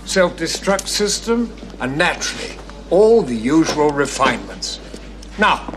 [0.05, 1.51] Self destruct system,
[1.81, 2.59] and naturally,
[2.91, 4.79] all the usual refinements.
[5.39, 5.73] Now,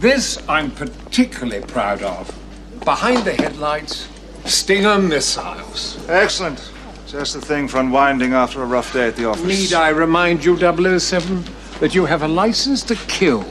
[0.00, 2.34] this I'm particularly proud of.
[2.82, 4.08] Behind the headlights,
[4.46, 6.02] Stinger missiles.
[6.08, 6.72] Excellent.
[7.06, 9.44] Just the thing for unwinding after a rough day at the office.
[9.44, 11.44] Need I remind you, 007,
[11.80, 13.44] that you have a license to kill,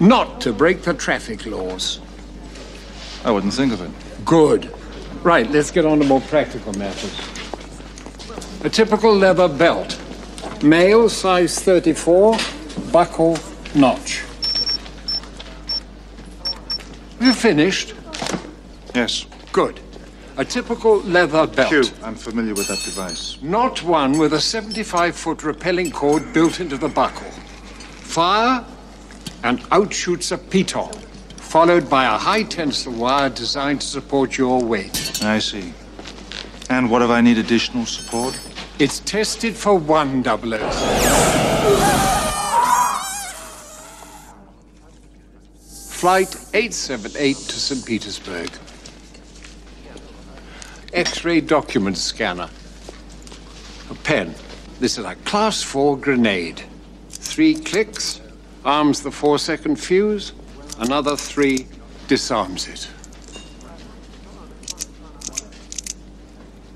[0.00, 2.00] not to break the traffic laws?
[3.24, 4.07] I wouldn't think of it.
[4.28, 4.70] Good.
[5.22, 7.18] Right, let's get on to more practical matters.
[8.62, 9.98] A typical leather belt.
[10.62, 12.36] Male, size 34,
[12.92, 13.38] buckle,
[13.74, 14.24] notch.
[17.18, 17.94] You finished?
[18.94, 19.24] Yes.
[19.50, 19.80] Good.
[20.36, 21.70] A typical leather belt.
[21.70, 23.38] Q, I'm familiar with that device.
[23.40, 27.30] Not one with a 75 foot rappelling cord built into the buckle.
[27.30, 28.62] Fire,
[29.42, 30.94] and out shoots a piton,
[31.48, 35.22] followed by a high tensile wire designed to support your weight.
[35.24, 35.72] I see.
[36.68, 38.38] And what if I need additional support?
[38.78, 40.70] It's tested for one double O.
[45.88, 47.86] Flight 878 to St.
[47.86, 48.50] Petersburg.
[50.92, 52.50] X ray document scanner.
[53.90, 54.34] A pen.
[54.80, 56.62] This is a class 4 grenade.
[57.08, 58.20] Three clicks,
[58.66, 60.32] arms the four second fuse.
[60.78, 61.66] Another three
[62.06, 62.88] disarms it.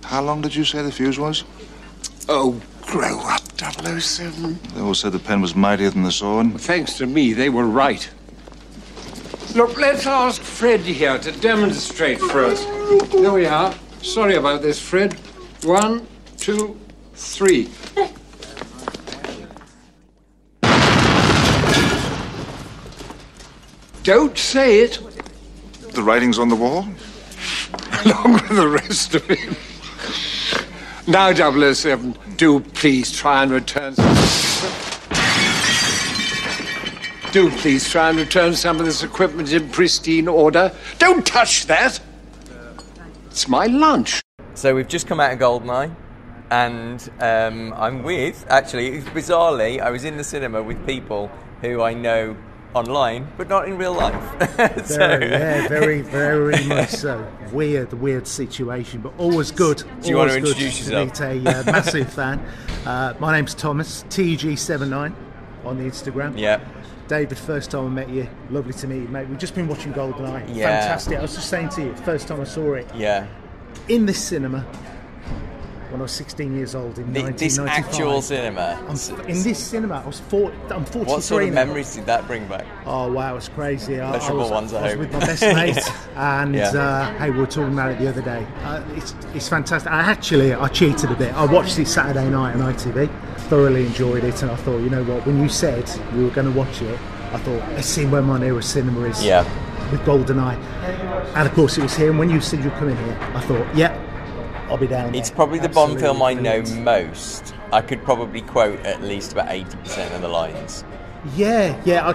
[0.02, 1.44] How long did you say the fuse was?
[2.28, 4.58] Oh, grow up, 007.
[4.74, 6.60] They all said the pen was mightier than the sword.
[6.60, 8.10] Thanks to me, they were right.
[9.54, 12.64] Look, let's ask Fred here to demonstrate for us.
[13.12, 13.74] Here we are.
[14.02, 15.14] Sorry about this, Fred.
[15.62, 16.06] One,
[16.38, 16.78] two,
[17.14, 17.70] three.
[24.02, 24.98] Don't say it,
[25.92, 26.88] The writing's on the wall?
[28.04, 29.56] along with the rest of him.
[31.06, 34.14] Now, 007, do please try and return some.
[37.32, 40.72] Do please try and return some of this equipment in pristine order.
[40.98, 42.00] Don't touch that!
[43.26, 44.20] It's my lunch.
[44.54, 45.94] So we've just come out of Goldeneye,
[46.50, 51.94] and um, I'm with actually bizarrely I was in the cinema with people who I
[51.94, 52.36] know
[52.74, 54.14] online, but not in real life.
[54.86, 57.26] so, Very, yeah, very, very much so.
[57.52, 59.78] Weird, weird situation, but always good.
[60.02, 61.20] Do you want to always good introduce yourself?
[61.20, 62.38] meet a uh, massive fan.
[62.86, 65.14] Uh, my name's Thomas, TG79
[65.64, 66.38] on the Instagram.
[66.38, 66.60] yeah.
[67.08, 69.28] David, first time I met you, lovely to meet you, mate.
[69.28, 70.56] We've just been watching GoldenEye.
[70.56, 70.80] Yeah.
[70.80, 71.18] Fantastic.
[71.18, 73.26] I was just saying to you, first time I saw it Yeah.
[73.88, 74.64] in this cinema
[75.92, 78.78] when I was 16 years old in The- this actual cinema.
[78.88, 78.96] I'm
[79.28, 82.46] in this cinema, I was four, I'm 43 What sort of memories did that bring
[82.48, 82.64] back?
[82.86, 84.00] Oh wow, it's crazy.
[84.00, 85.78] I, I was, ones, I I was with my best mate,
[86.16, 86.68] and Yeah.
[86.70, 88.46] uh, hey, we were talking about it the other day.
[88.64, 89.92] Uh, it's, it's fantastic.
[89.92, 91.32] I actually I cheated a bit.
[91.34, 93.08] I watched it Saturday night on ITV.
[93.50, 95.26] Thoroughly enjoyed it, and I thought, you know what?
[95.26, 95.84] When you said
[96.14, 96.98] we were going to watch it,
[97.32, 99.22] I thought let's see where my nearest cinema is.
[99.22, 99.42] Yeah.
[99.90, 100.56] With GoldenEye,
[101.36, 102.08] and of course it was here.
[102.08, 103.92] And when you said you're coming here, I thought, yeah,
[104.72, 105.14] I'll be down.
[105.14, 105.36] It's there.
[105.36, 106.82] probably the Bond film I know brilliant.
[106.82, 107.54] most.
[107.72, 110.84] I could probably quote at least about 80% of the lines.
[111.36, 112.12] Yeah, yeah, I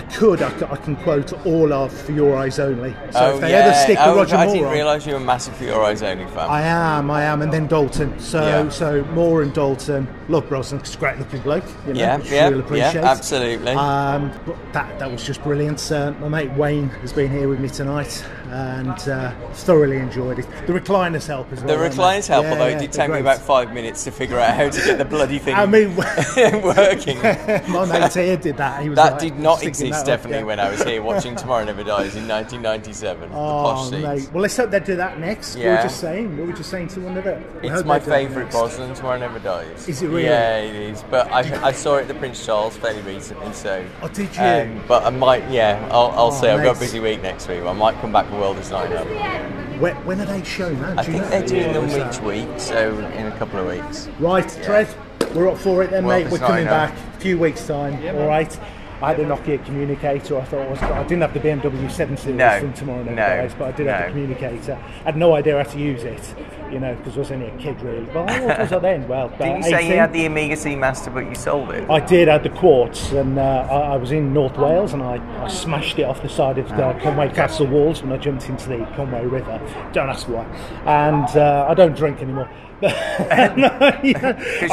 [0.00, 0.40] could.
[0.42, 2.92] I can quote all of For Your Eyes Only.
[2.92, 3.56] So oh, if they yeah.
[3.56, 6.04] ever stick oh, Roger I Moore didn't realise you were a massive For Your Eyes
[6.04, 6.48] Only fan.
[6.48, 8.16] I am, I am, and then Dalton.
[8.20, 8.68] So, Yeah.
[8.68, 10.06] so Moore and Dalton.
[10.28, 11.64] Love Brosnan, 'cause he's a great looking bloke.
[11.86, 13.72] You know, Yeah, yeah, you'll yeah, absolutely.
[13.72, 15.90] Um, but that that was just brilliant.
[15.90, 20.46] Uh, my mate Wayne has been here with me tonight, and uh, thoroughly enjoyed it.
[20.66, 21.76] The recliners help as well.
[21.78, 24.38] don't recliners help, Yeah, although yeah, it did take me about five minutes to figure
[24.38, 27.18] out how to get the bloody thing I mean, working.
[27.22, 28.82] my mate here did that.
[28.82, 30.44] He was That like, did not exist up, definitely yeah.
[30.44, 33.20] when I was here watching Tomorrow Never Dies in 1997.
[33.30, 34.30] the posh Oh, mate.
[34.32, 35.56] Well, let's hope they do that next.
[35.56, 35.76] We Yeah.
[35.76, 36.36] were just saying.
[36.36, 37.42] We were just saying to one another.
[37.62, 38.50] We It's my they do that favourite.
[38.50, 39.88] Brosnan, Tomorrow Never Dies.
[39.88, 40.24] Is it really?
[40.24, 41.02] Yeah, it is.
[41.10, 43.84] But I, I saw it at the Prince Charles fairly recently, so.
[44.02, 44.42] Oh, did you?
[44.42, 46.48] Um, but I might, yeah, I'll, I'll Oh, see.
[46.48, 47.62] I've got a busy week next week.
[47.62, 49.80] I might come back for World is Not Enough.
[49.80, 50.98] When, when are they showing that?
[50.98, 51.30] I Do you think know?
[51.30, 54.06] they're doing them Or each that- week, so in a couple of weeks.
[54.20, 54.94] Right, Trev,
[55.34, 56.30] we're up for it then, Well, mate.
[56.30, 56.90] We're coming enough.
[56.94, 57.94] back a few weeks' time.
[58.14, 58.54] all right.
[59.00, 60.38] I had a Nokia communicator.
[60.38, 63.16] I thought I, was, I didn't have the BMW 7 Series No, from Tomorrow Never
[63.16, 64.06] no, Dies, but I did have no.
[64.06, 64.78] the communicator.
[65.00, 66.34] I had no idea how to use it,
[66.72, 68.04] you know, because I was only a kid, really.
[68.12, 69.08] Well, how old was I then?
[69.08, 71.88] Well, Did you say you had the Omega Seamaster, but you sold it?
[71.90, 72.28] I did.
[72.28, 75.48] I had the quartz, and uh, I, I was in North Wales, and I, I
[75.48, 78.78] smashed it off the side of the Conway Castle walls when I jumped into the
[78.96, 79.60] Conway River.
[79.92, 80.44] Don't ask why.
[80.86, 82.48] And uh, I don't drink anymore.
[82.84, 84.02] Because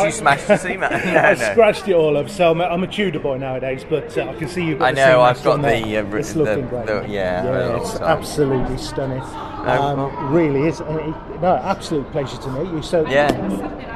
[0.03, 1.05] you smashed the Seamaster.
[1.13, 1.51] No, I no.
[1.51, 2.29] scratched it all up.
[2.29, 4.89] So I'm a, I'm a Tudor boy nowadays, but uh, I can see you've got
[4.89, 6.87] I know, I've got the, uh, it's the- looking great.
[6.87, 9.21] the- yeah, yeah, it's absolutely stunning.
[9.21, 10.79] Um, well- really is.
[10.81, 10.87] It-
[11.41, 12.81] no, absolute pleasure to meet you.
[12.83, 13.31] So Yeah.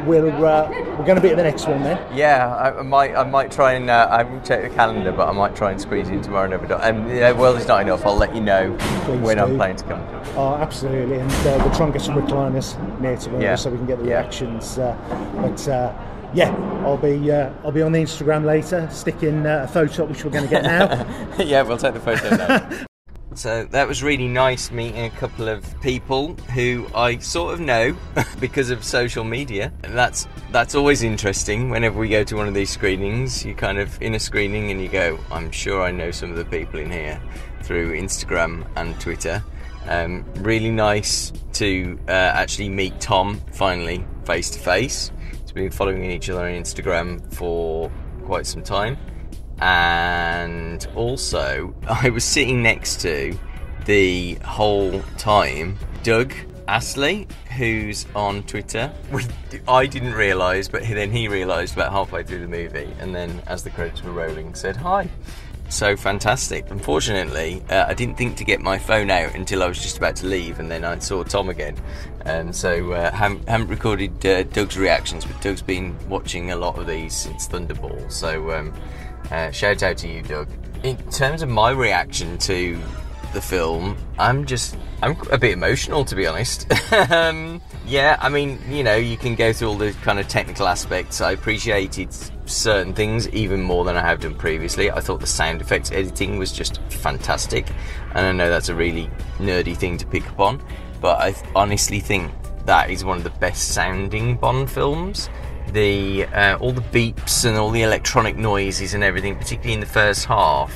[0.06, 0.68] we're uh,
[0.98, 1.98] we're going to be at the next one then.
[2.16, 3.16] Yeah, I, I might.
[3.16, 3.90] I might try and.
[3.92, 6.48] Uh, I haven't checked the calendar, but I might try and squeeze in tomorrow.
[6.48, 6.74] Never do.
[6.76, 8.04] Um, yeah, World is not enough.
[8.06, 9.58] I'll let you know Please when I'm do.
[9.58, 10.02] planning to come.
[10.36, 13.56] Oh, absolutely, and uh, we'll try and get some recliners near to us Yeah.
[13.56, 14.20] so we can get the Yeah.
[14.22, 14.80] reactions.
[14.80, 14.96] Uh,
[15.36, 15.94] but uh,
[16.34, 16.52] yeah,
[16.86, 20.31] I'll be uh, I'll be on the Instagram later, sticking uh, a photo which we're
[20.31, 21.06] going to get now.
[21.44, 22.86] yeah, we'll take the photo now.
[23.36, 27.96] So that was really nice meeting a couple of people who I sort of know
[28.40, 29.74] because of social media.
[29.82, 33.46] That's that's always interesting whenever we go to one of these screenings.
[33.46, 36.38] You kind of in a screening and you go, I'm sure I know some of
[36.38, 37.22] the people in here
[37.62, 39.44] through Instagram and Twitter.
[39.88, 45.12] Um, really nice to uh, actually meet Tom finally face to face.
[45.48, 47.92] We've been following each other on Instagram for
[48.26, 48.98] quite some time
[49.60, 53.38] and also I was sitting next to
[53.86, 56.34] the whole time Doug
[56.68, 58.92] Astley, who's on Twitter.
[59.68, 63.64] I didn't realise, but then he realised about halfway through the movie, and then as
[63.64, 65.09] the credits were rolling, said hi.
[65.69, 66.69] So fantastic.
[66.69, 70.16] Unfortunately, uh, I didn't think to get my phone out until I was just about
[70.18, 71.76] to leave, and then I saw Tom again.
[72.26, 76.78] And so uh, haven't, haven't recorded uh, Doug's reactions, but Doug's been watching a lot
[76.78, 78.12] of these since Thunderball.
[78.12, 78.74] So um,
[79.32, 80.48] uh, shout out to you, Doug.
[80.84, 82.80] In terms of my reaction to
[83.34, 86.72] the film, I'm just I'm a bit emotional to be honest.
[87.12, 90.68] um, yeah, I mean, you know, you can go through all the kind of technical
[90.68, 91.22] aspects.
[91.22, 92.10] I appreciated
[92.46, 94.90] certain things even more than I have done previously.
[94.90, 97.68] I thought the sound effects editing was just fantastic,
[98.14, 100.64] and I know that's a really nerdy thing to pick up on,
[101.02, 102.32] but I honestly think
[102.66, 105.30] that is one of the best sounding Bond films
[105.74, 109.86] the uh, all the beeps and all the electronic noises and everything, particularly in the
[109.86, 110.74] first half,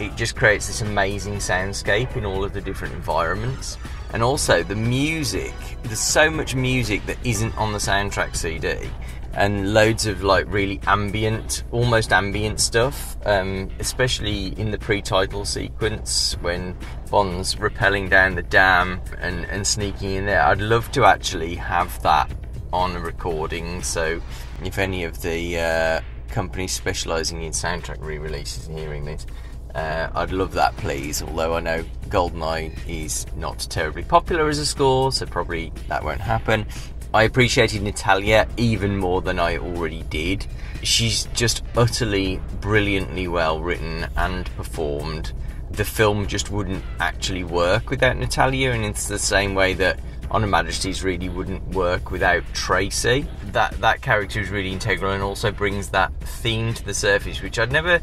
[0.00, 3.78] it just creates this amazing soundscape in all of the different environments.
[4.12, 5.52] And also the music.
[5.82, 8.88] There's so much music that isn't on the soundtrack CD,
[9.32, 13.16] and loads of like really ambient, almost ambient stuff.
[13.26, 16.76] Um, especially in the pre-title sequence when
[17.10, 20.42] Bond's rappelling down the dam and, and sneaking in there.
[20.42, 22.30] I'd love to actually have that
[22.74, 23.82] on a recording.
[23.82, 24.20] So,
[24.64, 29.26] if any of the uh, companies specialising in soundtrack re-releases are hearing this,
[29.74, 31.20] Uh, I'd love that, please.
[31.20, 36.20] Although I know Goldeneye is not terribly popular as a score, so probably that won't
[36.20, 36.66] happen.
[37.12, 40.46] I appreciated Natalia even more than I already did.
[40.82, 45.32] She's just utterly brilliantly well written and performed.
[45.72, 49.98] The film just wouldn't actually work without Natalia, and it's the same way that
[50.34, 53.24] On Her Majesty's really wouldn't work without Tracy.
[53.52, 57.60] That that character is really integral and also brings that theme to the surface, which
[57.60, 58.00] I'd never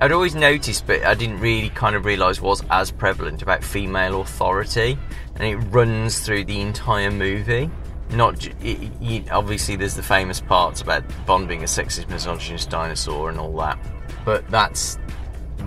[0.00, 4.22] I'd always noticed, but I didn't really kind of realise was as prevalent about female
[4.22, 4.98] authority,
[5.34, 7.70] and it runs through the entire movie.
[8.08, 13.28] Not it, it, obviously there's the famous parts about Bond being a sexist, misogynist dinosaur
[13.28, 13.78] and all that,
[14.24, 14.98] but that's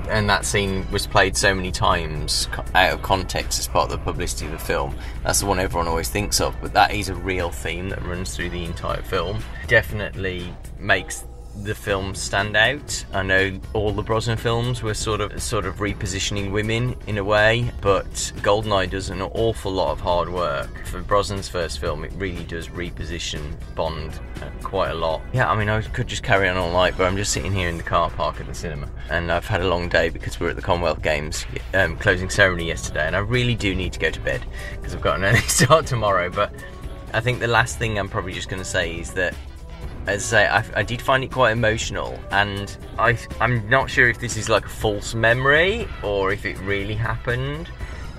[0.09, 4.03] and that scene was played so many times out of context as part of the
[4.03, 4.95] publicity of the film.
[5.23, 8.35] That's the one everyone always thinks of, but that is a real theme that runs
[8.35, 9.43] through the entire film.
[9.67, 11.25] Definitely makes
[11.63, 13.05] the films stand out.
[13.13, 17.23] I know all the Brosnan films were sort of sort of repositioning women in a
[17.23, 18.05] way, but
[18.37, 20.85] Goldeneye does an awful lot of hard work.
[20.85, 23.41] For Brosnan's first film, it really does reposition
[23.75, 25.21] Bond uh, quite a lot.
[25.33, 27.69] Yeah, I mean, I could just carry on all night, but I'm just sitting here
[27.69, 30.47] in the car park at the cinema, and I've had a long day because we
[30.47, 33.99] are at the Commonwealth Games um, closing ceremony yesterday, and I really do need to
[33.99, 36.29] go to bed because I've got an early start tomorrow.
[36.29, 36.53] But
[37.13, 39.33] I think the last thing I'm probably just going to say is that
[40.07, 44.09] as I say, I, I, did find it quite emotional, and I, I'm not sure
[44.09, 47.69] if this is like a false memory or if it really happened.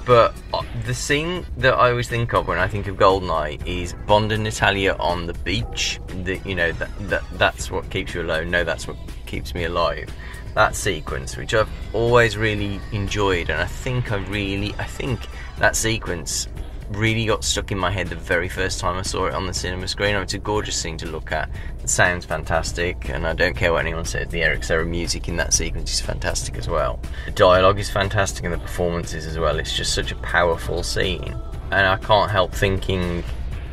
[0.06, 3.92] But uh, the scene that I always think of when I think of Goldeneye is
[4.06, 6.00] Bond and Natalia on the beach.
[6.24, 8.50] The, you know that, that that's what keeps you alone.
[8.50, 8.96] No, that's what
[9.26, 10.08] keeps me alive.
[10.54, 15.20] That sequence, which I've always really enjoyed, and I think I really, I think
[15.58, 16.48] that sequence
[16.90, 19.54] really got stuck in my head the very first time I saw it on the
[19.54, 20.16] cinema screen.
[20.16, 21.48] it's a gorgeous scene to look at.
[21.82, 24.28] It sounds fantastic, and I don't care what anyone says.
[24.28, 26.98] The Eric Serra music in that sequence is fantastic as well.
[27.26, 29.58] The dialogue is fantastic, and the performances as well.
[29.58, 31.34] It's just such a powerful scene,
[31.70, 33.22] and I can't help thinking.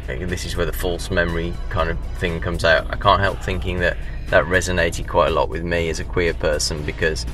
[0.09, 2.87] Eh, this is where the false memory kind of thing comes out.
[2.91, 3.97] I can't help thinking that
[4.29, 7.25] that resonated quite a lot with me as a queer person because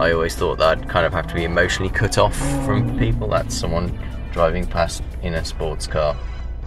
[0.00, 3.28] I always thought that I'd kind of have to be emotionally cut off from people.
[3.28, 3.98] That's someone
[4.38, 6.16] driving past in a sports car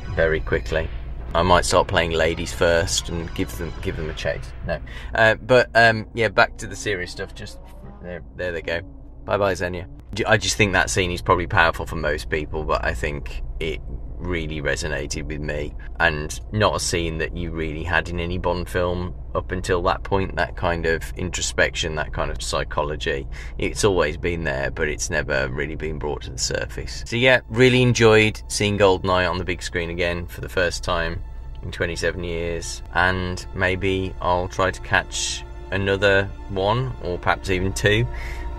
[0.10, 0.90] very quickly.
[1.34, 4.44] I might start playing ladies first and give them give them a chase.
[4.68, 4.82] No,
[5.16, 7.34] uh, but um, yeah, back to the serious stuff.
[7.34, 7.60] Just
[8.04, 8.82] there, there they go.
[9.24, 9.88] Bye bye, Xenia.
[10.28, 13.80] I just think that scene is probably powerful for most people, but I think it
[14.22, 18.70] really resonated with me and not a scene that you really had in any Bond
[18.70, 24.18] film up until that point that kind of introspection that kind of psychology it's always
[24.18, 28.42] been there but it's never really been brought to the surface so yeah really enjoyed
[28.48, 31.22] seeing Goldeneye on the big screen again for the first time
[31.63, 38.06] in 27 years and maybe I'll try to catch another one or perhaps even two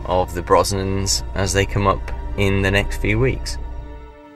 [0.06, 2.00] of the Brosnans as they come up
[2.36, 3.58] in the next few weeks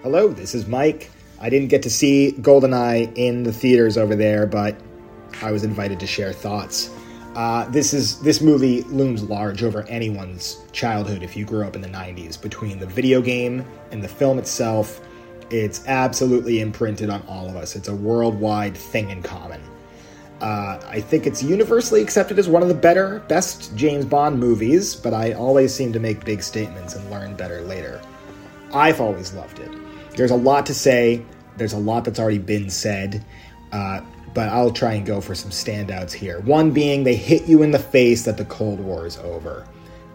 [0.06, 1.10] Hello, this is Mike.
[1.40, 4.76] I didn't get to see Goldeneye in the theaters over there, but
[5.42, 6.90] I was invited to share thoughts.
[7.34, 11.82] Uh, this is this movie looms large over anyone's childhood if you grew up in
[11.82, 12.40] the 90s.
[12.40, 15.02] Between the video game and the film itself,
[15.50, 17.76] it's absolutely imprinted on all of us.
[17.76, 19.60] It's a worldwide thing in common.
[20.40, 24.94] Uh, I think it's universally accepted as one of the better, best James Bond movies,
[24.96, 28.00] but I always seem to make big statements and learn better later.
[28.72, 29.85] I've always loved it.
[30.16, 31.24] There's a lot to say.
[31.56, 33.24] There's a lot that's already been said.
[33.70, 34.00] Uh,
[34.34, 36.40] but I'll try and go for some standouts here.
[36.40, 39.66] One being they hit you in the face that the Cold War is over,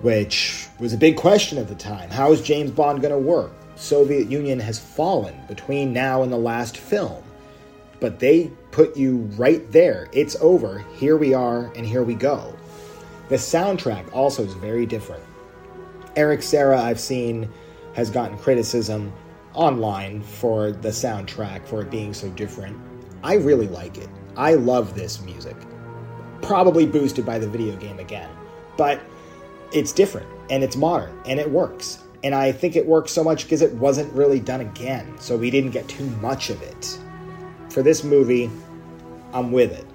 [0.02, 2.10] which was a big question at the time.
[2.10, 3.52] How is James Bond going to work?
[3.76, 7.24] Soviet Union has fallen between now and the last film.
[8.00, 10.08] But they put you right there.
[10.12, 10.86] It's over.
[10.96, 12.56] Here we are, and here we go.
[13.30, 15.24] The soundtrack also is very different.
[16.16, 17.50] Eric Serra, I've seen,
[17.94, 19.12] has gotten criticism
[19.54, 22.78] online for the soundtrack for it being so different.
[23.24, 24.10] I really like it.
[24.38, 25.56] I love this music.
[26.42, 28.30] Probably boosted by the video game again.
[28.78, 29.02] But
[29.74, 32.00] it's different and it's modern and it works.
[32.24, 35.50] And I think it works so much because it wasn't really done again, so we
[35.50, 37.00] didn't get too much of it.
[37.70, 38.52] For this movie,
[39.34, 39.86] I'm with it.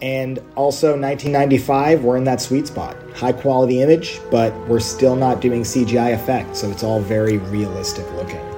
[0.00, 2.96] And also, 1995, we're in that sweet spot.
[3.14, 8.10] High quality image, but we're still not doing CGI effects, so it's all very realistic
[8.12, 8.49] looking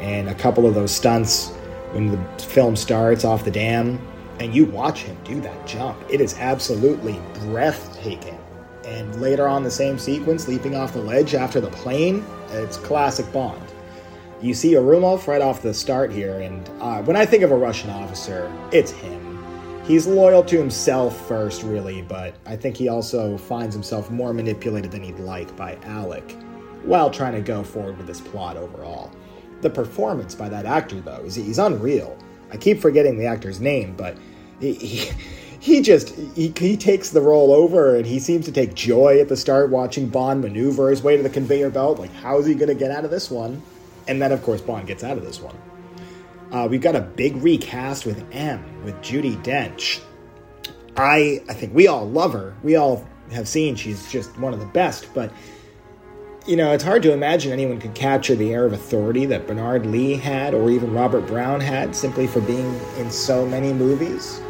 [0.00, 1.50] and a couple of those stunts
[1.92, 3.98] when the film starts off the dam
[4.40, 5.98] and you watch him do that jump.
[6.08, 8.38] It is absolutely breathtaking.
[8.86, 13.30] And later on, the same sequence, leaping off the ledge after the plane, it's classic
[13.32, 13.62] Bond.
[14.40, 17.56] You see Ourumov right off the start here, and uh, when I think of a
[17.56, 19.84] Russian officer, it's him.
[19.86, 24.90] he's loyal to himself first, really, but I think he also finds himself more manipulated
[24.90, 26.34] than he'd like by Alec
[26.84, 29.10] while trying to go forward with this plot overall.
[29.62, 32.16] The performance by that actor, though, is he's unreal.
[32.50, 34.16] I keep forgetting the actor's name, but
[34.58, 35.12] he, he,
[35.60, 39.28] he just he, he takes the role over and he seems to take joy at
[39.28, 41.98] the start watching Bond maneuver his way to the conveyor belt.
[41.98, 43.62] Like, how's he going to get out of this one?
[44.08, 45.56] And then, of course, Bond gets out of this one.
[46.50, 50.00] Uh, we've got a big recast with M, with Judi Dench.
[50.96, 52.54] I I think we all love her.
[52.62, 55.30] We all have seen she's just one of the best, but
[56.46, 59.84] you know, it's hard to imagine anyone could capture the air of authority that Bernard
[59.86, 64.40] Lee had or even Robert Brown had simply for being in so many movies.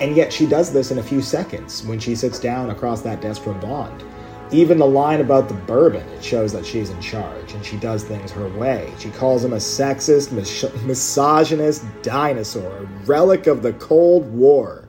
[0.00, 3.20] And yet she does this in a few seconds when she sits down across that
[3.20, 4.04] desk from Bond.
[4.52, 8.02] Even the line about the bourbon, it shows that she's in charge and she does
[8.04, 8.92] things her way.
[8.98, 14.88] She calls him a sexist, mis- misogynist dinosaur, a relic of the Cold War.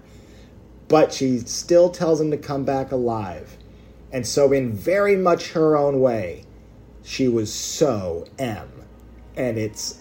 [0.87, 3.57] But she still tells him to come back alive.
[4.13, 6.45] And so, in very much her own way,
[7.03, 8.69] she was so M.
[9.35, 9.99] And it's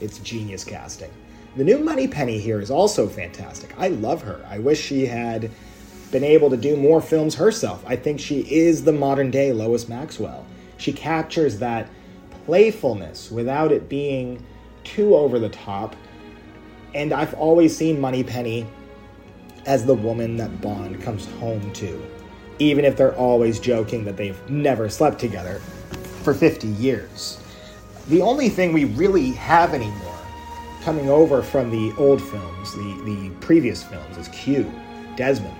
[0.00, 1.10] it's genius casting.
[1.56, 3.74] The new Moneypenny here is also fantastic.
[3.78, 4.44] I love her.
[4.48, 5.50] I wish she had
[6.10, 7.84] been able to do more films herself.
[7.86, 10.44] I think she is the modern day Lois Maxwell.
[10.78, 11.88] She captures that
[12.44, 14.44] playfulness without it being
[14.82, 15.96] too over the top.
[16.94, 18.66] And I've always seen Moneypenny
[19.66, 22.04] as the woman that Bond comes home to,
[22.58, 25.60] even if they're always joking that they've never slept together
[26.22, 27.40] for 50 years.
[28.08, 30.14] The only thing we really have anymore
[30.82, 34.70] coming over from the old films, the, the previous films, is Q,
[35.16, 35.54] Desmond.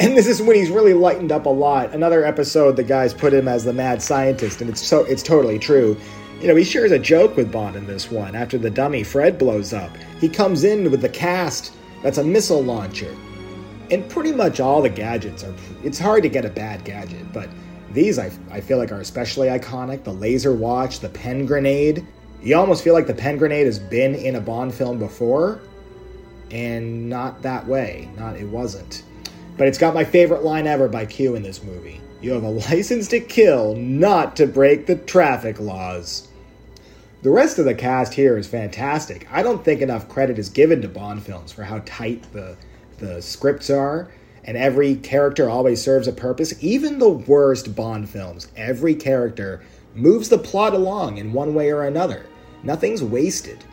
[0.00, 1.92] And this is when he's really lightened up a lot.
[1.92, 5.58] Another episode, the guys put him as the mad scientist, and it's so it's totally
[5.58, 5.94] true.
[6.40, 8.34] You know, he shares a joke with Bond in this one.
[8.34, 12.62] After the dummy Fred blows up, he comes in with the cast that's a missile
[12.62, 13.14] launcher,
[13.90, 15.54] and pretty much all the gadgets are.
[15.82, 17.48] It's hard to get a bad gadget, but
[17.92, 20.04] these I, I feel like are especially iconic.
[20.04, 22.06] The laser watch, the pen grenade.
[22.42, 25.60] You almost feel like the pen grenade has been in a Bond film before,
[26.50, 28.08] and not that way.
[28.16, 29.02] Not it wasn't.
[29.58, 32.00] But it's got my favorite line ever by Q in this movie.
[32.22, 36.28] You have a license to kill, not to break the traffic laws.
[37.22, 39.28] The rest of the cast here is fantastic.
[39.30, 42.56] I don't think enough credit is given to Bond films for how tight the
[43.00, 44.10] the scripts are,
[44.44, 46.54] and every character always serves a purpose.
[46.62, 49.62] Even the worst Bond films, every character
[49.94, 52.26] moves the plot along in one way or another.
[52.62, 53.64] Nothing's wasted.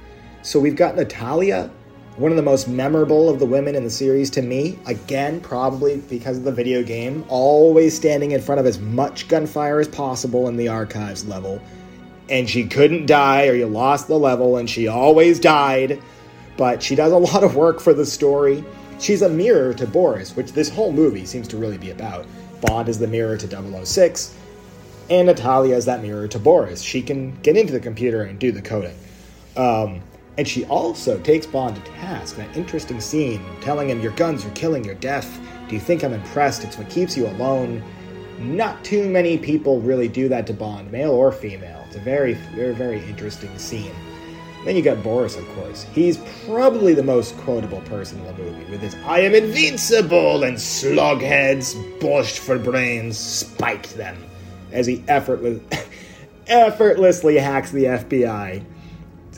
[0.41, 1.69] So we've got Natalia,
[2.15, 4.79] one of the most memorable of the women in the series to me.
[4.87, 9.79] Again, probably because of the video game, always standing in front of as much gunfire
[9.79, 11.61] as possible in the archives level.
[12.29, 16.01] And she couldn't die, or you lost the level, and she always died.
[16.57, 18.63] But she does a lot of work for the story.
[18.99, 22.25] She's a mirror to Boris, which this whole movie seems to really be about.
[22.61, 24.35] Bond is the mirror to 006,
[25.09, 26.81] and Natalia is that mirror to Boris.
[26.81, 28.97] She can get into the computer and do the coding.
[29.55, 30.01] Um,
[30.37, 32.35] and she also takes Bond to task.
[32.35, 34.95] That interesting scene telling him, Your guns are killing, you're.
[34.95, 36.63] Do you think I'm impressed?
[36.63, 37.83] It's what keeps you alone.
[38.39, 41.83] Not too many people really do that to Bond, male or female.
[41.87, 43.93] It's a very, very, very interesting scene.
[44.67, 45.83] Then you got Boris, of course.
[45.93, 50.57] He's probably the most quotable person in the movie, with his I am invincible and
[50.57, 54.21] slugheads, borscht for brains, spiked them,
[54.71, 55.61] as he effortless,
[56.47, 58.61] effortlessly hacks the FBI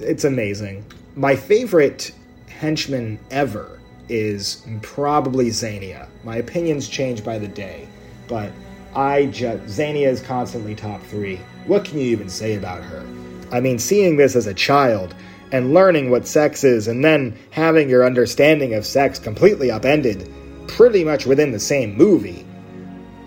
[0.01, 0.85] it's amazing.
[1.15, 2.11] My favorite
[2.47, 6.07] henchman ever is probably Xenia.
[6.23, 7.87] My opinions change by the day,
[8.27, 8.51] but
[8.95, 11.39] I just Xenia is constantly top three.
[11.67, 13.05] What can you even say about her?
[13.51, 15.15] I mean, seeing this as a child
[15.51, 20.31] and learning what sex is, and then having your understanding of sex completely upended,
[20.67, 22.45] pretty much within the same movie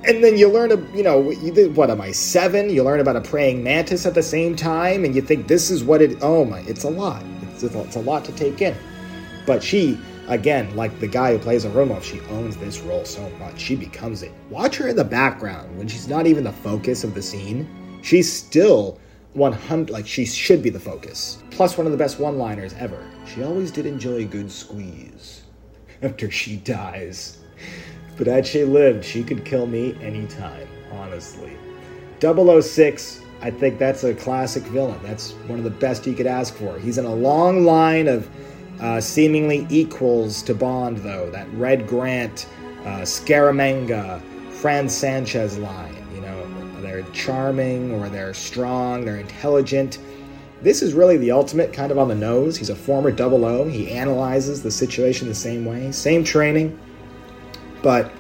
[0.05, 1.33] and then you learn, a, you know,
[1.75, 2.71] what am I seven?
[2.71, 5.85] You learn about a praying mantis at the same time, and you think this is
[5.85, 6.19] what it.
[6.23, 7.23] Oh my, it's a lot.
[7.53, 8.77] It's, it's a lot to take in.
[9.47, 13.61] But she, again, like the guy who plays Ourumov, she owns this role so much.
[13.61, 14.33] She becomes it.
[14.51, 17.69] Watch her in the background when she's not even the focus of the scene.
[18.03, 18.99] She's still
[19.35, 21.43] 100, like she should be the focus.
[21.51, 23.03] Plus, one of the best one liners ever.
[23.27, 25.43] She always did enjoy a good squeeze
[26.03, 27.39] after she dies.
[28.17, 31.57] But had she lived, she could kill me anytime, honestly.
[32.21, 35.01] 006, I think that's a classic villain.
[35.03, 36.79] That's one of the best you could ask for.
[36.79, 38.29] He's in a long line of
[38.81, 41.31] uh, seemingly equals to Bond, though.
[41.31, 42.47] That Red Grant,
[42.83, 44.21] uh, Scaramanga,
[44.53, 46.02] Franz Sanchez line.
[46.83, 49.99] They're charming or they're strong, they're intelligent.
[50.61, 52.57] This is really the ultimate kind of on the nose.
[52.57, 53.67] He's a former double O.
[53.67, 56.79] He analyzes the situation the same way, same training.
[57.83, 58.13] But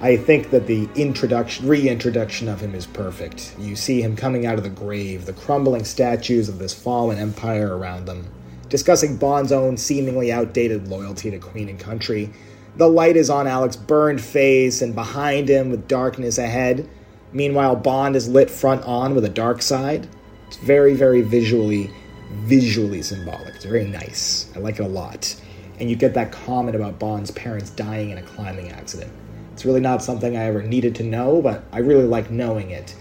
[0.00, 3.54] I think that the introduction, reintroduction of him is perfect.
[3.58, 7.76] You see him coming out of the grave, the crumbling statues of this fallen empire
[7.76, 8.26] around them,
[8.68, 12.30] discussing Bond's own seemingly outdated loyalty to Queen and Country.
[12.76, 16.88] The light is on Alec's burned face, and behind him, with darkness ahead.
[17.32, 20.08] Meanwhile, Bond is lit front on with a dark side.
[20.48, 21.90] It's very, very visually,
[22.30, 23.54] visually symbolic.
[23.54, 24.50] It's very nice.
[24.54, 25.34] I like it a lot.
[25.80, 29.10] And you get that comment about Bond's parents dying in a climbing accident.
[29.52, 32.94] It's really not something I ever needed to know, but I really like knowing it.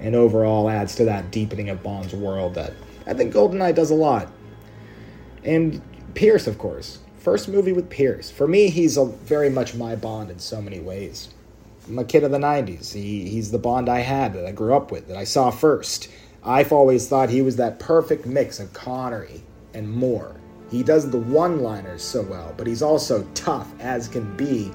[0.00, 2.72] And overall adds to that deepening of Bond's world that
[3.06, 4.28] I think GoldenEye does a lot.
[5.42, 5.80] And
[6.14, 6.98] Pierce, of course.
[7.18, 8.30] First movie with Pierce.
[8.30, 11.28] For me, he's a, very much my Bond in so many ways.
[11.88, 12.92] I'm a kid of the 90s.
[12.92, 16.08] He, he's the Bond I had that I grew up with, that I saw first.
[16.44, 19.42] I've always thought he was that perfect mix of Connery
[19.74, 20.36] and Moore.
[20.70, 24.72] He does the one liners so well, but he's also tough as can be.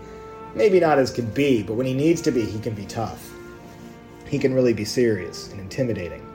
[0.56, 3.30] Maybe not as can be, but when he needs to be, he can be tough.
[4.28, 6.26] He can really be serious and intimidating.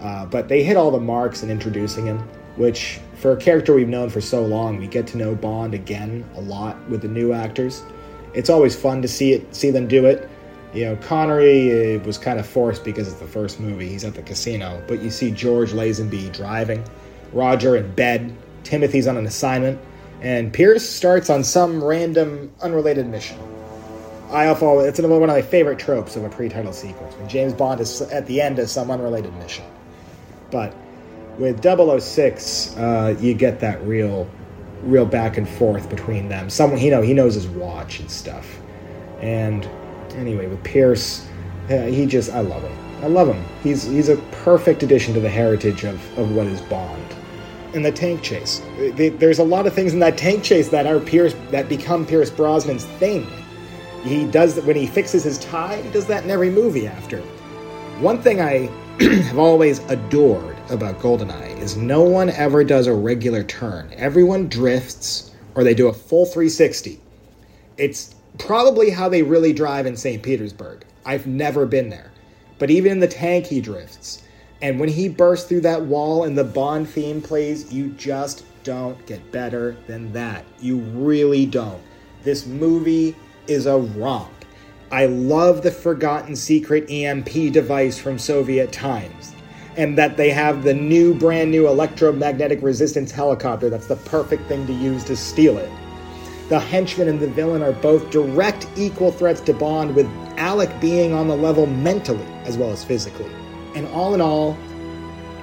[0.00, 2.18] Uh, but they hit all the marks in introducing him,
[2.56, 6.24] which, for a character we've known for so long, we get to know Bond again
[6.36, 7.82] a lot with the new actors.
[8.34, 10.28] It's always fun to see it, see them do it.
[10.72, 13.88] You know, Connery was kind of forced because it's the first movie.
[13.88, 16.82] He's at the casino, but you see George Lazenby driving,
[17.32, 19.80] Roger in bed, Timothy's on an assignment,
[20.20, 23.38] and Pierce starts on some random, unrelated mission.
[24.30, 27.80] I also, it's one of my favorite tropes of a pre-title sequence when James Bond
[27.80, 29.64] is at the end of some unrelated mission.
[30.50, 30.74] But
[31.38, 34.28] with 006, uh, you get that real,
[34.84, 36.50] real back and forth between them.
[36.50, 38.60] Someone, you know, he knows his watch and stuff,
[39.20, 39.68] and
[40.14, 41.26] anyway, with Pierce,
[41.70, 42.84] uh, he just I love him.
[43.02, 43.44] I love him.
[43.62, 47.02] He's he's a perfect addition to the heritage of, of what is Bond.
[47.74, 48.62] And the tank chase.
[48.94, 52.30] There's a lot of things in that tank chase that are Pierce that become Pierce
[52.30, 53.26] Brosnan's thing.
[54.04, 55.82] He does when he fixes his tie.
[55.82, 57.20] He does that in every movie after.
[58.00, 58.70] One thing I
[59.00, 63.90] have always adored about GoldenEye is no one ever does a regular turn.
[63.96, 67.00] Everyone drifts or they do a full 360.
[67.78, 70.22] It's probably how they really drive in St.
[70.22, 70.84] Petersburg.
[71.06, 72.10] I've never been there.
[72.58, 74.22] But even in the tank, he drifts.
[74.60, 79.04] And when he bursts through that wall and the Bond theme plays, you just don't
[79.06, 80.44] get better than that.
[80.60, 81.82] You really don't.
[82.24, 84.44] This movie is a romp.
[84.92, 89.33] I love the forgotten secret EMP device from Soviet times.
[89.76, 94.66] And that they have the new, brand new electromagnetic resistance helicopter that's the perfect thing
[94.66, 95.70] to use to steal it.
[96.48, 100.06] The henchman and the villain are both direct equal threats to Bond, with
[100.36, 103.30] Alec being on the level mentally as well as physically.
[103.74, 104.56] And all in all,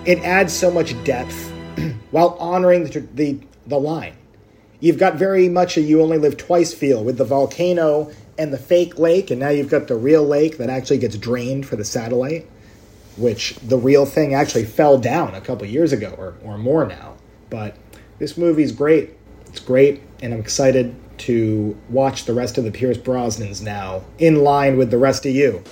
[0.05, 1.51] it adds so much depth
[2.11, 4.15] while honoring the, the, the line.
[4.79, 8.57] You've got very much a you only live twice feel with the volcano and the
[8.57, 11.85] fake lake, and now you've got the real lake that actually gets drained for the
[11.85, 12.47] satellite,
[13.17, 17.15] which the real thing actually fell down a couple years ago or, or more now.
[17.49, 17.75] But
[18.19, 19.11] this movie's great.
[19.47, 24.43] It's great, and I'm excited to watch the rest of the Pierce Brosnans now, in
[24.43, 25.63] line with the rest of you.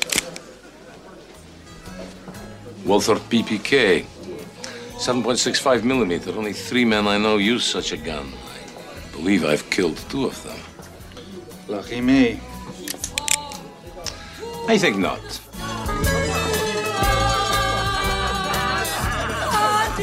[2.85, 4.05] Walther PPK.
[4.97, 6.31] 7.65 millimeter.
[6.31, 8.33] Only three men I know use such a gun.
[8.33, 10.59] I believe I've killed two of them.
[11.67, 12.41] Lucky me.
[14.67, 15.39] I think not.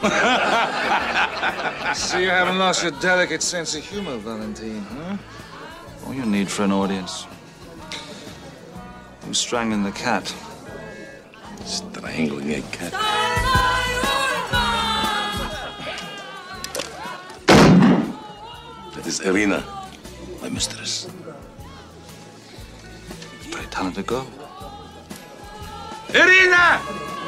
[1.94, 5.16] so you haven't lost your delicate sense of humor, Valentine, huh?
[6.06, 7.26] All you need for an audience.
[9.24, 10.34] Who's strangling the cat?
[11.64, 12.92] Strangling a cat.
[18.94, 19.64] That is Irina,
[20.40, 21.08] my mistress.
[23.50, 24.26] Pretty talented girl.
[26.14, 26.80] Irina!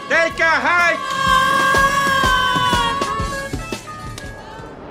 [0.09, 1.74] Take a hike!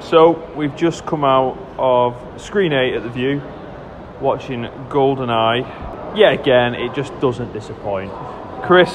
[0.03, 3.41] So, we've just come out of Screen 8 at the View,
[4.19, 6.17] watching GoldenEye.
[6.17, 8.11] Yeah, again, it just doesn't disappoint.
[8.63, 8.91] Chris,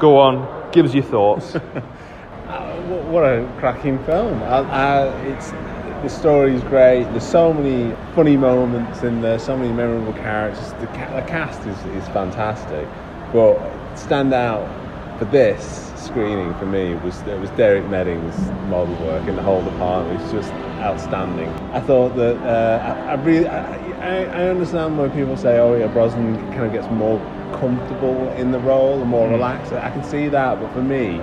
[0.00, 1.52] go on, give us your thoughts.
[3.08, 4.42] what, a cracking film!
[4.42, 5.52] I, I, it's
[6.02, 7.04] the story's great.
[7.04, 10.72] There's so many funny moments in there, so many memorable characters.
[10.72, 12.88] The, the cast is, is fantastic,
[13.32, 13.60] but
[13.94, 14.66] stand out
[15.20, 18.36] for this screening for me was it was Derek Meddings'
[18.68, 20.20] model work in the whole department.
[20.20, 21.48] It's just outstanding.
[21.72, 25.88] I thought that uh, I, I really I, I, understand when people say, "Oh yeah,
[25.88, 27.18] Brosnan kind of gets more
[27.58, 29.32] comfortable in the role and more Mm.
[29.32, 31.20] relaxed." I can see that, but for me,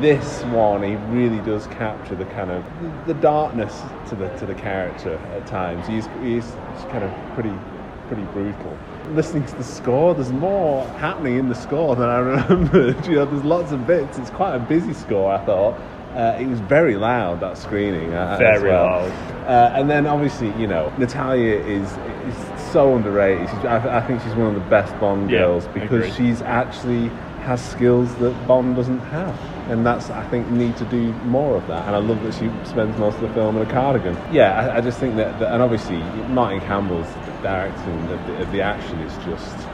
[0.00, 2.64] this one he really does capture the kind of
[3.06, 5.86] the darkness to the to the character at times.
[5.86, 6.52] He's he's
[6.90, 7.54] kind of pretty
[8.08, 8.78] pretty brutal.
[9.14, 13.06] Listening to the score, there's more happening in the score than I remembered.
[13.06, 14.18] You know, there's lots of bits.
[14.18, 15.32] It's quite a busy score.
[15.32, 15.78] I thought.
[16.14, 18.12] Uh, it was very loud that screening.
[18.12, 18.84] Uh, Very well.
[18.84, 19.10] loud.
[19.48, 21.90] Uh, and then obviously, you know, Natalia is
[22.28, 23.48] is so underrated.
[23.48, 27.08] She's, I, I think she's one of the best Bond Yeah, girls because she's actually
[27.44, 29.34] has skills that Bond doesn't have,
[29.68, 31.86] and that's I think need to do more of that.
[31.86, 34.16] And I love that she spends most of the film in a cardigan.
[34.32, 35.98] Yeah, I, I just think that, that and obviously
[36.28, 37.08] Martin Campbell's
[37.42, 39.68] directing of the, of the action is just.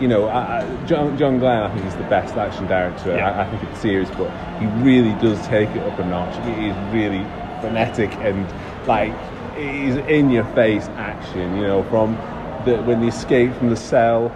[0.00, 3.14] You know, I, I, John, John Glenn, I think he's the best action director.
[3.14, 3.30] Yeah.
[3.30, 6.34] I, I think it's serious, but he really does take it up a notch.
[6.48, 7.22] It is really
[7.60, 8.44] frenetic and
[8.88, 9.12] like
[9.56, 11.56] it is in your face action.
[11.56, 12.16] You know, from
[12.64, 14.34] the, when they escape from the cell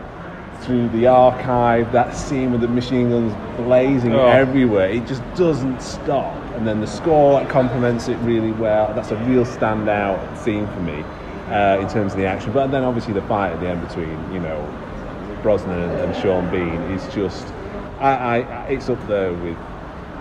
[0.60, 4.26] through the archive, that scene with the machine guns blazing Oh.
[4.26, 6.34] everywhere, it just doesn't stop.
[6.54, 8.92] And then the score that complements it really well.
[8.94, 11.04] That's a real standout scene for me
[11.50, 12.52] uh, in terms of the action.
[12.52, 14.66] But then obviously the fight at the end between, you know,
[15.42, 17.46] Brosnan and, Sean Bean is just,
[18.00, 19.56] I, I, it's up there with,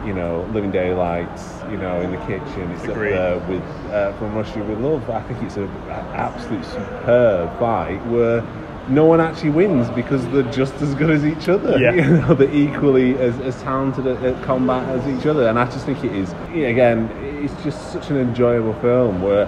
[0.06, 2.70] you know, Living Daylights, you know, in the kitchen.
[2.72, 3.14] It's Agreed.
[3.14, 5.10] up there with uh, From Russia with Love.
[5.10, 5.68] I think it's an
[6.14, 8.42] absolute superb fight where
[8.88, 11.78] no one actually wins because they're just as good as each other.
[11.78, 11.92] Yeah.
[11.96, 15.48] You know, they're equally as, as talented at, at combat as each other.
[15.48, 17.10] And I just think it is, yeah, again,
[17.44, 19.48] it's just such an enjoyable film where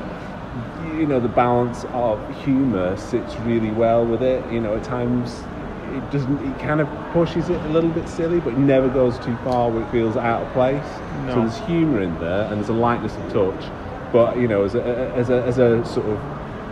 [0.98, 4.44] you know the balance of humour sits really well with it.
[4.52, 5.44] You know, at times
[5.92, 6.40] it doesn't.
[6.46, 9.70] It kind of pushes it a little bit silly, but it never goes too far
[9.70, 10.84] where it feels out of place.
[11.26, 11.34] No.
[11.34, 13.72] So there's humour in there, and there's a lightness of touch.
[14.12, 14.84] But you know, as a,
[15.16, 16.18] as a, as a sort of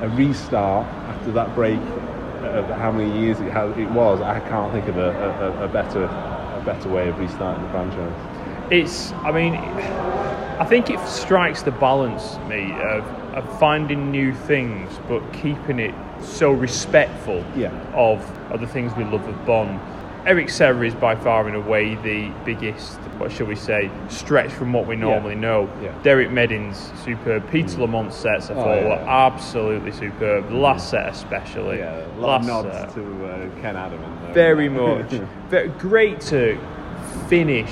[0.01, 1.79] a restart after that break
[2.55, 5.11] of how many years it has, it was, I can't think of a,
[5.59, 8.71] a, a better a better way of restarting the franchise.
[8.71, 13.03] It's, I mean, I think it strikes the balance, me, of,
[13.35, 17.69] of finding new things but keeping it so respectful Yeah.
[17.93, 18.19] of,
[18.51, 19.79] of the things we love of Bond.
[20.25, 24.51] Eric Serra is by far, in a way, the biggest, what shall we say, stretch
[24.51, 25.69] from what we normally know.
[25.83, 25.93] Yeah.
[26.01, 27.47] Derek Meddings superb.
[27.51, 28.87] Peter Lamont's sets, I Oh, thought, yeah.
[28.87, 30.49] were absolutely superb.
[30.49, 31.77] The last set, especially.
[31.77, 32.93] Yeah, a lot of Last nods set.
[32.95, 34.33] to uh, Ken Adam.
[34.33, 35.11] Very much.
[35.49, 36.57] Very great to
[37.27, 37.69] finish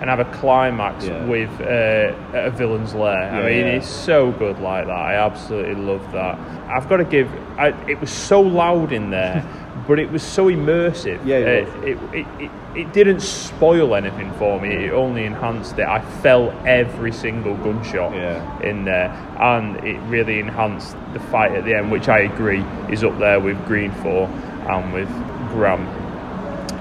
[0.00, 1.24] and have a climax Yeah.
[1.24, 3.30] with uh, a villain's lair.
[3.32, 3.72] I mean, yeah.
[3.76, 4.92] it's so good like that.
[4.92, 6.38] I absolutely love that.
[6.68, 7.30] I've got to give.
[7.56, 9.42] I, it was so loud in there,
[9.86, 11.20] but it was so immersive.
[11.24, 14.68] Yeah, it Uh, it, it, it, it didn't spoil anything for me.
[14.86, 15.86] It only enhanced it.
[15.86, 18.60] I felt every single gunshot Yeah.
[18.62, 23.04] in there, and it really enhanced the fight at the end, which I agree is
[23.04, 24.26] up there with Green Four
[24.68, 25.08] and with
[25.52, 25.86] Graham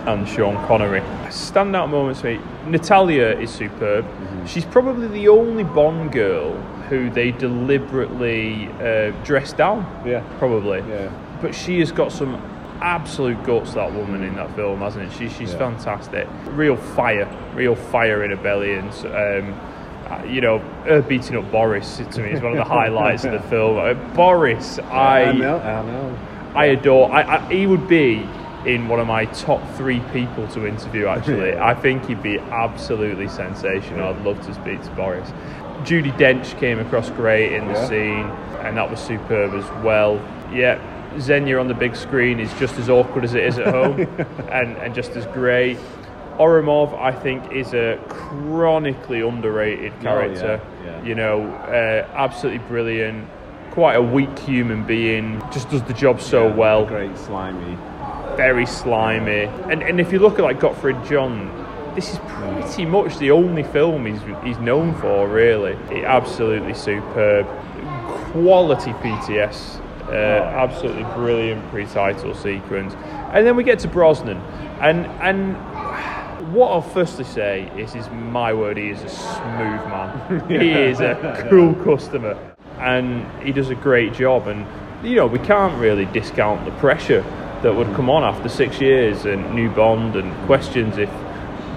[0.07, 1.01] and Sean Connery.
[1.29, 2.39] Standout moments for me.
[2.67, 4.05] Natalia is superb.
[4.05, 4.45] Mm-hmm.
[4.45, 6.53] She's probably the only Bond girl
[6.89, 9.85] who they deliberately uh, dress down.
[10.05, 10.21] Yeah.
[10.39, 10.79] Probably.
[10.79, 11.09] Yeah.
[11.41, 12.35] But she has got some
[12.83, 15.11] absolute guts, that woman in that film, hasn't it?
[15.17, 15.59] She, she's Yeah.
[15.59, 16.27] fantastic.
[16.51, 18.73] Real fire, real fire in her belly.
[18.73, 19.59] And, um,
[20.09, 23.31] uh, you know, her beating up Boris to me is one of the highlights of
[23.31, 23.77] the film.
[23.77, 26.17] Uh, Boris, I, I know, I know.
[26.55, 27.11] I adore.
[27.11, 28.27] I, I, he would be
[28.65, 31.07] in one of my top three people to interview.
[31.07, 34.09] Actually, I think he'd be absolutely sensational.
[34.09, 35.31] I'd love to speak to Boris.
[35.83, 37.85] Judi Dench came across great in the Yeah.
[37.87, 38.25] scene,
[38.65, 40.15] and that was superb as well.
[40.53, 40.77] Yeah,
[41.19, 43.99] Xenia on the big screen is just as awkward as it is at home,
[44.51, 45.77] and and just as great.
[46.39, 50.59] Ourumov, I think, is a chronically underrated Oh, character.
[50.83, 51.03] yeah, yeah.
[51.03, 53.27] You know, uh, absolutely brilliant.
[53.71, 57.77] Quite a weak human being, just does the job so Yeah, well Great slimy.
[58.35, 59.43] very slimy.
[59.69, 61.49] And and if you look at like Gottfried John,
[61.95, 65.73] this is pretty much the only film he's he's known for, really.
[65.91, 67.45] It, absolutely superb,
[68.31, 69.79] quality PTS,
[70.13, 72.93] Uh, absolutely brilliant pre-title sequence,
[73.33, 74.37] and then we get to Brosnan,
[74.81, 75.57] and and.
[76.53, 80.45] What I'll firstly say is, is my word, he is a smooth man.
[80.49, 82.37] he is a cool customer,
[82.79, 84.47] and he does a great job.
[84.47, 84.67] And
[85.03, 87.21] you know, we can't really discount the pressure
[87.63, 91.09] that would come on after six years and new Bond and questions if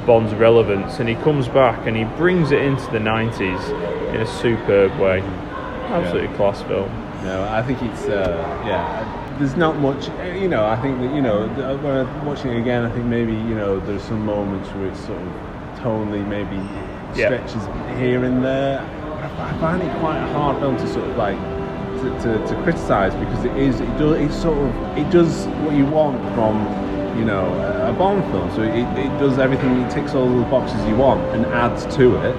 [0.04, 4.26] Bond's relevance, and he comes back and he brings it into the 90s in a
[4.26, 5.20] superb way.
[5.20, 6.36] Absolutely yeah.
[6.36, 7.05] class film.
[7.22, 9.36] No, I think it's uh, yeah.
[9.38, 10.08] There's not much,
[10.40, 10.66] you know.
[10.66, 13.80] I think that you know when I'm watching it again, I think maybe you know
[13.80, 15.28] there's some moments where it's sort of
[15.80, 16.56] tonally maybe
[17.12, 17.98] stretches yeah.
[17.98, 18.80] here and there.
[19.38, 21.38] I find it quite a hard film to sort of like
[22.00, 25.74] to, to, to criticize because it is it does it sort of it does what
[25.74, 26.56] you want from
[27.18, 27.46] you know
[27.88, 28.50] a Bond film.
[28.54, 29.80] So it, it does everything.
[29.82, 32.36] It ticks all the boxes you want and adds to it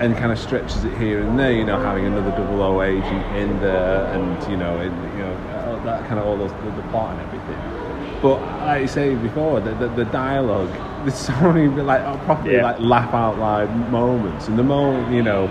[0.00, 1.52] and kind of stretches it here and there.
[1.52, 5.80] You know, having another double O agent in there and you know in, you know
[5.84, 8.20] that kind of all those, the, the plot and everything.
[8.22, 10.70] But like I say before, the, the, the dialogue,
[11.04, 12.62] there's so many like uh, properly yeah.
[12.62, 15.48] like laugh out loud moments, and the moment you know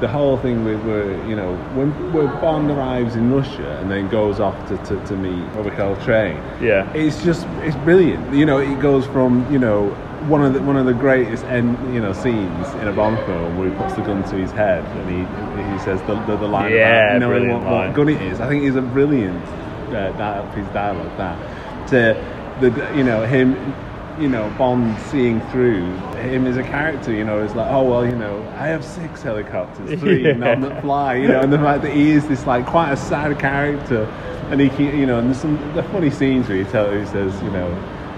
[0.00, 0.84] the whole thing with
[1.28, 5.16] you know when, when Bond arrives in Russia and then goes off to, to, to
[5.16, 6.36] meet Robert Coltrane.
[6.62, 8.34] Yeah, it's just it's brilliant.
[8.34, 9.94] You know, it goes from you know
[10.28, 13.58] one of the one of the greatest end you know scenes in a Bond film
[13.58, 16.48] where he puts the gun to his head and he he says the the, the
[16.48, 17.88] line yeah, about knowing what, line.
[17.88, 18.40] what gun it is.
[18.40, 19.44] I think it's a brilliant
[19.88, 23.74] uh, that piece of dialogue that to the you know him
[24.18, 25.86] you know, Bond seeing through
[26.18, 29.22] him as a character, you know, it's like, oh, well, you know, I have six
[29.22, 30.32] helicopters, three yeah.
[30.34, 32.96] none that fly, you know, and the fact that he is this, like, quite a
[32.96, 34.04] sad character,
[34.50, 37.04] and he, can, you know, and there's some the funny scenes where he, tell, he
[37.06, 37.72] says, you know,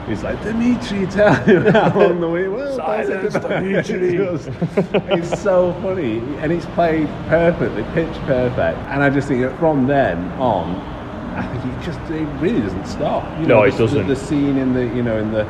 [0.08, 4.16] he's like, Dimitri, tell him along the way, well, silence, Dimitri.
[5.18, 9.86] it's so funny, and it's played perfectly, pitch perfect, and I just think that from
[9.86, 10.76] then on,
[11.36, 13.24] I think it just it really doesn't stop.
[13.40, 14.06] You know, no, it doesn't.
[14.06, 15.44] The, the scene in the you know in the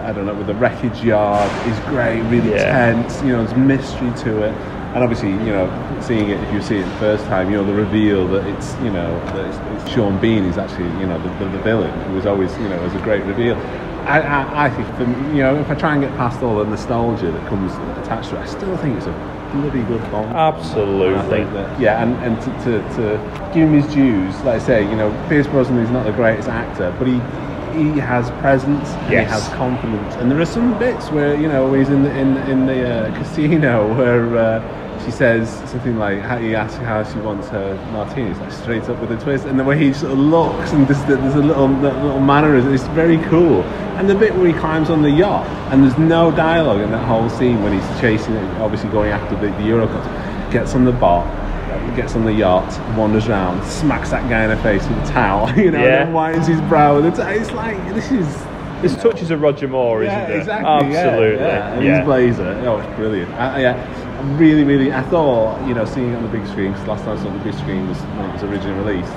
[0.00, 2.92] I don't know, with the wreckage yard is great, really yeah.
[2.92, 3.20] tense.
[3.22, 4.54] You know, there's mystery to it,
[4.94, 7.64] and obviously, you know, seeing it if you see it the first time, you know,
[7.64, 11.18] the reveal that it's you know that it's, it's Sean Bean is actually you know
[11.22, 11.98] the, the, the villain.
[12.10, 13.56] It was always you know it was a great reveal.
[14.04, 16.64] I, I, I think for, you know if I try and get past all the
[16.64, 17.72] nostalgia that comes
[18.04, 19.12] attached to it, I still think it's a
[19.52, 20.30] bloody good Bond.
[20.34, 21.14] Absolutely.
[21.14, 24.64] I think That, yeah, and, and to, to, to give him his dues, like I
[24.64, 27.20] say, you know, Pierce Brosnan is not the greatest actor, but he
[27.72, 29.26] he has presence and yes.
[29.26, 30.14] he has confidence.
[30.16, 33.18] And there are some bits where you know he's in the in in the uh,
[33.18, 34.36] casino where.
[34.36, 38.84] Uh, she says something like, how he asks how she wants her martinis, like straight
[38.84, 41.42] up with a twist, and the way he sort of looks, and there's, there's a
[41.42, 43.62] little little mannerism, it's very cool.
[43.98, 47.06] And the bit where he climbs on the yacht, and there's no dialogue in that
[47.06, 51.26] whole scene when he's chasing it, obviously going after the, the gets on the boat,
[51.96, 55.50] gets on the yacht, wanders around, smacks that guy in the face with a towel,
[55.56, 56.04] you know, yeah.
[56.04, 56.98] and winds his brow.
[56.98, 58.46] And it's, it's like, this is.
[58.82, 60.38] This touches a Roger Moore, yeah, isn't it?
[60.40, 60.96] Exactly.
[60.96, 61.36] Absolutely.
[61.36, 61.72] Yeah, yeah.
[61.74, 61.96] And yeah.
[61.98, 62.62] his blazer.
[62.66, 63.30] Oh, it's brilliant.
[63.34, 64.01] I, yeah,
[64.38, 64.92] really, really.
[64.92, 67.28] I thought, you know, seeing it on the big screen, because last time I saw
[67.28, 69.12] it on the big screen was when it was originally released,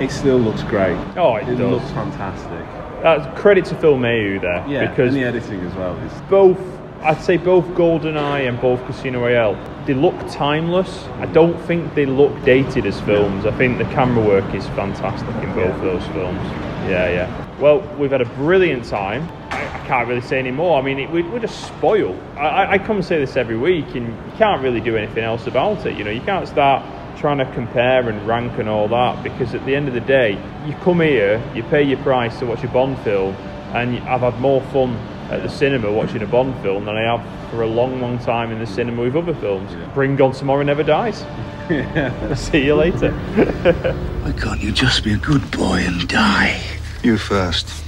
[0.00, 0.96] it still looks great.
[1.16, 1.70] Oh, it, it does.
[1.70, 2.66] looks fantastic.
[3.04, 4.64] Uh, credit to Phil Méheux there.
[4.66, 5.96] Yeah, because the editing as well.
[5.98, 6.12] Is...
[6.22, 6.58] Both
[7.02, 9.54] I'd say both GoldenEye and both Casino Royale,
[9.86, 11.04] they look timeless.
[11.20, 13.46] I don't think they look dated as films.
[13.46, 15.84] I think the camera work is fantastic in both yeah.
[15.84, 16.42] those films.
[16.88, 17.47] Yeah, yeah.
[17.60, 19.28] Well, we've had a brilliant time.
[19.50, 20.78] I, I can't really say any more.
[20.78, 22.18] I mean, it, we, are just spoiled.
[22.36, 25.46] I, I come and say this every week, and you can't really do anything else
[25.46, 25.96] about it.
[25.96, 26.84] You know, you can't start
[27.18, 30.32] trying to compare and rank and all that because at the end of the day,
[30.66, 33.34] you come here, you pay your price to watch a Bond film,
[33.74, 34.94] and I've had more fun
[35.30, 38.52] at the cinema watching a Bond film than I have for a long, long time
[38.52, 39.72] in the cinema with other films.
[39.72, 39.92] Yeah.
[39.94, 41.24] Bring Gone Tomorrow Never Dies.
[42.38, 43.10] See you later.
[43.10, 46.77] Why can't you just be a good boy and die?
[47.02, 47.84] You first.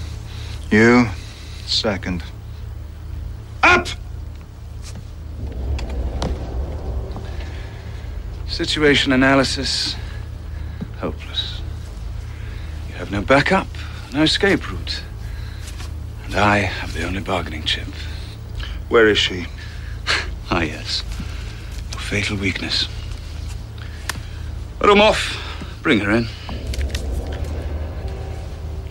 [0.71, 1.09] You
[1.67, 2.23] second.
[3.63, 3.89] Up!
[8.47, 9.97] Situation analysis
[11.01, 11.63] hopeless.
[12.89, 13.67] You have no backup,
[14.13, 15.03] no escape route.
[16.27, 17.89] And I have the only bargaining chip.
[18.89, 19.47] Where is she?
[20.51, 21.03] ah, yes.
[21.93, 22.89] Your fatal weakness.
[24.81, 25.81] Off.
[25.83, 26.27] Bring her in.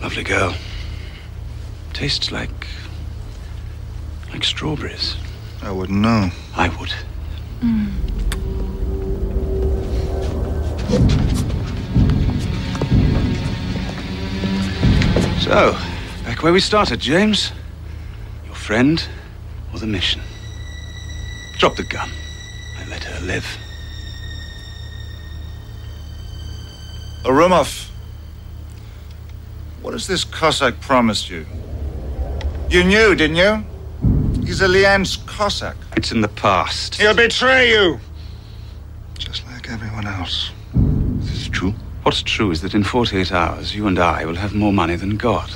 [0.00, 0.54] Lovely girl.
[1.92, 2.66] Tastes like.
[4.32, 5.16] like strawberries.
[5.62, 6.30] I wouldn't know.
[6.56, 6.92] I would.
[7.60, 7.90] Mm.
[15.40, 15.76] So,
[16.30, 17.50] Back where we started, James.
[18.46, 19.04] Your friend
[19.72, 20.22] or the mission?
[21.58, 22.08] Drop the gun
[22.78, 23.44] and let her live.
[27.24, 27.89] Ourumov,
[29.82, 31.46] what has this Cossack promised you?
[32.68, 33.64] You knew, didn't you?
[34.44, 35.76] He's a Lienz Cossack.
[35.96, 36.96] It's in the past.
[36.96, 37.98] He'll betray you!
[39.18, 40.50] Just like everyone else.
[40.74, 41.74] Is This is true.
[42.02, 45.16] What's true is that in 48 hours, you and I will have more money than
[45.16, 45.50] God.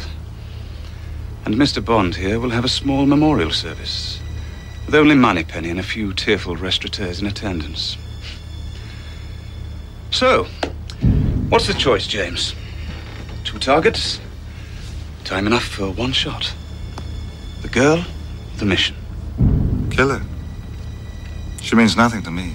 [1.44, 1.84] And Mr.
[1.84, 4.20] Bond here will have a small memorial service
[4.86, 7.96] with only Moneypenny and a few tearful restaurateurs in attendance.
[10.10, 10.44] So,
[11.48, 12.54] what's the choice, James?
[13.54, 14.20] Two targets?
[15.22, 16.52] Time enough for one shot.
[17.62, 18.04] The girl,
[18.56, 18.96] the mission.
[19.92, 20.22] Kill her.
[21.62, 22.54] She means nothing to me.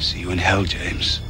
[0.00, 1.20] See you in hell, James.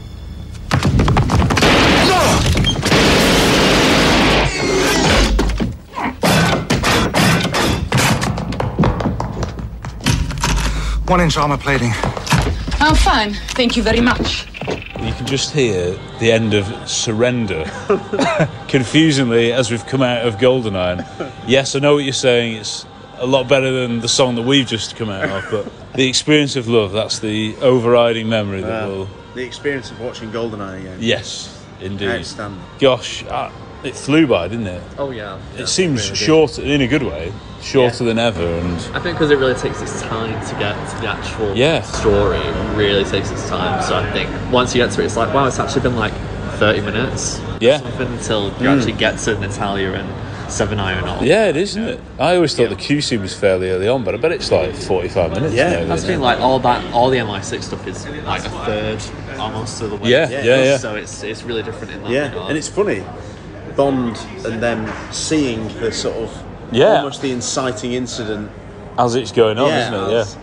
[11.06, 11.92] One inch armor plating.
[12.80, 13.34] I'm fine.
[13.54, 14.57] Thank you very much.
[14.68, 17.64] You can just hear the end of Surrender
[18.68, 21.32] confusingly as we've come out of Goldeneye.
[21.46, 22.56] Yes, I know what you're saying.
[22.56, 22.84] It's
[23.18, 26.56] a lot better than the song that we've just come out of, but the experience
[26.56, 29.08] of love, that's the overriding memory that will.
[29.34, 30.98] the experience of watching Goldeneye again.
[31.00, 32.10] Yes, indeed.
[32.10, 32.60] Outstanding.
[32.78, 33.50] Gosh, uh,
[33.84, 34.82] it flew by, didn't it?
[34.98, 35.38] Oh yeah.
[35.56, 39.38] It seems short, in a good way, shorter than ever, and I think because it
[39.38, 41.82] really takes its time to get to the actual Yeah.
[41.82, 43.82] story, it really takes its time.
[43.82, 46.12] So I think once you get to it, it's like, wow, it's actually been like
[46.58, 47.38] 30 minutes.
[47.40, 47.78] or Yeah.
[47.80, 48.76] Something until you Mm.
[48.76, 50.08] actually get to Natalia and
[50.48, 51.22] Severnaya and all.
[51.24, 52.00] yeah, it is, isn't it?
[52.18, 54.74] I always thought the Q scene was fairly early on, but I bet it's like
[54.74, 55.54] 45 minutes.
[55.54, 56.22] now, that's isn't been it?
[56.24, 58.98] like all that, all the MI6 stuff is like a third
[59.38, 60.10] almost of the way.
[60.10, 60.76] Yeah, yeah, yeah.
[60.78, 62.48] So it's it's really different in that Yeah, regard.
[62.48, 63.02] and it's funny,
[63.78, 66.96] Bond and them seeing the sort of Yeah.
[66.96, 68.50] almost the inciting incident.
[68.98, 70.06] as it's going on, Yeah, isn't it?
[70.10, 70.36] that's-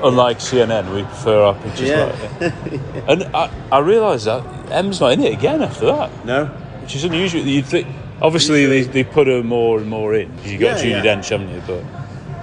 [0.00, 0.08] Yeah.
[0.08, 2.04] Unlike CNN, we prefer our pictures Yeah.
[2.06, 2.52] like that.
[3.08, 6.10] And I, I realised that M's not in it again after that.
[6.26, 6.46] No.
[6.82, 7.42] Which is unusual.
[7.42, 7.86] You'd think,
[8.20, 10.28] obviously, they, they put her more and more in.
[10.38, 11.14] 'cause you got Yeah, Judi yeah.
[11.14, 11.62] Dench, haven't you?
[11.68, 11.84] But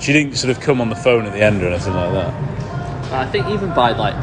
[0.01, 2.33] she didn't sort of come on the phone at the end or anything like that.
[3.11, 4.15] I think even by like,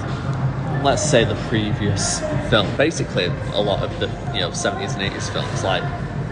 [0.82, 2.20] let's say the previous
[2.50, 5.82] film, basically a lot of the you know seventies and eighties films, like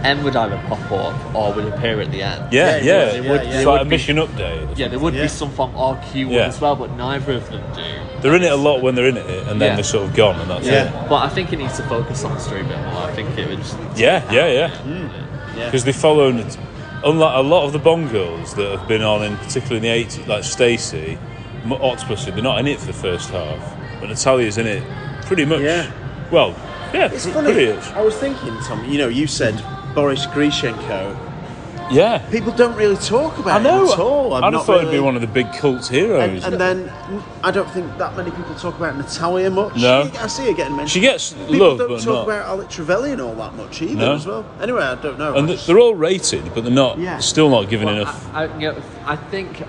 [0.03, 2.53] M would either pop up or would appear at the end.
[2.53, 3.05] Yeah, yeah.
[3.19, 4.77] There would, It's there like would a be- mission update.
[4.77, 5.23] Yeah, there would Yeah.
[5.23, 6.41] be some form of Q one Yeah.
[6.47, 7.81] as well, but neither of them do.
[8.21, 9.75] They're in it a lot when they're in it, and then Yeah.
[9.75, 10.91] they're sort of gone, and that's it.
[11.09, 13.03] But I think it needs to focus on the story a bit more.
[13.03, 13.57] I think it would.
[13.57, 14.69] Just Yeah, yeah, yeah.
[14.87, 15.09] Mm.
[15.57, 15.65] Yeah.
[15.65, 16.27] Because they follow,
[17.03, 19.89] unlike a lot of the Bond girls that have been on, in particularly in the
[19.89, 21.17] 80s, like Stacey,
[21.65, 23.73] M- Octopussy, they're not in it for the first half.
[23.99, 24.83] But Natalia's in it
[25.25, 25.61] pretty much.
[25.61, 25.91] Yeah.
[26.31, 26.49] Well,
[26.93, 27.53] yeah, It's pr- funny.
[27.53, 27.87] pretty much.
[27.91, 28.85] I was thinking, Tom.
[28.85, 29.61] You know, you said
[29.95, 31.23] Boris Grishenko.
[31.89, 32.17] Yeah.
[32.29, 33.85] People don't really talk about I know.
[33.85, 34.33] him at all.
[34.33, 36.43] I'm I'd not have thought it'd be one of the big cult heroes.
[36.43, 39.77] And, and then I don't think that many people talk about Natalia much.
[39.77, 40.11] No.
[40.19, 40.89] I see her getting mentioned.
[40.91, 43.95] She gets people love, don't but talk not- about Alec Trevelyan all that much either
[43.95, 44.15] No.
[44.15, 44.45] as well.
[44.61, 45.35] Anyway, I don't know.
[45.35, 47.19] and th- they're all rated, but they're not Yeah.
[47.19, 48.35] still not given enough.
[48.35, 49.63] I, you know, I think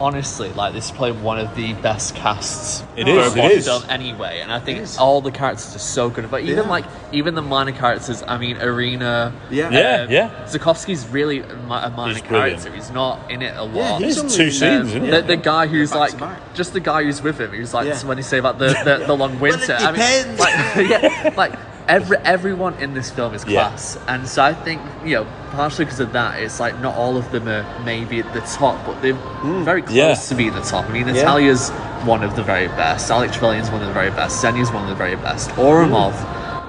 [0.00, 3.40] honestly, like this is probably one of the best casts It for is, a it
[3.40, 3.64] Bond is.
[3.66, 6.30] film anyway, and I think all the characters are so good.
[6.30, 6.70] But even Yeah.
[6.70, 9.70] like even the minor characters, I mean, Arena, Yeah.
[9.70, 10.30] Yeah, yeah.
[10.46, 12.60] Zukovsky's really a, mi- a minor He's brilliant.
[12.62, 12.72] character.
[12.72, 14.00] He's not in it a lot.
[14.00, 15.26] Yeah, he's It's only two in, scenes, Um, isn't the, it?
[15.26, 16.54] the guy who's Back like to back.
[16.54, 17.50] just the guy who's with him.
[17.50, 18.04] Who's like Yeah.
[18.04, 19.74] when you say about the the, the long winter.
[19.78, 20.40] I mean, depends.
[20.40, 20.54] like
[20.90, 21.52] yeah, like
[21.88, 23.68] every everyone in this film is Yeah.
[23.68, 27.16] class, and so I think you know partially because of that, it's like not all
[27.16, 29.64] of them are maybe at the top, but they're hmm.
[29.64, 30.14] very close Yeah.
[30.14, 30.88] to being the top.
[30.88, 31.14] I mean, Yeah.
[31.14, 31.70] Natalia's
[32.04, 33.10] one of the very best.
[33.10, 34.42] Alex Trevelyan's one of the very best.
[34.42, 35.50] Xenia's one of the very best.
[35.52, 35.60] Hmm.
[35.60, 36.14] Ourumov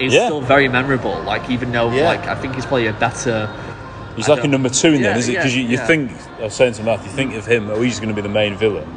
[0.00, 0.26] is Yeah.
[0.26, 1.20] still very memorable.
[1.26, 2.06] Like even though Yeah.
[2.06, 3.48] like I think he's probably a better.
[4.16, 5.32] He's I like a number two in Yeah, there, is it?
[5.32, 5.86] yeah, Because you, you yeah.
[5.86, 7.38] think, I was saying to Matt, you think hmm.
[7.38, 8.88] of him, oh, he's going to be the main villain,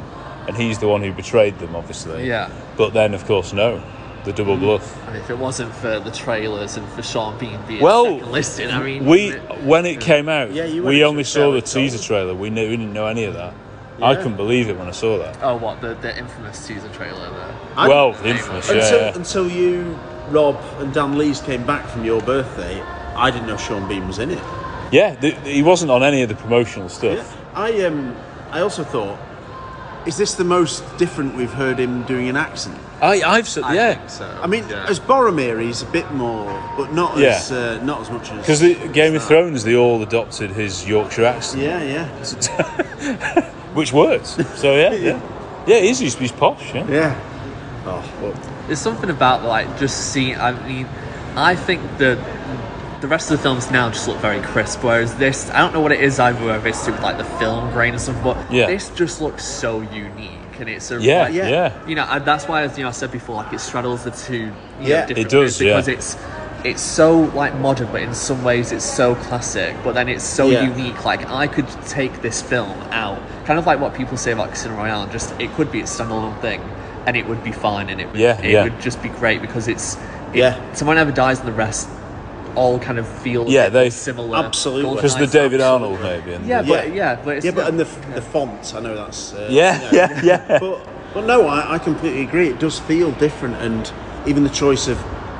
[0.48, 2.26] and he's the one who betrayed them, obviously.
[2.26, 2.48] Yeah.
[2.78, 3.82] But then, of course, no,
[4.24, 4.96] the double bluff.
[5.08, 8.70] And if it wasn't for the trailers and for Sean Bean being Well, second listed,
[8.70, 9.32] I mean, we
[9.64, 12.34] when it came out, Yeah, you we only saw the teaser trailer.
[12.34, 13.54] We knew we didn't know any of that.
[14.02, 15.38] I couldn't believe it when I saw that.
[15.42, 17.54] Oh, what the the infamous teaser trailer there?
[17.76, 19.14] I- well, the infamous, yeah, until, yeah.
[19.14, 19.98] until you,
[20.30, 22.80] Rob, and Dan Lees came back from your birthday,
[23.14, 24.42] I didn't know Sean Bean was in it.
[24.90, 27.36] Yeah, th- he wasn't on any of the promotional stuff.
[27.54, 28.16] I um,
[28.50, 29.18] I also thought,
[30.06, 32.78] is this the most different we've heard him doing an accent?
[33.02, 34.40] I, I've said, I yeah, think so.
[34.42, 34.86] I mean, yeah.
[34.88, 36.44] as Boromir, he's a bit more,
[36.76, 37.28] but not Yeah.
[37.28, 40.86] as uh, not as much as because the Game of Thrones, they all adopted his
[40.86, 44.36] Yorkshire accent, Yeah, yeah, which works.
[44.56, 46.74] So yeah, yeah, yeah, he's he's, he's posh.
[46.74, 47.26] Yeah, yeah.
[47.86, 48.34] Oh, well,
[48.66, 50.36] There's something about like just seeing.
[50.36, 50.86] I mean,
[51.36, 52.22] I think the
[53.00, 54.84] the rest of the films now just look very crisp.
[54.84, 56.44] Whereas this, I don't know what it is either.
[56.44, 58.66] Whether it's to with like the film grain or something, but Yeah.
[58.66, 60.39] this just looks so unique.
[60.60, 61.72] And it's a Yeah, like, yeah.
[61.86, 64.10] You know, and that's why as you know I said before, like it straddles the
[64.10, 64.36] two.
[64.36, 65.00] You Yeah.
[65.00, 65.94] know, different It does, because yeah.
[65.94, 66.16] it's
[66.62, 69.74] it's so like modern, but in some ways it's so classic.
[69.82, 70.64] But then it's so Yeah.
[70.64, 71.04] unique.
[71.04, 74.74] Like I could take this film out, kind of like what people say about Casino
[74.76, 75.02] Royale.
[75.04, 76.60] and Just it could be a standalone thing,
[77.06, 78.62] and it would be fine, and it would, Yeah, it yeah.
[78.64, 79.96] would just be great because it's
[80.34, 80.56] it, Yeah.
[80.74, 81.88] someone never dies and the rest
[82.56, 84.38] all kind of feel Yeah, bit they- similar.
[84.38, 84.94] Absolutely.
[84.96, 86.32] Because the David sounds- Arnold maybe.
[86.34, 88.94] And Yeah, the- but yeah, but it's yeah, but and the the font, I know
[88.94, 89.90] that's uh, Yeah, you know.
[89.92, 90.58] yeah, yeah.
[90.60, 92.48] But but no, I, I completely agree.
[92.48, 93.90] It does feel different, and
[94.26, 94.98] even the choice of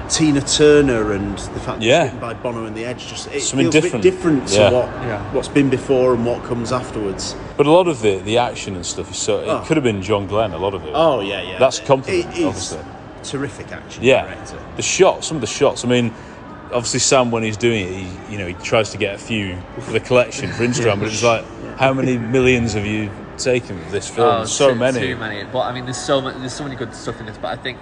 [0.08, 2.04] Tina Turner and the fact that Yeah.
[2.04, 4.04] it's written by Bono and the Edge just it Something feels different.
[4.04, 4.70] a bit different to Yeah.
[4.72, 5.22] what Yeah.
[5.32, 7.36] what's been before and what comes afterwards.
[7.56, 9.38] But a lot of the the action and stuff is so.
[9.38, 9.62] It Oh.
[9.66, 10.52] could have been John Glenn.
[10.52, 10.90] A lot of it.
[10.94, 11.58] Oh yeah, yeah.
[11.60, 12.78] That's a compliment, It is obviously.
[13.22, 14.02] terrific action.
[14.02, 14.56] Yeah, director.
[14.76, 15.84] the shots, some of the shots.
[15.84, 16.10] I mean,
[16.72, 19.56] obviously Sam when he's doing it, he you know he tries to get a few
[19.80, 21.44] for the collection for Instagram, but it's like,
[21.78, 24.42] how many millions have you taken of this film?
[24.42, 25.00] Oh, so too, many.
[25.00, 25.44] Too many.
[25.44, 26.36] But I mean, there's so much.
[26.36, 27.36] There's so many good stuff in this.
[27.38, 27.78] But I think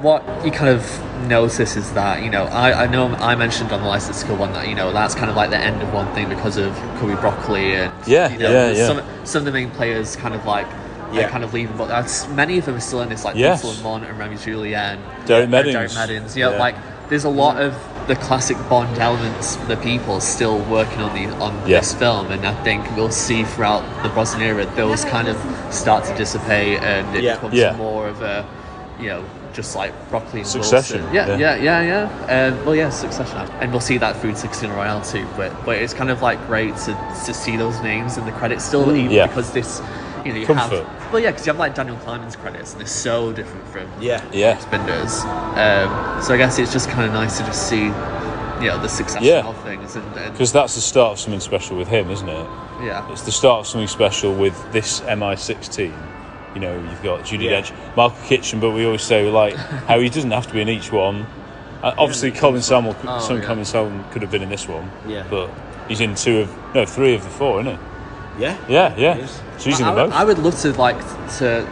[0.00, 3.82] what you kind of notice is that you know I, I know I mentioned on
[3.82, 5.92] the License to Kill one that you know that's kind of like the end of
[5.92, 8.86] one thing because of Cubby Broccoli and Yeah, you know, yeah, yeah.
[8.86, 10.66] Some some of the main players kind of like.
[11.10, 11.30] Yeah.
[11.30, 13.62] Kind of leaving, but that's many of them are still in this, like Yes.
[13.62, 15.72] Peter Lamont and Rémy Julienne, Derek Meddings.
[15.72, 16.36] Derek Meddings.
[16.36, 16.58] Yeah, Yeah.
[16.58, 16.74] like
[17.08, 17.72] there's a lot of
[18.08, 21.78] the classic Bond elements, the people still working on the on Yeah.
[21.80, 25.36] this film, and I think we'll see throughout the Brosnan era those kind of
[25.70, 27.34] start to dissipate, and it Yeah.
[27.34, 27.76] becomes Yeah.
[27.76, 28.44] more of a,
[28.98, 31.14] you know, just like broccoli and Succession, Wilson.
[31.14, 31.56] Yeah, yeah.
[31.56, 32.46] yeah, yeah, yeah.
[32.48, 35.26] Um, well, yeah, Succession, and we'll see that through Sixteen Royale too.
[35.36, 36.96] But but it's kind of like great to,
[37.26, 39.26] to see those names in the credits still, even Yeah.
[39.26, 39.82] because this,
[40.24, 40.84] you know, you Comfort.
[40.86, 40.97] have.
[41.12, 44.22] Well, yeah, because you have like Daniel Kleinman's credits, and they're so different from Yeah.
[44.32, 44.58] Yeah.
[44.58, 45.24] Spinders.
[45.24, 48.88] Um, so I guess it's just kind of nice to just see, you know, the
[48.88, 49.46] success Yeah.
[49.46, 52.46] of things, and, and Because that's the start of something special with him, isn't it?
[52.84, 55.94] yeah, It's the start of something special with this MI6 team.
[56.54, 57.62] You know, you've got Judi Yeah.
[57.62, 60.68] Dench, Michael Kitchen, but we always say like how he doesn't have to be in
[60.68, 61.26] each one.
[61.82, 63.44] Uh, obviously, Colin Salmon, Oh, some yeah.
[63.46, 64.90] Colin Salmon could have been in this one.
[65.06, 65.24] Yeah.
[65.30, 65.50] but
[65.88, 68.42] he's in two of no three of the four, isn't he?
[68.42, 68.56] Yeah.
[68.68, 69.26] Yeah, yeah.
[69.58, 70.12] So in I, the would-.
[70.12, 70.98] I would love to like
[71.38, 71.66] to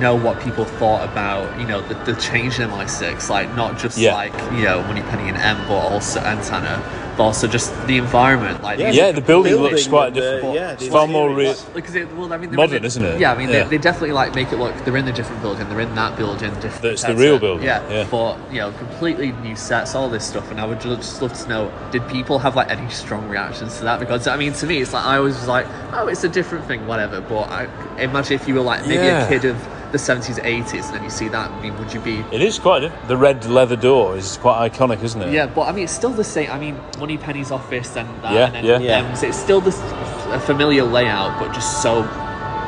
[0.00, 3.98] know what people thought about you know the, the change in MI6, like not just
[3.98, 4.14] Yeah.
[4.14, 6.80] like you know Moneypenny and M, but also but
[7.20, 8.62] also just the environment.
[8.62, 10.54] Like Yeah, yeah, the building, building looks quite and, different.
[10.54, 11.50] yeah, it's the far more real.
[11.50, 11.64] interiors.
[11.74, 13.20] Because it, well, I mean, they're Modern, in, isn't it?
[13.20, 13.64] Yeah, I mean, Yeah.
[13.64, 14.74] They, they definitely like make it look.
[14.84, 15.68] They're in a different building.
[15.68, 16.52] They're in that building.
[16.54, 16.82] Different.
[16.82, 18.06] That's the real building, Yeah, yeah.
[18.10, 21.48] But you know, completely new sets, all this stuff, and I would just love to
[21.48, 24.00] know: Did people have like any strong reactions to that?
[24.00, 26.64] Because I mean, to me, it's like I always was like, oh, it's a different
[26.66, 27.20] thing, whatever.
[27.20, 27.68] But I
[27.98, 29.26] imagine if you were like maybe Yeah.
[29.26, 29.56] a kid of
[29.92, 32.20] the seventies, eighties, and then you see that, I mean, would you be?
[32.32, 35.32] It is quite the red leather door is quite iconic, isn't it?
[35.32, 36.50] Yeah, but I mean, it's still the same.
[36.50, 38.78] I mean, Moneypenny's office and that, Yeah, and then yeah.
[38.78, 39.08] Yeah.
[39.08, 39.78] M's, it's still this
[40.32, 42.00] a familiar layout, but just so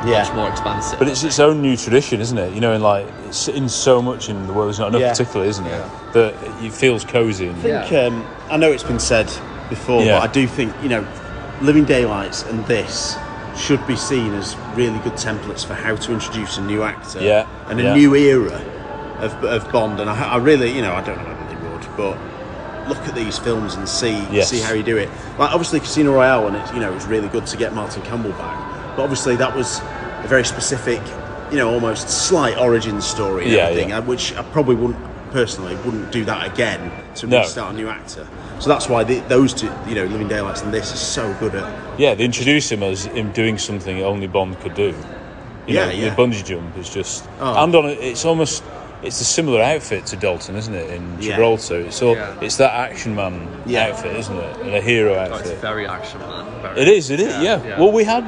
[0.05, 0.23] Yeah.
[0.23, 0.99] much more expansive.
[0.99, 2.53] But it's its own new tradition, isn't it?
[2.53, 4.67] You know, in like it's in so much in the world.
[4.67, 5.11] There's not enough, Yeah.
[5.11, 5.85] particularly, isn't it?
[6.13, 7.47] That it feels cozy.
[7.47, 9.27] And, I think um, I know it's been said
[9.69, 10.19] before, Yeah.
[10.19, 11.07] but I do think you know,
[11.61, 13.15] Living Daylights and this
[13.55, 17.47] should be seen as really good templates for how to introduce a new actor Yeah,
[17.69, 17.93] and a yeah.
[17.95, 18.55] new era
[19.19, 19.99] of, of Bond.
[19.99, 22.17] And I, I really, you know, I don't know whether they would, but
[22.89, 24.49] look at these films and see Yes.
[24.49, 25.07] see how you do it.
[25.37, 28.01] Like obviously Casino Royale, and it's you know it was really good to get Martin
[28.03, 31.01] Campbell back, but obviously that was a very specific,
[31.51, 33.49] you know, almost slight origin story.
[33.49, 33.99] Yeah, everything, yeah.
[33.99, 34.99] uh, which I probably wouldn't
[35.33, 37.39] personally wouldn't do that again to No.
[37.39, 38.25] restart a new actor.
[38.59, 41.55] So that's why the, those two, you know, Living Daylights and this is so good
[41.55, 41.99] at.
[41.99, 44.93] yeah, they introduce him as him doing something only Bond could do.
[45.67, 46.09] You Yeah, know, yeah.
[46.13, 47.63] The bungee jump is just, Oh.
[47.63, 48.63] and on it, it's almost.
[49.01, 50.89] It's a similar outfit to Dalton, isn't it?
[50.91, 51.31] In Yeah.
[51.31, 52.35] Gibraltar, it's all Yeah.
[52.39, 53.87] it's that action man Yeah.
[53.87, 54.57] outfit, isn't it?
[54.61, 55.57] And a hero Oh, it's outfit.
[55.59, 56.45] very action man.
[56.61, 57.59] Very, It is, it is, Yeah, yeah.
[57.67, 57.79] yeah.
[57.79, 58.23] Well, we had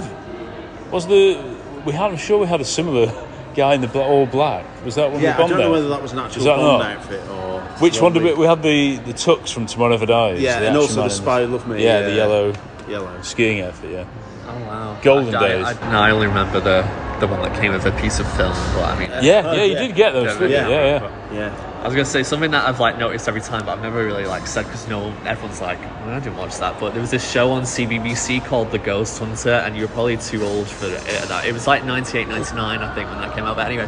[0.92, 1.38] was the
[1.86, 2.12] we had.
[2.12, 3.10] I'm sure we had a similar
[3.56, 4.66] guy in the bla- all black.
[4.86, 5.22] Was that one?
[5.22, 5.72] Yeah, the I Bond don't know outfit?
[5.72, 6.82] whether that was an actual Was Bond not?
[6.98, 8.30] outfit or Which one did we?
[8.30, 8.42] Robbie.
[8.42, 10.42] We had the the tux from Tomorrow Never Dies.
[10.42, 12.54] Yeah, the and also the Spy Love Me, Yeah, the yellow
[12.88, 13.22] Yellow.
[13.22, 13.92] skiing outfit.
[13.92, 14.06] Yeah.
[14.48, 14.98] Oh wow.
[15.02, 15.66] Golden I, days.
[15.66, 16.82] I, I, no, I only remember the
[17.20, 19.10] the one that came with a piece of film, but I mean.
[19.24, 19.80] Yeah, Oh, yeah, you yeah.
[19.88, 20.26] did get those.
[20.28, 20.70] Yeah, didn't yeah.
[20.70, 21.72] yeah, yeah.
[21.86, 24.26] I was gonna say something that I've like noticed every time, but I've never really
[24.26, 26.80] like said because no, everyone's like, well, I didn't watch that.
[26.80, 30.18] But there was this show on CBBC called The Ghost Hunter, and you were probably
[30.18, 30.88] too old for.
[30.88, 33.56] That it was like 98, 99, I think, when that came out.
[33.56, 33.88] But anyway,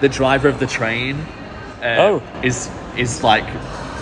[0.00, 1.20] the driver of the train,
[1.82, 2.22] uh, Oh.
[2.42, 3.44] is is like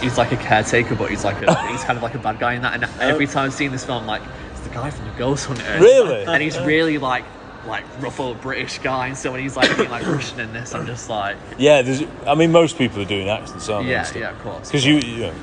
[0.00, 2.54] he's like a caretaker, but he's like a, he's kind of like a bad guy
[2.54, 2.72] in that.
[2.72, 4.22] And every time I've seen this film, I'm like
[4.52, 5.64] it's the guy from The Ghost Hunter.
[5.80, 6.24] Really?
[6.24, 7.26] And he's really like
[7.66, 10.74] like rough old British guy, and so when he's like being like Russian in this,
[10.74, 11.36] I'm just like.
[11.58, 12.02] Yeah, there's.
[12.26, 13.92] I mean, most people are doing accents, aren't they?
[13.92, 14.68] Yeah, yeah, of course.
[14.68, 15.34] Because you, you know,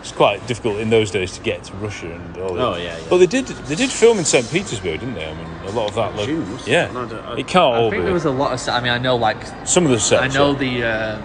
[0.00, 2.54] it's quite difficult in those days to get to Russia and all.
[2.54, 2.62] that.
[2.64, 3.04] Oh, yeah, yeah.
[3.10, 3.46] But they did.
[3.46, 4.48] They did film in St.
[4.50, 5.28] Petersburg, didn't they?
[5.28, 6.14] I mean, a lot of that.
[6.16, 6.66] Look, Jews?
[6.66, 8.04] yeah, No, I don't- I- it can't all I think be.
[8.04, 8.68] there was a lot of.
[8.68, 10.22] I mean, I know like Some of the sets.
[10.34, 10.58] I know yeah.
[10.58, 11.22] the uh,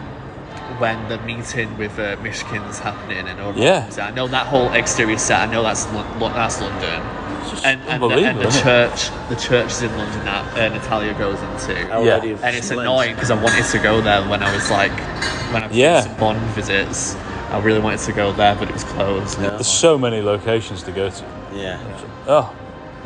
[0.80, 3.54] when the meeting with uh, Mishkin's happening and all.
[3.56, 3.88] Yeah.
[3.92, 4.12] that.
[4.12, 5.48] I know that whole exterior set.
[5.48, 7.02] I know that's that's London.
[7.66, 11.40] And, and, the, and the church, the church is in London that uh, Natalia goes
[11.42, 11.90] into.
[11.92, 12.18] Our Yeah.
[12.18, 12.82] Lady And it's Lent.
[12.82, 14.92] annoying because I wanted to go there when I was like,
[15.54, 16.02] when I was Yeah.
[16.02, 17.16] some Bond visits.
[17.52, 19.38] I really wanted to go there, but it was closed.
[19.40, 21.26] There's so many locations to go to.
[21.54, 21.80] Yeah.
[22.28, 22.52] Oh.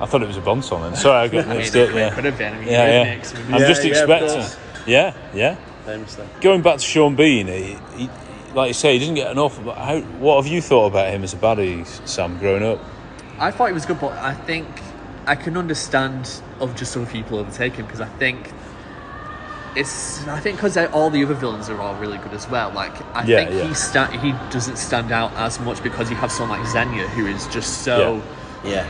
[0.00, 0.96] I thought it was a Bond song then.
[0.96, 1.94] Sorry, I got I mean, mixed it up.
[1.94, 2.14] Yeah.
[2.14, 2.54] could have been.
[2.54, 3.16] I mean, yeah, yeah.
[3.16, 4.28] remix, I'm Yeah, just expecting.
[4.28, 4.56] course.
[4.86, 5.56] Yeah, yeah.
[5.84, 6.26] Famously.
[6.40, 8.10] Going back to Sean Bean, he, he,
[8.54, 9.62] like you say, he doesn't get enough.
[9.64, 10.00] But how?
[10.18, 12.80] What have you thought about him as a baddie, Sam, growing up?
[13.38, 14.66] I thought he was good, but I think
[15.26, 16.28] I can understand
[16.60, 18.52] of just other people overtaking because I think
[19.76, 22.70] it's I think because all the other villains are all really good as well.
[22.70, 23.68] Like I Yeah, think yeah.
[23.68, 27.26] he sta- he doesn't stand out as much because you have someone like Xenia who
[27.26, 28.16] is just so.
[28.16, 28.22] Yeah.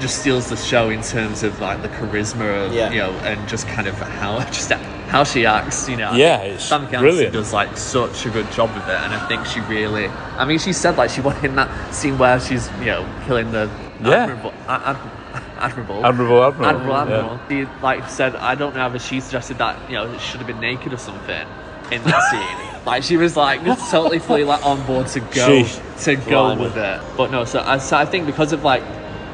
[0.01, 2.91] Just steals the show in terms of like the charisma, of, Yeah.
[2.91, 6.13] you know, and just kind of how just how she acts, you know.
[6.13, 7.33] Yeah, think it's Famke Janssen brilliant.
[7.33, 10.07] does like such a good job with it, and I think she really.
[10.09, 13.53] I mean, she said like she wanted in that scene where she's you know killing
[13.53, 13.71] the
[14.03, 14.25] Yeah.
[14.25, 17.49] admirable, ad, ad- admirable, Admirable Admiral, admirable, yeah.
[17.67, 20.47] She like said, I don't know if she suggested that you know it should have
[20.49, 21.47] been naked or something
[21.93, 22.85] in that scene.
[22.87, 25.27] Like she was like just totally fully like on board to go
[25.63, 26.03] Sheesh.
[26.05, 26.63] to go Blimey.
[26.63, 27.01] with it.
[27.17, 28.83] But no, so I, so I think because of like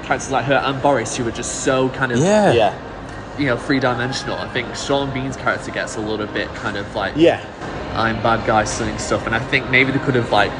[0.07, 2.53] characters like her and Boris who were just so kind of Yeah.
[2.53, 2.75] Yeah.
[3.39, 4.37] you know three dimensional.
[4.39, 7.45] I think Sean Bean's character gets a little bit kind of like Yeah.
[7.95, 10.53] I'm bad guy selling stuff, and I think maybe they could have like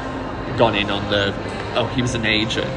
[0.57, 1.33] gone in on the
[1.75, 2.67] oh he was an agent.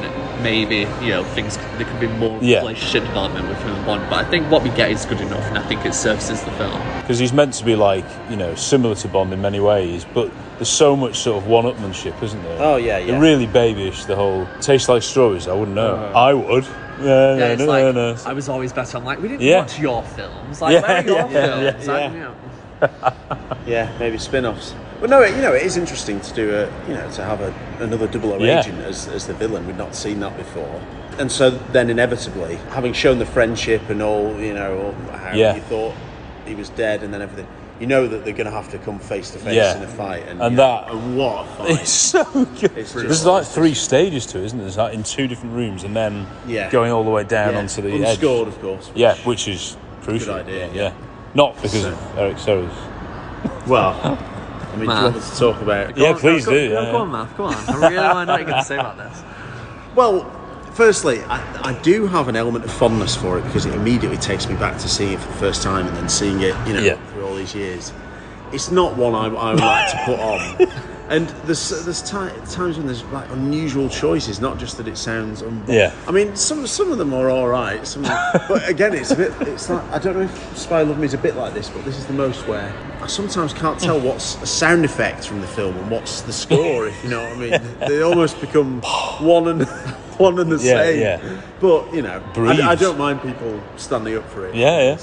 [0.41, 2.59] Maybe you know things there could be more Yeah.
[2.59, 5.45] relationship development with him and Bond, but I think what we get is good enough,
[5.49, 6.81] and I think it services the film.
[7.01, 10.31] Because he's meant to be like, you know, similar to Bond in many ways, but
[10.57, 12.57] there's so much sort of one-upmanship, isn't there?
[12.59, 13.11] Oh, yeah, yeah.
[13.11, 14.05] They're really babyish.
[14.05, 15.47] The whole tastes like strawberries.
[15.47, 15.95] I wouldn't know.
[15.95, 16.19] Uh-huh.
[16.19, 16.65] I would.
[16.99, 18.15] No, Yeah, no, it's no, like no, no.
[18.25, 18.97] I was always better.
[18.97, 19.59] I'm like we didn't Yeah.
[19.61, 20.61] watch your films.
[20.61, 21.87] Like Yeah, where are your yeah, yeah, films?
[21.87, 22.13] yeah, Like, yeah.
[22.13, 23.13] you know.
[23.67, 24.73] Yeah, maybe spin-offs.
[25.01, 27.41] But no, it, you know, it is interesting to do a, you know, to have
[27.41, 28.59] a, another double O Yeah.
[28.59, 29.65] agent as, as the villain.
[29.65, 30.79] We've not seen that before.
[31.17, 35.55] And so then inevitably, having shown the friendship and all, you know, how Yeah.
[35.55, 35.95] you thought
[36.45, 37.47] he was dead and then everything,
[37.79, 40.27] you know that they're going to have to come face to face in a fight.
[40.27, 41.71] And, And you know, that- and what a fight.
[41.81, 42.71] It's so good.
[42.77, 44.65] It's There's like three stages to it, isn't there?
[44.65, 46.69] There's like in two different rooms and then Yeah.
[46.69, 47.59] going all the way down Yeah.
[47.59, 48.53] onto the Unscored, edge.
[48.53, 50.35] of course, Yeah, which is crucial.
[50.35, 50.81] idea, Yeah.
[50.83, 50.91] yeah.
[51.33, 52.71] Not because of Eric Serra's.
[53.65, 54.17] Well,
[54.73, 56.69] I mean, do you want us to talk about Yeah, please go, do.
[56.69, 56.91] Go, yeah.
[56.91, 57.37] go on, Matt.
[57.37, 57.53] Go on.
[57.53, 59.23] I really want to know what you're going to say about this.
[59.93, 60.23] Well,
[60.73, 64.47] firstly, I, I do have an element of fondness for it because it immediately takes
[64.47, 66.79] me back to seeing it for the first time and then seeing it, you know,
[66.81, 66.95] Yeah.
[67.11, 67.91] through all these years.
[68.53, 70.81] It's not one I, I would like to put on.
[71.11, 75.43] And there's there's ti times when there's like unusual choices, not just that it sounds.
[75.43, 75.93] Un- Yeah.
[76.07, 77.85] I mean, some some of them are all right.
[77.85, 78.03] Some,
[78.47, 79.33] but again, it's a bit.
[79.41, 81.83] It's like I don't know if Spy Love Me is a bit like this, but
[81.83, 84.05] this is the most where I sometimes can't tell mm.
[84.05, 86.87] what's a sound effect from the film and what's the score.
[86.87, 88.81] If you know what I mean, they almost become
[89.19, 89.63] one and
[90.17, 90.99] one and the Yeah, same.
[91.01, 91.41] yeah.
[91.59, 94.55] But you know, I, I don't mind people standing up for it.
[94.55, 94.97] Yeah, yeah.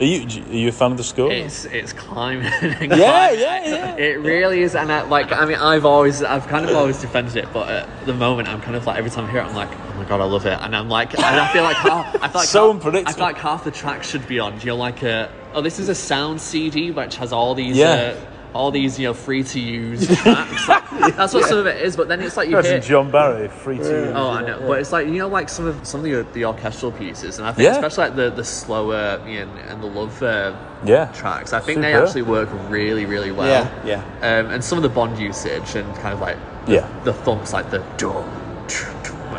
[0.00, 1.30] Are you, are you a fan of the school?
[1.30, 2.44] It's it's climbing.
[2.62, 3.40] Yeah, climbing.
[3.40, 3.96] yeah, yeah.
[3.96, 7.36] It really is, and I, like I mean, I've always, I've kind of always defended
[7.36, 9.54] it, but at the moment, I'm kind of like every time I hear it, I'm
[9.54, 12.14] like, oh my god, I love it, and I'm like, and I feel like half,
[12.22, 13.10] I feel like So half, unpredictable.
[13.10, 14.58] I feel like half the tracks should be on.
[14.62, 17.76] You're like a, oh, this is a sound CD which has all these.
[17.76, 18.16] Yeah.
[18.16, 20.68] Uh, all these, you know, free to use tracks.
[20.68, 21.96] Like, that's what some of it is.
[21.96, 24.80] But then it's like you Imagine hear, John Barry, free to Oh, I know, but
[24.80, 27.52] it's like you know, like some of some of the, the orchestral pieces, and I
[27.52, 27.72] think Yeah.
[27.72, 30.52] especially like the the slower you know, and the love uh,
[30.84, 31.06] Yeah.
[31.12, 31.52] tracks.
[31.52, 33.68] I think they actually work really, really well.
[33.84, 36.36] Yeah, Um, and some of the Bond usage and kind of like
[36.66, 36.88] the, Yeah.
[37.04, 38.24] the thumps, like the dum,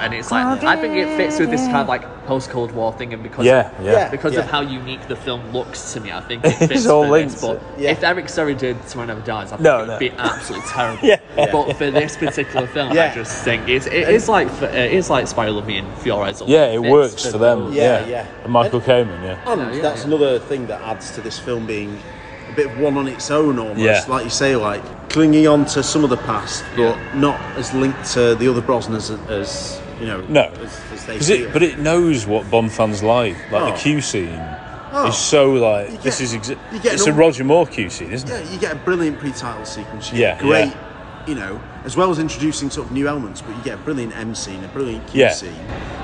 [0.02, 2.92] and it's like I think it fits with this kind of like post Cold War
[2.94, 4.10] thing, and because Yeah, of, yeah.
[4.10, 4.40] because Yeah.
[4.42, 7.34] of how unique the film looks to me, I think it It's all for linked.
[7.34, 7.42] this.
[7.42, 7.92] But Yeah.
[7.92, 10.00] if Eric Serra did Tomorrow Never Dies, I think No, it would no.
[10.00, 11.08] be absolutely terrible.
[11.08, 11.20] Yeah.
[11.36, 13.12] But for this particular film, Yeah.
[13.12, 15.88] I just think it's it is like for, it is like Spy Love Me and
[16.00, 17.72] For Your Yeah, it fits works for them.
[17.74, 18.26] Yeah, Yeah, yeah.
[18.44, 19.38] And Michael Kamen, yeah.
[19.52, 20.08] And Yeah, um, yeah, that's yeah.
[20.08, 21.98] another thing that adds to this film being
[22.50, 23.80] a bit of one on its own almost.
[23.80, 24.04] Yeah.
[24.08, 28.06] Like you say, like clinging on to some of the past, but not as linked
[28.14, 30.42] to the other Brosnans as, as you know, No.
[30.62, 33.36] as, as they it, but it knows what Bond fans like.
[33.52, 33.66] Like Oh.
[33.72, 34.42] the Q scene
[34.94, 35.08] Oh.
[35.08, 38.28] is so like You this is exa- it's an a Roger Moore Q scene, isn't
[38.30, 38.50] yeah, it?
[38.52, 40.12] you get a brilliant pre-title sequence.
[40.12, 40.74] You Yeah, great, yeah.
[41.28, 44.16] you know, as well as introducing sort of new elements, but you get a brilliant
[44.18, 45.32] M scene, a brilliant Q Yeah.
[45.32, 45.56] scene.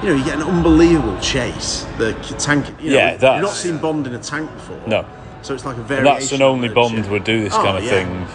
[0.04, 1.86] You know, you get an unbelievable chase.
[1.98, 2.66] The tank.
[2.80, 4.80] You know, Yeah, you've not that's- seen Bond in a tank before.
[4.88, 5.06] No.
[5.42, 6.14] So it's like a variation.
[6.14, 7.90] that's an only Bond would do this Oh, kind of yeah.
[7.92, 8.28] thing.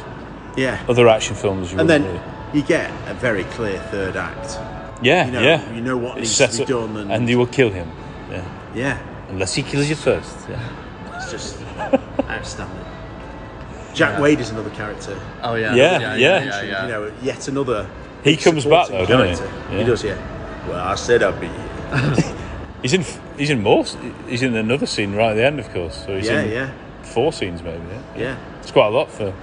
[0.56, 0.78] Yeah.
[0.88, 2.20] Other action films, you and then really.
[2.52, 4.58] you get a very clear third act.
[5.02, 5.72] Yeah, you know, yeah.
[5.74, 7.90] you know what It's needs set to be done and- you will kill him.
[8.30, 8.44] Yeah.
[8.74, 8.98] Yeah,
[9.28, 10.34] Unless he kills you first.
[10.48, 10.58] Yeah.
[11.16, 11.58] it's just
[12.30, 12.78] outstanding.
[13.94, 15.18] Jack Wade is another character.
[15.42, 15.74] Oh yeah.
[15.74, 16.44] Yeah, yeah, yeah.
[16.44, 16.82] yeah, yeah.
[16.86, 17.86] You know, yet another.
[18.24, 19.68] He comes back though, supporting doesn't character.
[19.68, 19.74] he?
[19.74, 19.86] He Yeah.
[19.86, 20.68] does, yeah.
[20.68, 21.50] Well, I said I'd be.
[22.82, 23.04] He's in.
[23.36, 23.84] He's in more.
[24.28, 26.04] He's in another scene right at the end, of course.
[26.06, 26.70] So he's Yeah, in yeah.
[27.02, 27.82] four scenes, maybe.
[28.16, 28.20] Yeah.
[28.22, 28.36] Yeah.
[28.60, 29.34] It's quite a lot for.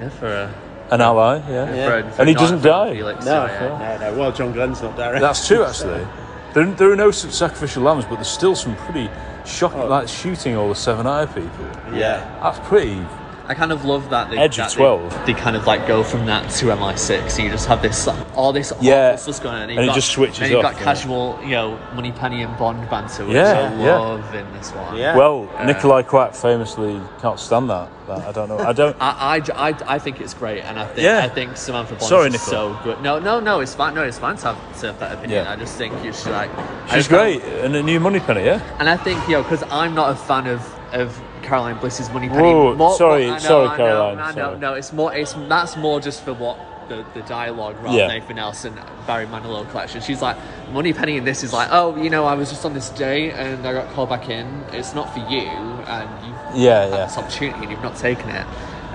[0.00, 0.54] Yeah, for a
[0.90, 1.74] An ally, yeah.
[1.74, 2.14] Yeah.
[2.18, 2.94] And he doesn't die.
[2.94, 4.18] No, no, no.
[4.18, 5.20] Well, John Glenn's not directing.
[5.20, 6.06] That's true, actually.
[6.54, 9.10] There, there are no sacrificial lambs, but there's still some pretty
[9.44, 9.86] shocking, oh.
[9.86, 11.96] like shooting all the Severnaya people.
[11.96, 12.20] Yeah.
[12.42, 13.04] That's pretty.
[13.48, 15.26] I kind of love that they, Edge that they- 12.
[15.26, 17.30] They, kind of like go from that to MI6.
[17.30, 19.16] So you just have this like, all this Yeah.
[19.16, 20.84] stuff going on, And you've it just switches And you've off, got yeah.
[20.84, 23.96] casual, you know, Moneypenny and Bond banter, which Yeah, I yeah.
[23.96, 24.96] love in this one.
[24.96, 25.16] Yeah.
[25.16, 27.88] Well, Uh, Nikolai Quack famously can't stand that.
[28.06, 28.26] that.
[28.26, 28.58] I don't know.
[28.58, 28.96] I don't.
[29.00, 31.24] I, I, I, I think it's great, and I think Yeah.
[31.24, 32.50] I think Samantha Bond Sorry, is Nicola.
[32.76, 33.02] so good.
[33.02, 33.94] No, no, no, it's fine.
[33.94, 35.44] No, it's fine to have, to have that opinion.
[35.46, 35.52] Yeah.
[35.52, 36.50] I just think you should like.
[36.58, 38.60] I She's just- great, and a new Moneypenny, yeah.
[38.78, 40.60] And I think, you know, because I'm not a fan of,
[40.92, 41.18] of
[41.48, 42.42] Caroline Bliss's Moneypenny.
[42.52, 44.58] Whoa, sorry, I know, sorry, I know, Caroline, I know, sorry.
[44.58, 45.14] no, it's more.
[45.14, 46.58] It's that's more just for what
[46.90, 48.08] the, the dialogue rather Yeah.
[48.08, 48.64] than anything else.
[48.66, 50.00] And Barry Manilow collection.
[50.02, 50.36] She's like
[50.72, 53.66] Moneypenny, in this is like, oh, you know, I was just on this day and
[53.66, 54.46] I got called back in.
[54.72, 57.04] It's not for you, and you've Yeah, had yeah.
[57.06, 58.46] this opportunity and you've not taken it.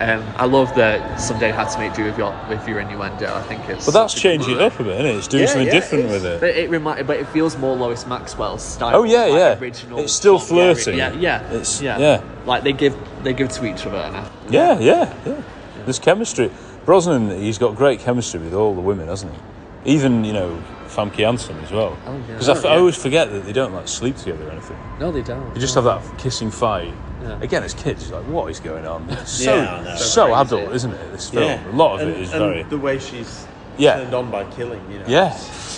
[0.04, 3.34] Um, I love that someday had to make do with your with your innuendo.
[3.34, 3.86] I think it's.
[3.86, 5.16] But that's such a good changing it up a bit, isn't it?
[5.16, 6.40] It's doing Yeah, something yeah, different with it.
[6.42, 8.96] But it remind, but it feels more Lois Maxwell style.
[8.98, 9.60] Oh, yeah, like yeah.
[9.60, 10.00] Original.
[10.00, 10.98] It's still flirting.
[10.98, 11.14] yeah.
[11.14, 12.22] Yeah, yeah, It's- yeah, yeah.
[12.46, 13.98] Like they give they give to each other.
[13.98, 15.42] I, Yeah, yeah, yeah.
[15.86, 16.52] There's chemistry.
[16.86, 19.94] Brosnan, he's got great chemistry with all the women, hasn't he?
[19.94, 20.62] Even you know
[20.94, 21.98] Famke Janssen as well.
[22.06, 22.22] Oh, yeah.
[22.28, 22.80] Because I, f- Oh, I yeah.
[22.80, 24.78] always forget that they don't like sleep together or anything.
[25.00, 25.54] No, they don't.
[25.54, 26.94] They just have that kissing fight.
[27.22, 27.40] Yeah.
[27.42, 29.08] Again, as kids, like, what is going on?
[29.26, 31.12] So Yeah, so adult, isn't it?
[31.12, 31.44] This film.
[31.46, 31.70] Yeah.
[31.70, 32.64] A lot of and, it is and very.
[32.64, 33.96] the way she's Yeah.
[33.98, 34.82] turned on by killing.
[34.92, 35.06] You know.
[35.08, 35.30] Yeah.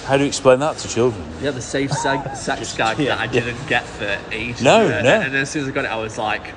[0.06, 1.24] How do you explain that to children?
[1.42, 4.62] yeah, the safe sex, sex gag that I didn't get for ages.
[4.64, 5.22] No, and, no.
[5.22, 6.54] And as soon as I got it, I was like,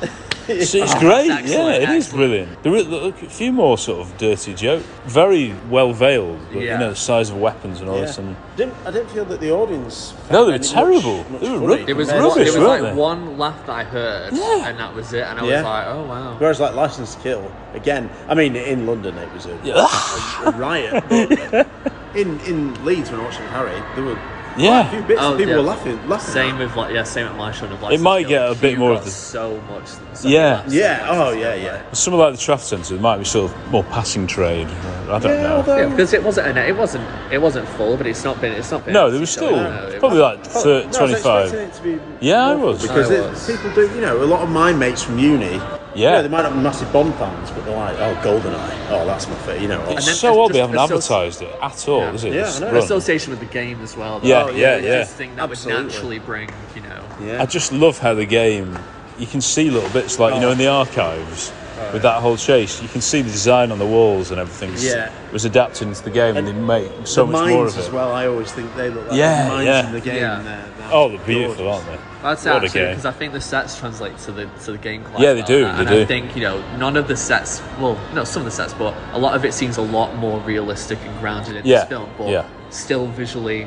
[0.48, 2.62] It's, ah, it's Oh, great, that's yeah, excellent, it is brilliant.
[2.62, 6.74] There are look, a few more sort of dirty jokes, very well veiled, but Yeah.
[6.74, 8.02] you know the size of weapons and all Yeah.
[8.06, 8.18] this.
[8.18, 10.14] And Didn't, I didn't feel that the audience.
[10.30, 11.18] No, they were terrible.
[11.18, 12.92] much- much They were funny rub- it was compared one, to- it was like they?
[12.94, 15.24] one laugh that I heard, and that was it.
[15.28, 16.34] And I was like, oh wow.
[16.38, 20.52] Whereas, like License to Kill, again, I mean, in London it was a, a, a
[20.52, 21.04] riot.
[21.08, 21.66] But
[22.14, 24.18] in in Leeds, when I watched it with Harry, there were
[24.58, 24.82] Yeah.
[24.82, 25.20] quite a few bits.
[25.22, 25.56] Oh, of people yeah.
[25.58, 26.08] were laughing.
[26.08, 28.78] laughing Same with like yeah, same at my show of It might get a bit
[28.78, 29.86] more of the- so much.
[30.14, 30.62] So Yeah.
[30.64, 31.06] much, Yeah.
[31.10, 31.82] Oh, yeah, yeah.
[31.92, 34.68] Some like the Traff Centre, there might be sort of more passing trade.
[35.10, 35.64] I don't know.
[35.66, 38.70] Yeah, because it wasn't an, it wasn't it wasn't full, but it's not been it's
[38.70, 38.94] not been.
[38.94, 41.42] No, there was still No, it probably like thir- no, I was 25.
[41.44, 42.82] expecting it to be Yeah, I was.
[42.82, 43.46] because I it- was.
[43.46, 43.82] people do.
[43.94, 45.60] You know, a lot of my mates from uni.
[45.96, 46.10] Yeah.
[46.10, 48.90] you know, they might not be massive Bond fans, but they're like, "Oh, Goldeneye.
[48.90, 51.42] Oh, that's my favorite." You know, It's then so it's odd they haven't associ- advertised
[51.42, 52.32] it at all, is it?
[52.32, 52.66] Yeah, this I know.
[52.72, 52.76] run?
[52.82, 54.20] association with the game as well.
[54.20, 54.28] though.
[54.28, 54.90] Yeah, Oh, yeah, it's yeah.
[54.98, 55.82] This thing that Absolutely.
[55.84, 57.04] would naturally bring, you know.
[57.20, 57.42] yeah.
[57.42, 58.78] I just love how the game.
[59.18, 60.52] You can see little bits like you know oh.
[60.52, 61.50] in the archives
[61.96, 62.82] with that whole chase.
[62.82, 64.72] You can see the design on the walls and everything.
[64.74, 65.10] s- Yeah.
[65.32, 67.80] was adapted into the game, and, they make so the much mines more of it.
[67.80, 68.12] as well.
[68.12, 69.86] I always think they look like Yeah, the mines yeah.
[69.86, 70.16] in the game.
[70.16, 70.42] Yeah.
[70.42, 71.88] They're, they're Oh, they're beautiful, gorgeous.
[71.88, 72.06] aren't they?
[72.28, 75.20] I'd What actually because I think the sets translate to the to the game quite
[75.22, 75.46] Yeah, they well.
[75.48, 76.00] do, they and do.
[76.02, 77.62] I think you know none of the sets.
[77.80, 80.38] Well, no, some of the sets, but a lot of it seems a lot more
[80.40, 82.08] realistic and grounded in Yeah, this film.
[82.18, 82.44] But yeah.
[82.70, 83.60] still visually.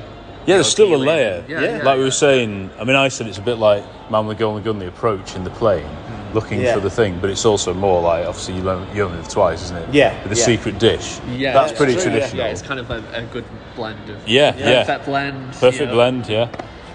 [0.45, 1.43] Yeah, there's still a layer.
[1.47, 4.25] Yeah, yeah, like we were saying, I mean, I said it's a bit like Man
[4.25, 6.18] with the Golden Gun, the approach in the plane, hmm.
[6.33, 6.73] Looking Yeah.
[6.75, 9.63] for the thing, but it's also more like, obviously, you only, you only live twice,
[9.63, 9.93] isn't it?
[9.93, 10.45] Yeah, With the yeah.
[10.45, 11.19] secret dish.
[11.35, 12.37] Yeah, That's yeah, pretty true, traditional.
[12.43, 14.27] Yeah, it's kind of a, a good blend of.
[14.27, 14.83] Yeah, yeah.
[14.83, 15.51] Perfect blend.
[15.53, 15.93] Perfect you know.
[15.93, 16.49] blend, yeah.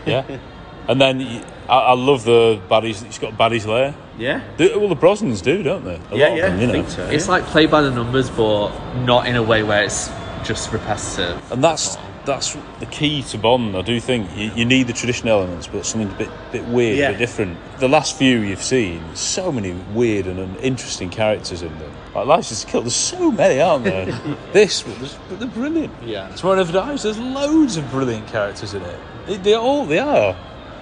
[0.07, 0.39] Yeah.
[0.89, 3.95] and then I love the baddies, it's got baddies layer.
[4.19, 4.43] Yeah.
[4.59, 5.95] The, well, the Brosnans do, don't they?
[5.95, 6.73] A Yeah, lot of yeah, them, you I know.
[6.73, 7.07] think so.
[7.09, 8.71] It's like play by the numbers, but
[9.05, 10.09] not in a way where it's
[10.45, 11.41] just repetitive.
[11.51, 13.77] And that's that's the key to Bond.
[13.77, 16.99] I do think you, you need the traditional elements, but something a bit bit weird,
[16.99, 17.09] Yeah.
[17.09, 17.59] a bit different.
[17.79, 21.93] The last few you've seen, so many weird and interesting characters in them.
[22.15, 24.07] Like License to Kill, there's so many, aren't there?
[24.53, 25.93] this, but, there's- but they're brilliant.
[26.03, 26.29] Yeah.
[26.37, 29.01] Tomorrow Never Dies, there's loads of brilliant characters in it.
[29.27, 30.33] They, they all they are.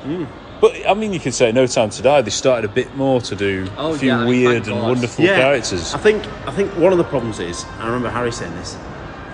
[0.02, 0.24] Hmm.
[0.60, 2.22] But I mean, you could say No Time to Die.
[2.22, 4.82] They started a bit more to do Oh, a few yeah, weird and God.
[4.90, 5.92] wonderful Yeah, characters.
[5.92, 8.76] I think I think one of the problems is I remember Harry saying this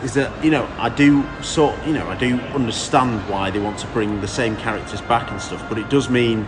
[0.03, 3.79] is that you know I do sort you know I do understand why they want
[3.81, 6.47] to bring the same characters back and stuff, but it does mean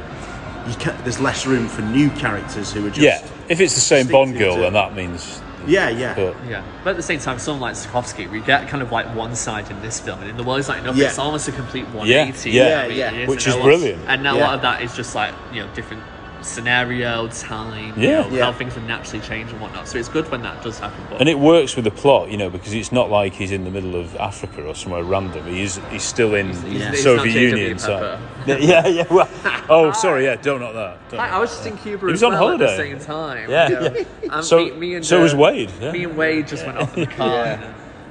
[0.67, 3.81] you can, there's less room for new characters who are just yeah, if it's the
[3.81, 5.41] same Bond girl, then that means.
[5.67, 8.83] yeah yeah But Yeah, but at the same time, someone like Tarkovsky, we get kind
[8.83, 10.97] of like one side in this film, and in the world, it's like enough.
[10.97, 11.07] Yeah.
[11.09, 12.51] It's almost a complete 180.
[12.51, 13.27] yeah, I mean, yeah.
[13.27, 14.03] Which is a lot- brilliant.
[14.07, 14.45] And a Yeah.
[14.45, 16.03] lot of that is just like you know different
[16.43, 18.25] scenario, time, Yeah.
[18.25, 18.45] you know, Yeah.
[18.47, 19.89] how things would naturally change and whatnot.
[19.89, 21.03] So it's good when that does happen.
[21.11, 23.65] But And it works with the plot, you know, because it's not like he's in
[23.65, 25.47] the middle of Africa or somewhere random.
[25.47, 27.79] He's he's still in he's- he's Soviet not Union.
[27.79, 28.19] So.
[28.47, 29.05] yeah, yeah.
[29.11, 29.29] Well,
[29.69, 30.25] oh, sorry.
[30.25, 31.11] Yeah, don't knock that.
[31.11, 31.57] Don't I, knock I was that.
[31.57, 32.65] just in Cuba He as was on well holiday.
[32.65, 33.51] at the same time.
[33.51, 33.95] Yeah, you know.
[34.25, 34.31] yeah.
[34.35, 35.93] Um, So- me, me and, so was uh, Wade, yeah.
[35.93, 37.45] Me and Wade just went off in the car.
[37.45, 37.67] and, uh,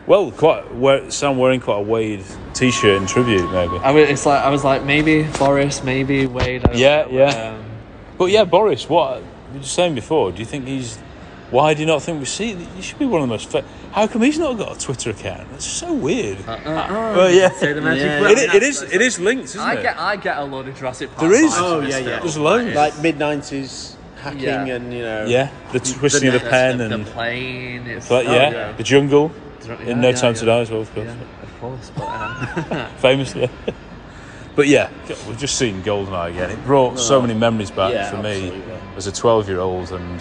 [0.07, 0.73] Well, quite.
[0.75, 2.23] Wear, Sam wearing quite a Wade
[2.53, 3.77] t-shirt in tribute, maybe.
[3.83, 6.63] I was, it's like I was like maybe Boris, maybe Wade.
[6.65, 7.07] I don't Yeah, know.
[7.11, 7.49] yeah.
[7.53, 7.65] Um,
[8.19, 8.87] But yeah, Boris.
[8.87, 10.31] What you were saying before?
[10.31, 10.97] Do you think he's
[11.49, 12.53] Why do you not think we see?
[12.53, 13.49] He should be one of the most.
[13.49, 13.63] Fa-
[13.93, 15.49] How come he's not got a Twitter account?
[15.49, 16.37] That's so weird.
[16.47, 18.21] Uh, uh, well, yeah, Say the magic Yeah.
[18.21, 18.37] word.
[18.37, 18.83] It, it is.
[18.83, 19.81] It is linked, isn't I it?
[19.81, 21.21] get I get a lot of Jurassic Park.
[21.21, 21.51] There is.
[21.51, 22.05] vibes Oh, from this yeah, yeah.
[22.09, 22.19] film.
[22.21, 22.75] There's loads.
[22.75, 24.65] Like mid nineties hacking Yeah.
[24.75, 25.25] and you know.
[25.25, 27.87] Yeah, the twisting of the pen the, and the plane.
[27.87, 29.31] It's, but oh, yeah, the jungle
[29.65, 30.53] Yeah, in No yeah, Time to yeah.
[30.55, 31.07] Die as well, of course.
[31.07, 31.91] Yeah, of course.
[31.95, 33.49] But, uh, famously.
[34.59, 34.89] but yeah,
[35.25, 36.49] we've just seen Goldeneye again.
[36.49, 37.21] It brought so Oh.
[37.21, 38.73] many memories back Yeah, for me absolutely.
[38.97, 40.19] as a 12 year old and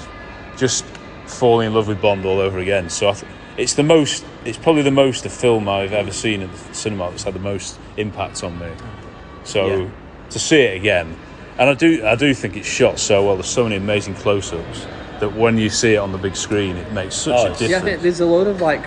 [0.56, 0.84] just
[1.26, 2.88] falling in love with Bond all over again.
[2.88, 6.42] So I th- it's the most, it's probably the most a film I've ever seen
[6.42, 8.68] at the cinema that's had the most impact on me.
[9.42, 9.86] So Yeah.
[10.30, 11.16] to see it again,
[11.58, 13.34] and I do, I do think it's shot so well.
[13.34, 14.86] There's so many amazing close ups
[15.18, 17.60] that when you see it on the big screen, it makes such oh, a difference.
[17.62, 18.84] Oh, Yeah, I think there's a lot of like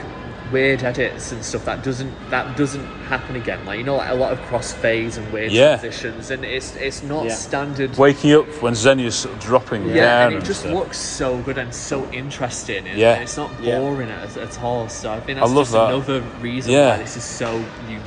[0.52, 3.66] weird edits and stuff that doesn't that doesn't happen again.
[3.66, 5.78] Like you know, like a lot of crossfades and weird Yeah.
[5.78, 7.34] transitions, and it's it's not Yeah.
[7.36, 7.97] standard.
[7.97, 10.74] Waking up when Xenia's sort of dropping yeah, down and it just stuff.
[10.74, 12.88] looks so good and so interesting.
[12.88, 13.16] And Yeah.
[13.16, 13.80] it's not Yeah.
[13.80, 14.88] boring at, at all.
[14.89, 15.93] So I think I that's love just that.
[15.93, 16.91] another reason Yeah.
[16.91, 17.52] why this is so
[17.88, 18.06] unique.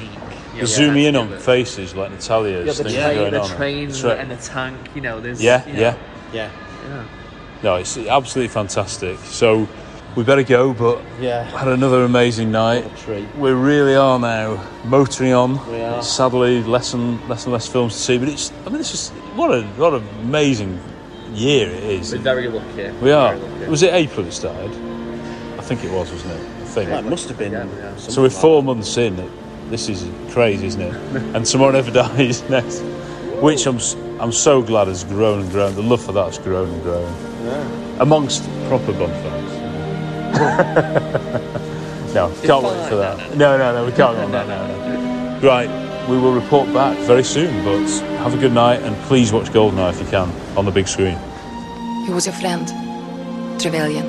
[0.55, 3.41] You know, the zooming in on faces like Natalia's Yeah, the things train, going the
[3.41, 3.49] on.
[3.57, 4.19] train, That's right.
[4.19, 4.77] and the tank.
[4.95, 5.95] You know, there's Yeah, you know, yeah.
[6.33, 6.49] Yeah.
[6.89, 7.03] yeah.
[7.63, 9.17] No, it's absolutely fantastic.
[9.25, 9.67] So
[10.17, 11.43] we better go, but Yeah.
[11.45, 12.85] had another amazing night.
[13.39, 15.59] We really are now motoring on.
[15.71, 16.03] We are.
[16.03, 18.53] Sadly, less and less and less films to see, but it's.
[18.67, 20.79] I mean, it's just what a what an amazing
[21.33, 22.13] year it is.
[22.13, 22.91] We're very lucky.
[23.03, 23.37] We are.
[23.37, 23.67] Lucky.
[23.71, 24.71] Was it April it started?
[25.59, 26.41] I think it was, wasn't it?
[26.41, 26.91] I think.
[26.91, 27.69] Well, it must have been.
[27.99, 29.17] So we're four months in.
[29.71, 30.95] This is crazy, isn't it?
[31.35, 32.81] and Tomorrow Never Dies next,
[33.41, 35.75] which I'm s- I'm so glad has grown and grown.
[35.75, 37.13] The love for that has grown and grown
[38.01, 39.13] amongst proper Bond
[40.37, 42.15] fans.
[42.15, 43.37] no, can't wait for that.
[43.37, 45.41] No, no, no, we can't go on that now.
[45.41, 45.69] Right,
[46.09, 47.65] we will report back very soon.
[47.65, 47.87] But
[48.19, 51.19] have a good night and please watch Goldeneye if you can on the big screen.
[52.07, 52.67] He was your friend,
[53.61, 54.07] Trevelyan.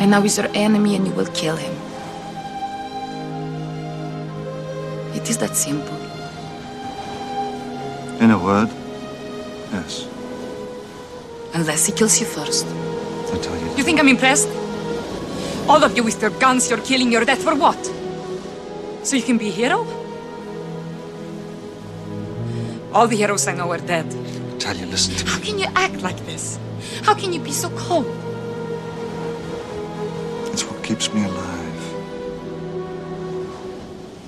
[0.00, 1.74] And now he's your enemy and you will kill him.
[5.14, 5.96] It is that simple.
[8.22, 8.68] In a word,
[9.72, 10.08] yes.
[11.54, 12.66] Unless he kills you first.
[13.32, 13.76] I tell you.
[13.76, 14.48] You think I'm impressed?
[15.68, 17.78] All of you with your guns, your killing, your death, for what?
[19.04, 19.86] So you can be a hero?
[22.92, 24.10] All the heroes I know are dead.
[24.58, 25.30] Talia, listen to me.
[25.30, 26.58] How can you act like this?
[27.02, 28.06] How can you be so cold?
[30.52, 31.94] It's what keeps me alive.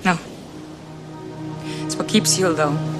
[0.05, 0.17] No.
[1.85, 2.90] It's what keeps you, though.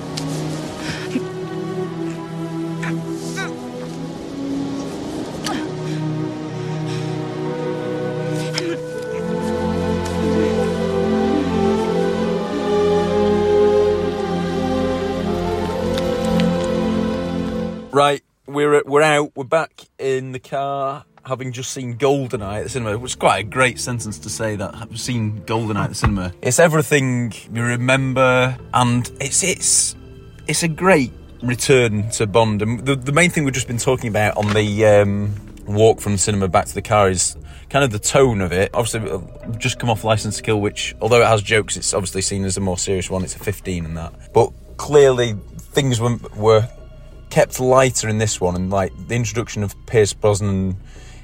[19.52, 22.98] Back in the car, having just seen Goldeneye at the cinema.
[22.98, 26.34] Which is quite a great sentence to say that I've seen Goldeneye at the cinema.
[26.42, 29.96] It's everything you remember, and it's it's
[30.48, 32.64] it's a great return to Bond.
[32.64, 35.36] And the the main thing we've just been talking about on the um,
[35.68, 37.36] walk from the cinema back to the car is
[37.70, 38.72] kind of the tone of it.
[38.74, 39.22] Obviously,
[39.58, 42.58] just come off License to Kill, which although it has jokes, it's obviously seen as
[42.58, 43.24] a more serious one.
[43.24, 46.68] It's a 15 and that, but clearly things were were
[47.32, 50.78] kept lighter in this one, and like the introduction of Pierce Brosnan.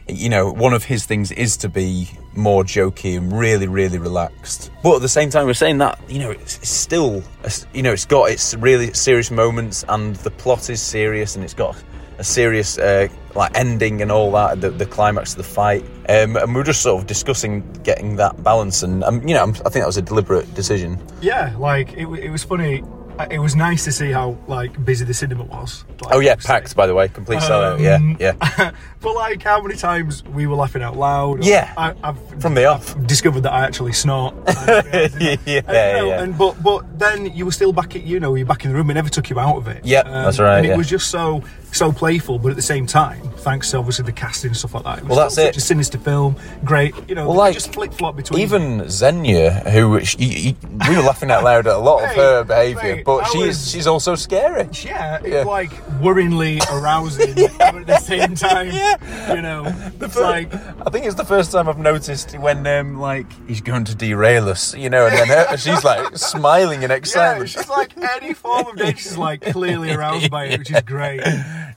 [0.10, 4.72] You know, one of his things is to be more jokey and really, really relaxed.
[4.82, 7.68] But at the same time, we're saying that you know it's, it's still, a s-
[7.74, 11.54] you know, it's got its really serious moments, and the plot is serious, and it's
[11.54, 11.76] got
[12.20, 14.62] a serious uh, like ending and all that.
[14.62, 18.16] The, the climax of the fight, um, and we we're just sort of discussing getting
[18.16, 21.06] that balance, and um, you know, I'm- I think that was a deliberate decision.
[21.22, 22.82] Yeah, like it, wa- it was funny.
[23.20, 25.86] Uh, It was nice to see how like busy the cinema was.
[26.04, 27.80] Like, oh yeah, packed by the way, complete sellout.
[27.80, 28.72] Yeah, Um, yeah.
[29.02, 31.44] but like how many times we were laughing out loud.
[31.44, 31.74] Yeah.
[31.78, 32.96] I, I've From the off.
[33.08, 34.36] discovered that I actually snort.
[34.48, 36.22] yeah, And, you know, yeah.
[36.24, 38.76] and but but then you were still back at you know you're back in the
[38.78, 38.90] room.
[38.90, 39.78] It never took you out of it.
[39.78, 41.44] Um, that's right, And it was just so
[41.74, 44.84] so playful, but at the same time, thanks to obviously the casting and stuff like
[44.86, 45.00] that.
[45.00, 45.46] It was Well, that's it.
[45.54, 46.36] Such a sinister film.
[46.64, 46.96] Great.
[47.10, 48.40] You know, Well, like, just flip flop between.
[48.42, 50.56] Even Xenia, who she, you-
[50.90, 53.48] we were laughing out loud at a lot of her behaviour, mate, but I she's
[53.48, 54.64] was- she's also scary.
[54.84, 55.44] Yeah, it's Yeah.
[55.44, 55.70] like
[56.02, 58.72] worryingly arousing, but at the same time,
[59.36, 59.64] you know,
[60.02, 63.86] it's like I think it's the first time I've noticed when um, like he's going
[63.86, 67.98] to derail us, you know, and then her, she's like smiling in yeah, she's like
[67.98, 68.98] any form of danger.
[68.98, 71.22] She's like clearly aroused by it, which is great.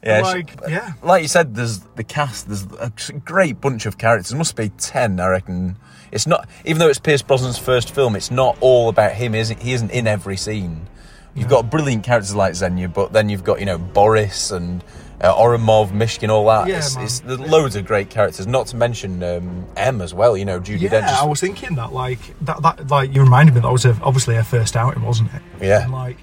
[0.02, 2.48] Yeah, like she- yeah, like you said, there's the cast.
[2.48, 2.66] There's
[3.11, 4.30] a great bunch of characters.
[4.30, 5.76] There must be ten, I reckon.
[6.12, 8.16] It's not, even though it's Pierce Brosnan's first film.
[8.16, 9.34] It's not all about him.
[9.34, 10.88] Is he isn't in every scene.
[11.34, 14.82] You've got brilliant characters like Xenia, but then you've got you know Boris and
[15.20, 16.66] Uh, Ourumov, Mishkin, all that.
[16.66, 18.46] Yeah, it's, it's, there's loads of great characters.
[18.46, 20.34] Not to mention um, M as well.
[20.36, 21.08] You know, Judi Yeah, Dench.
[21.08, 24.34] I was thinking that like that, that like you reminded me that was her, obviously
[24.36, 25.42] her first outing, wasn't it?
[25.60, 25.82] Yeah.
[25.82, 26.16] And like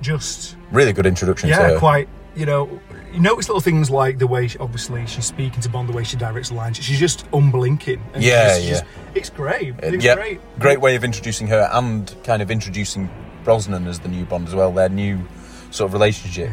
[0.00, 1.48] just really good introduction.
[1.48, 1.78] to yeah, her.
[1.78, 2.08] quite.
[2.36, 2.80] You know,
[3.12, 6.02] you notice little things like the way she, obviously she's speaking to Bond, the way
[6.02, 6.76] she directs the lines.
[6.82, 8.02] She's just unblinking.
[8.18, 8.70] Yeah, she's yeah.
[8.70, 8.84] just-
[9.14, 9.74] it's great.
[9.74, 10.40] Uh, It's yeah, great.
[10.58, 13.08] great way of introducing her and kind of introducing
[13.44, 14.72] Brosnan as the new Bond as well.
[14.72, 15.20] Their new
[15.70, 16.50] sort of relationship.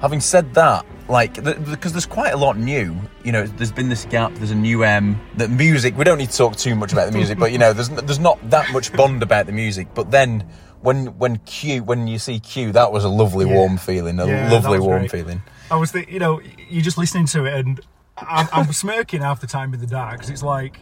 [0.00, 2.96] Having said that, like the, because there's quite a lot new.
[3.24, 4.32] You know, there's been this gap.
[4.34, 5.20] There's a new um, M.
[5.36, 5.96] The music.
[5.96, 8.18] We don't need to talk too much about the music, but you know, there's there's
[8.18, 9.88] not that much Bond about the music.
[9.94, 10.48] But then
[10.80, 14.18] when when Q when you see Q, that was a lovely warm feeling.
[14.20, 15.10] A Yeah, lovely warm great.
[15.10, 15.42] feeling.
[15.70, 17.80] I was, think, you know, you're just listening to it, and
[18.16, 20.80] I'm, I'm smirking half the time in the dark because it's like,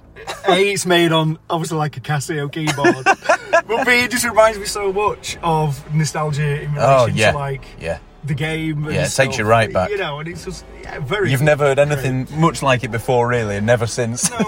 [0.48, 3.04] a, it's made on obviously like a Casio keyboard,
[3.66, 7.32] but b, it just reminds me so much of nostalgia in oh, relation Oh yeah,
[7.32, 7.98] to like yeah.
[8.28, 8.84] The game.
[8.84, 9.90] And Yeah, it takes you right back.
[9.90, 11.30] You know, and it's just yeah, very.
[11.30, 14.30] You've never heard anything much like it before, really, and never since.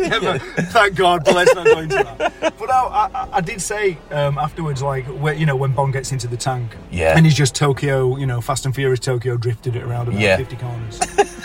[0.00, 0.38] Never.
[0.38, 2.54] Thank God, but let's not go into that.
[2.58, 6.12] But I, I, I did say um, afterwards, like, where, you know, when Bond gets
[6.12, 7.16] into the tank, Yeah.
[7.16, 10.36] and he's just Tokyo, you know, Fast and Furious Tokyo drifted it around about Yeah.
[10.36, 11.00] 50 corners.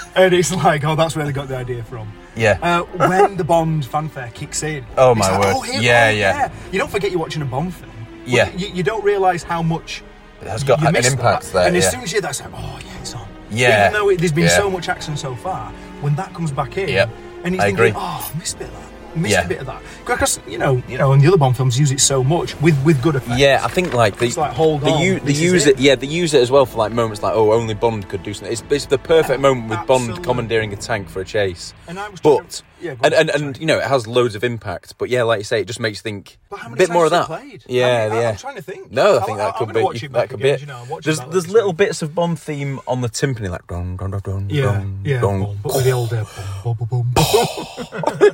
[0.15, 2.11] and it's like, oh, that's where they got the idea from.
[2.35, 2.59] Yeah.
[2.61, 4.85] Uh, when the Bond fanfare kicks in.
[4.97, 5.53] Oh, my like, word.
[5.57, 6.51] Oh, here, Yeah, oh, yeah.
[6.71, 7.91] You don't forget you're watching a Bond film.
[8.25, 8.49] Yeah.
[8.55, 10.03] You, you don't realise how much.
[10.41, 11.53] It has got you an impact that.
[11.53, 13.27] there, And as soon as you hear that, it's like, oh, yeah, it's on.
[13.49, 13.87] Yeah.
[13.89, 14.57] Even though it, there's been Yeah.
[14.57, 15.71] so much action so far,
[16.01, 17.09] when that comes back in, Yep.
[17.43, 17.93] and he's I thinking, agree.
[17.95, 18.81] oh, I missed a bit of that.
[19.15, 19.45] I missed Yeah.
[19.45, 19.81] a bit of that.
[20.05, 22.77] Because you know, you know, and the other Bond films use it so much with
[22.85, 23.39] with good effects.
[23.39, 25.75] Yeah, I think like the like, hold they on, u- they use it.
[25.75, 25.79] it.
[25.79, 28.33] Yeah, they use it as well for like moments like oh only Bond could do
[28.33, 28.51] something.
[28.51, 31.73] It's, it's the perfect moment with Bond commandeering a tank for a chase.
[31.87, 34.43] And I was but yeah, go and, and and you know it has loads of
[34.43, 34.97] impact.
[34.97, 37.25] But yeah, like you say, it just makes you think a bit more of that.
[37.27, 37.63] played?
[37.67, 38.29] Yeah, How many- yeah.
[38.31, 38.91] I'm trying to think.
[38.91, 40.61] No, I I- think I- that could gonna be it that could again, be.
[40.61, 44.11] you know, there's there's little bits of Bond theme on the timpani like dun dun
[44.11, 46.11] dun dun Yeah, yeah, but with the old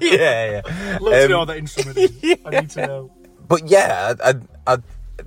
[0.02, 0.62] yeah, yeah.
[1.02, 2.12] Love to Um, know that instrument is.
[2.46, 3.12] I need to know.
[3.48, 4.34] But yeah, I, I,
[4.74, 4.78] I,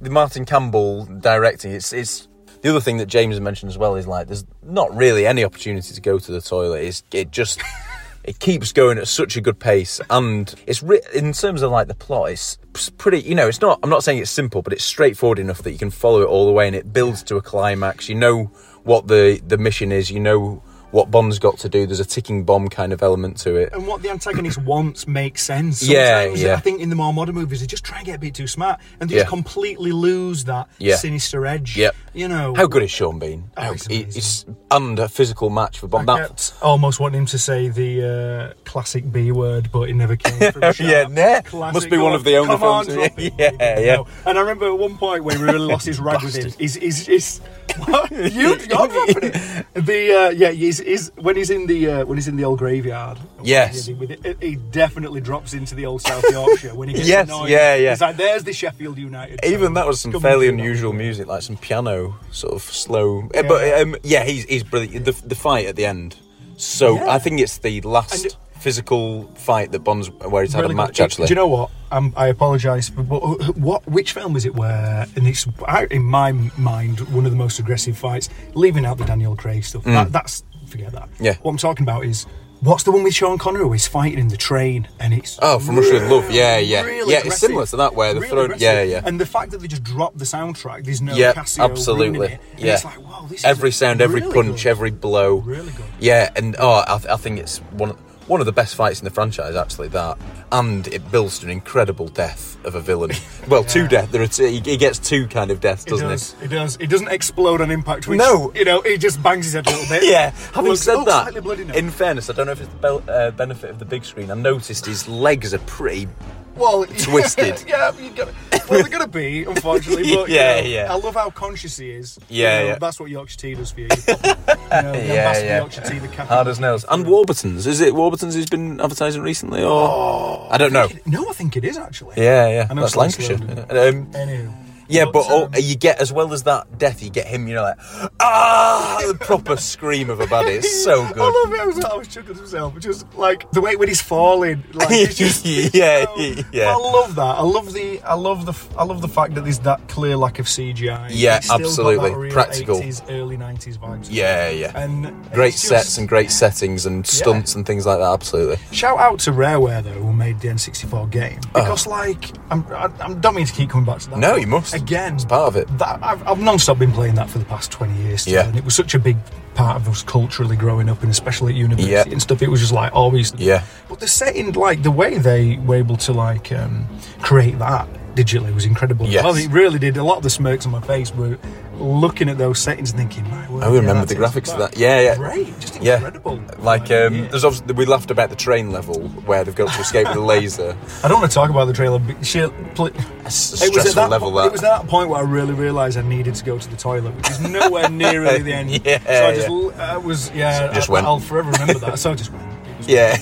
[0.00, 2.28] the Martin Campbell directing, it's it's
[2.62, 5.92] the other thing that James mentioned as well is like there's not really any opportunity
[5.94, 6.82] to go to the toilet.
[6.82, 7.60] It's it just
[8.24, 11.88] it keeps going at such a good pace, and it's ri- in terms of like
[11.88, 12.56] the plot, it's
[12.96, 13.20] pretty.
[13.20, 13.78] You know, it's not.
[13.82, 16.46] I'm not saying it's simple, but it's straightforward enough that you can follow it all
[16.46, 18.08] the way, and it builds to a climax.
[18.08, 18.44] You know
[18.84, 20.10] what the the mission is.
[20.10, 20.62] You know
[20.94, 21.86] what Bond's got to do.
[21.86, 23.72] There's a ticking bomb kind of element to it.
[23.72, 25.82] And what the antagonist wants makes sense.
[25.82, 26.54] Yeah, Sometimes, yeah.
[26.54, 28.46] I think in the more modern movies, they just try and get a bit too
[28.46, 30.94] smart and they just completely lose that Yeah.
[30.94, 31.76] sinister edge.
[31.76, 31.90] Yeah.
[32.12, 32.54] You know.
[32.54, 33.50] How good is Sean Bean?
[33.56, 36.08] Oh, he's he- he's a physical match for Bond.
[36.08, 36.28] I
[36.62, 40.52] almost wanting him to say the uh, classic B word, but he never came.
[40.52, 41.40] From Yeah, nah.
[41.40, 41.74] Classic.
[41.74, 43.18] Must be one of the only on, films- drop.
[43.18, 43.96] Yeah, yeah.
[43.96, 44.06] No.
[44.26, 46.52] And I remember at one point when we really lost his rag with him.
[46.56, 47.38] He's, he's, he's
[47.86, 48.10] what?
[48.32, 49.66] you, dropping it.
[49.74, 52.58] The uh, yeah, he's, he's when he's in the uh, when he's in the old
[52.58, 53.18] graveyard.
[53.42, 53.88] Yes.
[53.88, 57.50] With it, he definitely drops into the old South Yorkshire when he gets Yes, annoyed.
[57.50, 57.90] yeah, yeah.
[57.90, 59.74] He's like, "There's the Sheffield United." Even song.
[59.74, 63.28] that was some fairly through that." unusual music, like some piano sort of slow.
[63.34, 65.04] eh, But um, yeah, he's he's brilliant.
[65.04, 66.16] The, the fight at the end,
[66.56, 67.10] so Yeah.
[67.10, 70.82] I think it's the last physical fight that Bond's where he's had Really a good.
[70.86, 71.00] match.
[71.00, 71.70] Actually, Do you know what?
[71.92, 73.86] Um, I apologise, but what, what?
[73.86, 75.06] Which film is it where?
[75.16, 75.46] And it's
[75.90, 78.28] in my mind one of the most aggressive fights.
[78.54, 79.84] Leaving out the Daniel Craig stuff.
[79.84, 79.92] Mm.
[79.92, 80.42] That, that's
[80.74, 81.08] forget that.
[81.20, 81.36] Yeah.
[81.42, 82.26] What I'm talking about is
[82.60, 85.58] what's the one with Sean Connery where he's fighting in the train and it's Oh,
[85.60, 86.30] from Russia with Love.
[86.30, 87.22] Yeah, yeah, really yeah.
[87.24, 88.54] It's similar to that where the Really throne.
[88.58, 89.02] Yeah, yeah.
[89.04, 92.32] And the fact that they just dropped the soundtrack, there's no yeah, Casio absolutely.
[92.32, 92.40] it.
[92.58, 94.66] Yeah, it's like, wow, this is every sound, every punch, good.
[94.66, 95.36] every blow.
[95.36, 95.86] Really good.
[96.00, 99.00] Yeah, and oh, I, th- I think it's one of, one of the best fights
[99.00, 99.54] in the franchise.
[99.54, 100.18] Actually, that,
[100.52, 103.10] and it builds to an incredible death of a villain.
[103.46, 104.10] Well, two death.
[104.10, 106.34] There are two, he, he gets two kind of deaths, doesn't does.
[106.40, 106.76] It does.
[106.80, 108.08] It doesn't explode on impact.
[108.08, 108.50] Which, No.
[108.54, 110.02] You know, it just bangs his head a little bit.
[110.10, 113.02] yeah, having Looks- said oh, that, in fairness, I don't know if it's the bel-
[113.06, 114.30] uh, benefit of the big screen.
[114.30, 116.08] I noticed his legs are pretty
[116.56, 117.64] well, twisted.
[117.68, 118.28] yeah, you got
[118.68, 120.14] well, they're gonna be, unfortunately.
[120.14, 120.92] But Yeah, you know, yeah.
[120.92, 122.18] I love how conscious he is.
[122.28, 122.78] Yeah, You know, yeah.
[122.78, 123.88] That's what Yorkshire tea does for you.
[123.88, 125.58] You know, yeah, yeah.
[125.58, 126.84] Yorkshire tea, the Hard as nails.
[126.88, 127.66] And Warburton's.
[127.66, 130.88] Is it Warburton's who's been advertising recently, or I don't know.
[131.06, 132.14] No, I think it is actually.
[132.16, 133.36] Yeah, yeah, I know that's Lancashire.
[133.36, 134.63] Um, Anywho.
[134.88, 137.48] Yeah, But, oh, um, you get as well as that death, you get him.
[137.48, 137.78] You know, like
[138.20, 140.56] ah, the proper scream of a baddie.
[140.58, 141.18] It's so good.
[141.22, 141.60] I love it.
[141.60, 142.78] I was, I was chuckling to myself.
[142.78, 146.06] Just like the way when he's falling, like it's just, yeah,
[146.52, 146.70] yeah.
[146.72, 147.22] I love that.
[147.22, 148.00] I love the.
[148.02, 148.54] I love the.
[148.78, 151.08] I love the fact that there's that clear lack of CGI.
[151.10, 152.30] Yeah, It's still got absolutely.
[152.30, 152.80] Practical.
[152.80, 154.08] 80s, early 90s vibes.
[154.10, 154.72] Yeah, yeah.
[154.74, 158.12] And great just- sets and great settings and stunts and things like that.
[158.12, 158.58] Absolutely.
[158.72, 161.62] Shout out to Rareware though, who made the N64 game Oh.
[161.62, 164.18] because, like, I'm, I, I don't mean to keep coming back to that.
[164.18, 164.73] No, you must.
[164.74, 165.78] Again, it's part of it.
[165.78, 168.46] that I've, I've non-stop been playing that for the past 20 years Yeah.
[168.46, 169.16] and it was such a big
[169.54, 172.04] part of us culturally growing up and especially at university Yeah.
[172.10, 173.62] and stuff it was just like always Yeah.
[173.88, 176.86] but the setting like the way they were able to like um,
[177.22, 179.24] create that digitally was incredible Yes.
[179.24, 181.36] well it really did a lot of the smirks on my face were
[181.78, 184.76] looking at those settings and thinking my word I yeah, remember the graphics of that.
[184.78, 185.16] Yeah, yeah.
[185.16, 185.96] great just Yeah.
[185.96, 189.80] incredible Like, um, there's obviously, we laughed about the train level where they've got to
[189.80, 190.76] escape with a laser.
[191.02, 191.98] I don't want to talk about the trailer.
[191.98, 192.46] But she,
[192.76, 192.94] pl- it
[193.24, 194.46] was stressful that level, po- that.
[194.46, 197.14] It was that point where I really realised I needed to go to the toilet,
[197.16, 198.70] which is nowhere near really the end.
[198.84, 199.92] Yeah, so I just yeah.
[199.94, 200.72] I was yeah.
[200.72, 201.06] Just I, went.
[201.06, 201.98] I'll forever remember that.
[201.98, 202.44] So I just went.
[202.86, 203.16] Yeah.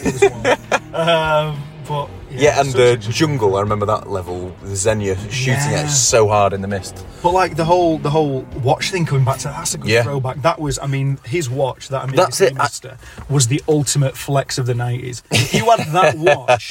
[0.92, 5.84] Um, but yeah, Yeah, and the jungle, I remember that level, Xenia shooting Yeah.
[5.86, 7.04] it so hard in the mist.
[7.22, 10.02] But like the whole the whole watch thing coming back to that's a good Yeah.
[10.02, 10.42] throwback.
[10.42, 12.96] That was I mean his watch that Omega That's it, I- Master
[13.28, 15.22] was the ultimate flex of the nineties.
[15.30, 16.70] If you had that watch,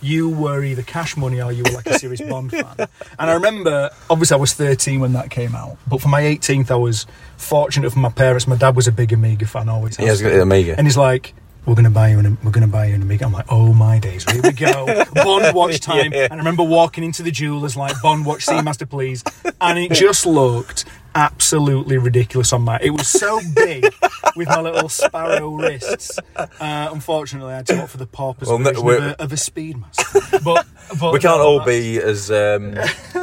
[0.00, 2.88] you were either cash money or you were like a serious Bond fan.
[3.18, 6.70] And I remember obviously I was thirteen when that came out, but for my eighteenth
[6.70, 7.06] I was
[7.36, 8.46] fortunate for my parents.
[8.46, 9.96] My dad was a big Omega fan always.
[9.96, 10.74] He has got the Omega.
[10.76, 11.34] And he's like.
[11.64, 13.24] We're gonna buy you an we're gonna buy you an Omega.
[13.24, 16.12] I'm like, oh my days, here we go, Bond watch time.
[16.12, 16.24] Yeah.
[16.24, 19.22] And I remember walking into the jewelers like Bond watch, Seamaster, please,
[19.60, 20.84] and it just looked
[21.14, 22.78] absolutely ridiculous on my.
[22.80, 23.84] It was so big
[24.36, 26.18] with my little sparrow wrists.
[26.36, 29.36] Uh, unfortunately, I had to opt for the paupers Well, version of, a, of a
[29.36, 30.44] Speedmaster.
[30.44, 30.66] But,
[31.00, 32.76] but we can't no, all be as, um,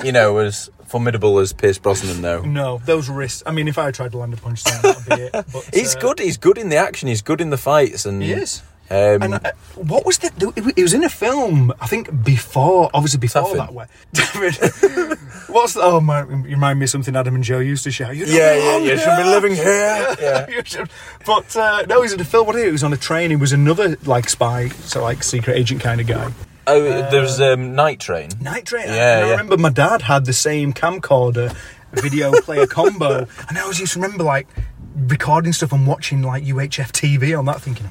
[0.04, 2.42] you know, as formidable as Pierce Brosnan, though.
[2.42, 3.44] No, those wrists.
[3.46, 5.32] I mean, if I tried to land a punch down, that'd be it.
[5.32, 6.20] But, He's uh, good.
[6.20, 7.08] He's good in the action.
[7.08, 8.62] He's good in the fights, and He is.
[8.92, 10.32] Um, And uh, what was the?
[10.76, 13.58] It was in a film, I think, before, obviously before Taffin.
[13.58, 13.74] that.
[13.74, 14.56] Way, David,
[15.48, 16.22] what's the, oh my?
[16.22, 18.16] You remind me of something Adam and Joe used to shout.
[18.16, 20.16] You Yeah, yeah, you shouldn't be living here.
[20.20, 20.64] Yeah.
[20.64, 20.90] Should-
[21.26, 22.48] but uh, no, he's in a film.
[22.48, 23.30] What he was on a train.
[23.30, 26.32] He was another like spy, so like secret agent kind of guy.
[26.68, 26.82] oh,
[27.12, 28.30] there's um, Night Train.
[28.42, 28.88] Night Train.
[28.88, 29.32] Yeah, and I yeah.
[29.32, 31.56] remember my dad had the same camcorder
[31.94, 34.48] video player combo, and I always used to remember like
[34.96, 37.90] recording stuff and watching like UHF TV on that, thinking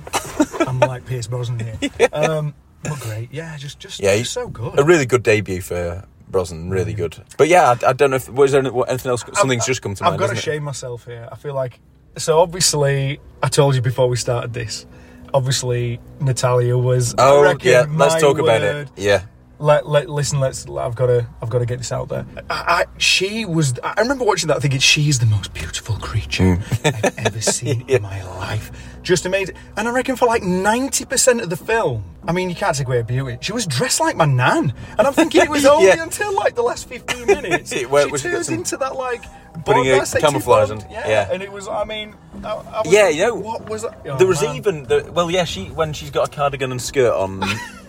[0.66, 2.08] I'm like Pierce Brosnan here.
[2.12, 4.78] Um, but great, yeah, just just, Yeah, he's so good.
[4.78, 6.70] A really good debut for Brosnan.
[6.70, 7.16] Really good.
[7.36, 9.24] But yeah, I, I don't know if was there anything else.
[9.34, 10.14] Something's just come to mind.
[10.14, 10.38] I've got to it?
[10.38, 11.28] shame myself here.
[11.30, 11.80] I feel like
[12.16, 12.40] so.
[12.40, 14.86] Obviously, I told you before we started this.
[15.34, 17.14] Obviously, Natalia was.
[17.18, 18.88] Oh yeah, let's talk about it.
[18.96, 19.24] Yeah.
[19.60, 20.38] Let, let listen.
[20.38, 20.68] Let's.
[20.68, 21.26] I've got to.
[21.42, 22.24] I've got to get this out there.
[22.48, 23.78] I, I, she was.
[23.82, 26.86] I remember watching that, thinking she's the most beautiful creature mm.
[27.04, 28.70] I've ever seen in my life.
[29.02, 29.56] Just amazing.
[29.76, 32.86] And I reckon for like ninety percent of the film, I mean, you can't take
[32.86, 33.38] away her beauty.
[33.40, 36.04] She was dressed like my nan, and I'm thinking it was only Yeah.
[36.04, 39.24] until like the last fifteen minutes It- where- she where she turned into that like
[39.64, 40.84] Putting Bond, a camouflage Bond.
[40.84, 41.08] on, Yeah.
[41.08, 41.28] yeah.
[41.32, 41.66] and it was.
[41.66, 43.98] I mean, I, I was Yeah, like, you know, what was that?
[44.06, 44.54] Oh, there was man.
[44.54, 47.42] even the, well, yeah, she when she's got a cardigan and skirt on,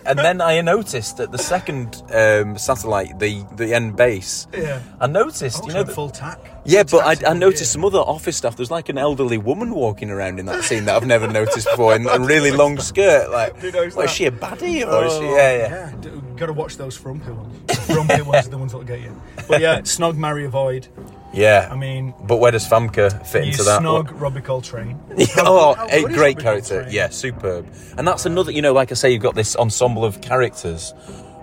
[0.06, 4.80] and then I noticed that the second um, satellite, the the end base, Yeah.
[5.00, 6.38] I noticed, Oh, you know, that- full tack.
[6.64, 8.56] yeah, Full but I, I noticed some other office stuff.
[8.56, 11.94] There's like an elderly woman walking around in that scene that I've never noticed before,
[11.94, 13.30] in a really long skirt.
[13.30, 15.18] Like, is she a baddie or is she?
[15.26, 16.10] Oh, Yeah, yeah.
[16.36, 17.54] Gotta watch those frumpy ones.
[17.66, 19.14] The frumpy ones are the ones that'll get you.
[19.46, 20.88] But yeah, Snog, Marry, Avoid.
[21.32, 21.68] Yeah.
[21.70, 23.82] I mean, but where does Famke fit you into that?
[23.82, 25.00] Snog Robbie Coltrane.
[25.38, 26.76] oh, How a great character.
[26.76, 26.94] Coltrane?
[26.94, 27.66] Yeah, superb.
[27.96, 30.92] And that's another, you know, like I say, you've got this ensemble of characters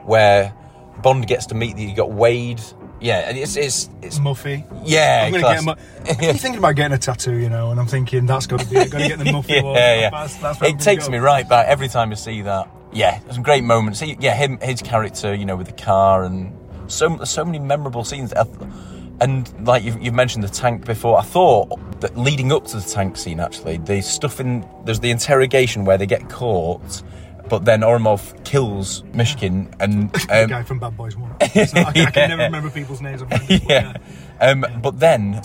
[0.04, 0.54] where
[1.02, 1.78] Bond gets to meet.
[1.78, 2.62] You got Wade.
[3.00, 4.66] Yeah, and it's it's it's Muffy.
[4.84, 5.60] Yeah, I'm, gonna class.
[5.60, 8.48] get my, I'm really thinking about getting a tattoo, you know, and I'm thinking that's
[8.48, 8.90] got to be it.
[8.90, 9.76] Got to get the Muffy yeah, one.
[9.76, 10.10] yeah.
[10.10, 11.12] That's, that's it takes go.
[11.12, 12.68] me right back every time I see that.
[12.92, 14.00] Yeah, some great moments.
[14.00, 16.58] See, yeah, him, his character, you know, with the car and
[16.88, 18.34] so so many memorable scenes.
[19.20, 21.70] And like you've, you've mentioned the tank before, I thought
[22.02, 25.98] that leading up to the tank scene, actually, the stuff in there's the interrogation where
[25.98, 27.02] they get caught,
[27.50, 31.30] but then Ourumov kills Mishkin and the um, guy from Bad Boys One.
[31.32, 33.22] Not- I, can- I can never remember people's names.
[33.24, 33.98] I'm but yeah.
[34.40, 35.42] Um, but then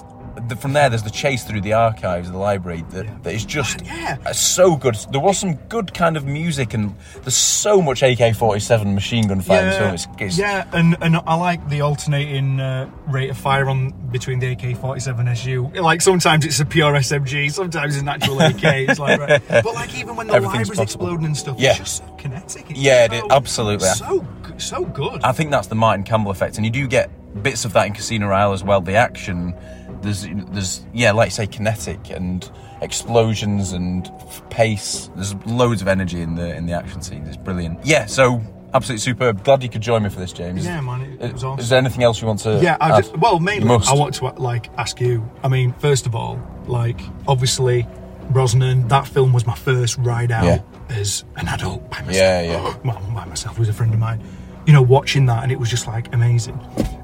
[0.48, 3.44] the, from there, there's the chase through the archives of the library that, that is
[3.44, 4.96] just uh, so good.
[5.10, 9.60] There was some good kind of music, and there's so much AK-47 machine gun fire.
[9.60, 9.94] in this film.
[9.94, 14.38] It's, it's, yeah, and, and I like the alternating uh, rate of fire on between
[14.38, 15.70] the AK-47 SU.
[15.80, 18.62] Like sometimes it's a pure SMG, sometimes it's an actual AK.
[18.62, 19.42] It's like, right.
[19.48, 20.82] but like even when the library's possible.
[20.82, 21.70] exploding and stuff, Yeah.
[21.70, 22.70] it's just so kinetic.
[22.70, 23.88] It's Yeah, so, it is, absolutely.
[23.88, 24.26] so
[24.58, 25.22] so good.
[25.24, 27.10] I think that's the Martin Campbell effect, and you do get
[27.42, 28.80] bits of that in Casino Royale as well.
[28.80, 29.54] The action,
[30.02, 32.50] there's, there's, yeah, like say, kinetic and
[32.80, 35.10] explosions and f- pace.
[35.14, 37.28] There's loads of energy in the in the action scenes.
[37.28, 37.84] It's brilliant.
[37.84, 38.42] Yeah, so
[38.74, 39.44] absolutely superb.
[39.44, 40.64] Glad you could join me for this, James.
[40.64, 41.60] Yeah, man, it- it was Is- awesome.
[41.60, 42.58] Is there anything else you want to?
[42.62, 43.68] yeah, I just, well, mainly.
[43.88, 45.28] I want to like ask you.
[45.42, 47.86] I mean, first of all, like obviously
[48.30, 48.88] Brosnan.
[48.88, 50.60] That film was my first ride out Yeah.
[50.96, 52.16] as an adult by myself.
[52.16, 52.76] Yeah, yeah.
[52.84, 53.56] well, not by myself.
[53.56, 54.20] It was a friend of mine.
[54.66, 56.58] You know, watching that, and it was just like amazing.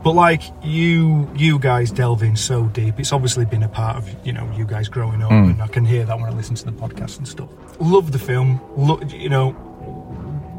[0.05, 3.01] But like you, you guys delve in so deep.
[3.01, 5.51] It's obviously been a part of you know you guys growing up, Mm.
[5.51, 7.49] and I can hear that when I listen to the podcast and stuff.
[7.81, 8.61] Love the film.
[8.77, 9.51] Look, you know,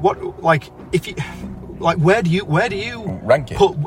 [0.01, 1.15] what like if you
[1.79, 3.57] like where do you where do you rank it?
[3.57, 3.77] Put,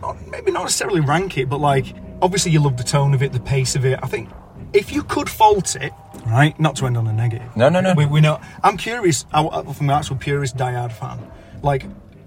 [0.00, 1.86] not, maybe not necessarily rank it, but like
[2.22, 3.98] obviously you love the tone of it, the pace of it.
[4.02, 4.28] I think
[4.72, 5.92] if you could fault it,
[6.26, 7.54] right, not to end on a negative.
[7.56, 7.94] No, no, no.
[7.94, 8.40] We, we know.
[8.62, 9.24] I'm curious.
[9.32, 9.42] I,
[9.72, 11.18] from an actual purist diehard fan,
[11.62, 11.84] like.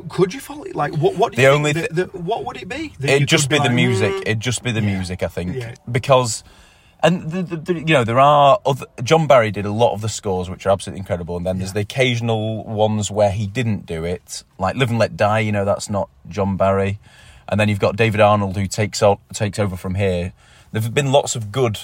[0.09, 0.63] Could you follow?
[0.63, 0.75] it?
[0.75, 1.15] Like, what?
[1.15, 1.89] What do The you only think?
[1.89, 2.93] thi- the, the, what would it be?
[3.01, 4.11] It'd just be the music.
[4.13, 5.75] "Mm, It'd just be the music, I think, Yeah.
[5.91, 6.43] because.
[7.03, 8.88] And the, the, the, you know there are other.
[9.03, 11.73] John Barry did a lot of the scores, which are absolutely incredible, and then there's
[11.73, 15.63] the occasional ones where he didn't do it, like "Live and Let Die." You know
[15.63, 16.97] that's not John Barry,
[17.47, 20.34] and then you've got David Arnold who takes o- takes over from here.
[20.71, 21.77] There've been lots of good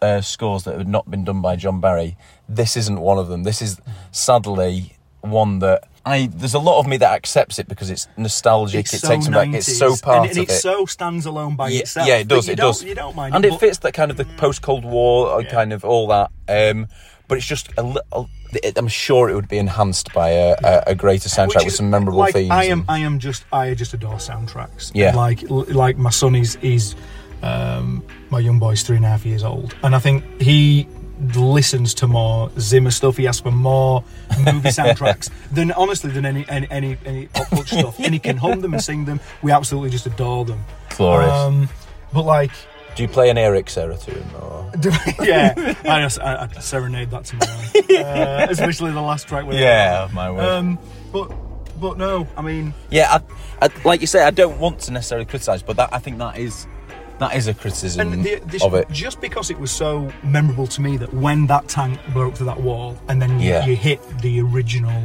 [0.00, 2.16] uh, scores that have not been done by John Barry.
[2.48, 3.42] This isn't one of them.
[3.42, 3.78] This is
[4.12, 4.93] sadly
[5.24, 6.28] one that I.
[6.32, 8.80] There's a lot of me that accepts it because it's nostalgic.
[8.80, 9.48] It's it so takes me back.
[9.52, 10.56] It's so 90s, part and, and of it it.
[10.56, 12.08] so stands alone by yeah, itself.
[12.08, 12.48] Yeah, it does.
[12.48, 12.82] It does.
[12.82, 15.44] You don't mind, and it, but- fits that kind of the post Cold War uh,
[15.44, 16.30] kind of all that.
[16.48, 16.88] Um,
[17.28, 18.28] but it's just a little.
[18.76, 21.90] I'm sure it would be enhanced by a, a, a greater soundtrack Which with some
[21.90, 22.52] memorable like, themes.
[22.52, 24.92] I am, I am just, I just adore soundtracks.
[24.94, 25.16] Yeah.
[25.16, 26.94] Like, like my son is, is,
[27.42, 30.86] um, my young boy's three and a half years old, and I think he
[31.34, 33.16] listens to more Zimmer stuff.
[33.16, 34.02] He asks for more
[34.38, 38.36] movie soundtracks than honestly than any any any, any pop culture stuff, and he can
[38.36, 39.20] hum them and sing them.
[39.42, 40.64] We absolutely just adore them.
[40.96, 41.30] Glorious.
[41.32, 41.68] Um,
[42.12, 42.50] but like,
[42.96, 44.28] Do you play an Eric Serra to him?
[44.36, 44.70] Or?
[44.78, 44.90] do,
[45.22, 49.46] yeah, I, just, I, I serenade that to my uh, especially the last track.
[49.46, 50.40] With Yeah, my word.
[50.44, 50.78] Um,
[51.12, 51.32] but
[51.80, 52.72] but no, I mean.
[52.90, 53.18] Yeah,
[53.60, 56.18] I, I, like you say, I don't want to necessarily criticise, but that I think
[56.18, 56.66] that is
[57.18, 58.88] that is a criticism And the, this, of it.
[58.90, 62.60] just because it was so memorable to me that when that tank broke through that
[62.60, 63.64] wall and then you, Yeah.
[63.66, 65.00] you hit the original,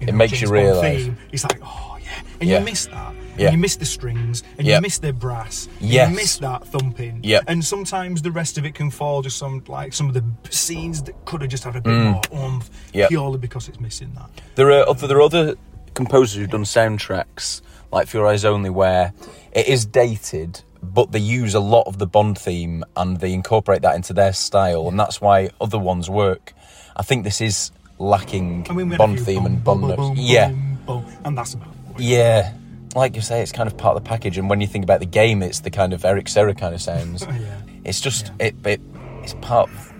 [0.00, 1.04] you It know, makes James you realise.
[1.04, 2.08] theme, it's like, oh yeah,
[2.40, 2.58] and Yeah.
[2.58, 3.08] you miss that.
[3.32, 3.50] And Yeah.
[3.52, 4.76] you miss the strings, and Yep.
[4.76, 6.10] you miss the brass, and Yes.
[6.10, 7.20] you miss that thumping.
[7.22, 7.44] Yep.
[7.46, 11.02] And sometimes the rest of it can fall just some like some of the scenes
[11.04, 12.10] that could have just had a bit Mm.
[12.12, 13.08] more oomph, Yep.
[13.10, 14.28] purely because it's missing that.
[14.56, 15.54] There are other, there are other
[15.94, 17.60] composers who've done soundtracks
[17.92, 19.12] like For Your Eyes Only, where
[19.52, 23.82] it is dated, but they use a lot of the Bond theme and they incorporate
[23.82, 26.52] that into their style, and that's why other ones work.
[26.96, 29.64] I think this is lacking I mean, we had a Bond few theme boom, and
[29.64, 30.00] Bond boom, notes.
[30.00, 31.68] boom, yeah, boom, boom, and that's about.
[31.98, 32.54] yeah.
[32.96, 34.98] Like you say, it's kind of part of the package, and when you think about
[34.98, 37.26] the game, it's the kind of Eric Serra kind of sounds.
[37.82, 38.80] It's just it, it
[39.22, 39.92] it's part of,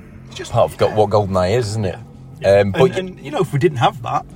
[0.50, 1.94] part of got what GoldenEye is, isn't it?
[2.44, 4.26] Um, but and, and you know, if we didn't have that,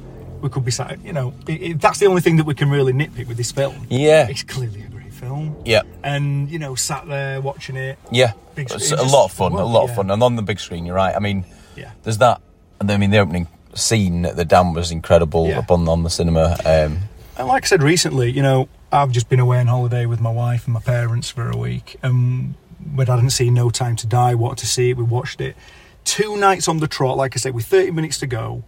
[0.40, 1.02] we could be sat.
[1.04, 3.52] You know, it, it, that's the only thing that we can really nitpick with this
[3.52, 3.86] film.
[3.90, 4.28] Yeah.
[4.28, 5.56] it's clearly a film.
[5.64, 5.82] Yeah.
[6.02, 7.98] and you know, sat there watching it.
[8.10, 9.90] Yeah, Big it's screen, a lot of fun, a lot yeah.
[9.90, 11.14] of fun, and on the big screen, you're right.
[11.14, 11.44] I mean,
[11.76, 11.92] Yeah.
[12.02, 12.40] there's that,
[12.80, 15.58] and I mean the opening scene at the dam was incredible Yeah.
[15.60, 16.56] up on on the cinema.
[16.64, 16.98] Um,
[17.36, 20.30] And like I said recently, you know, I've just been away on holiday with my
[20.30, 22.54] wife and my parents for a week, and
[22.94, 24.34] we hadn't seen No Time to Die.
[24.34, 24.96] What to see it.
[24.96, 25.56] We watched it.
[26.04, 28.62] Two nights on the trot, like I said, with 30 minutes to go.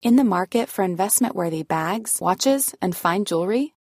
[0.00, 3.74] In the market for investment worthy bags, watches, and fine jewelry,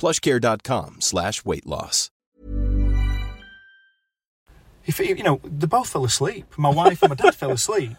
[0.00, 2.10] plushcare.com slash weight loss.
[4.86, 6.46] If you know, they both fell asleep.
[6.56, 7.92] My wife and my dad fell asleep.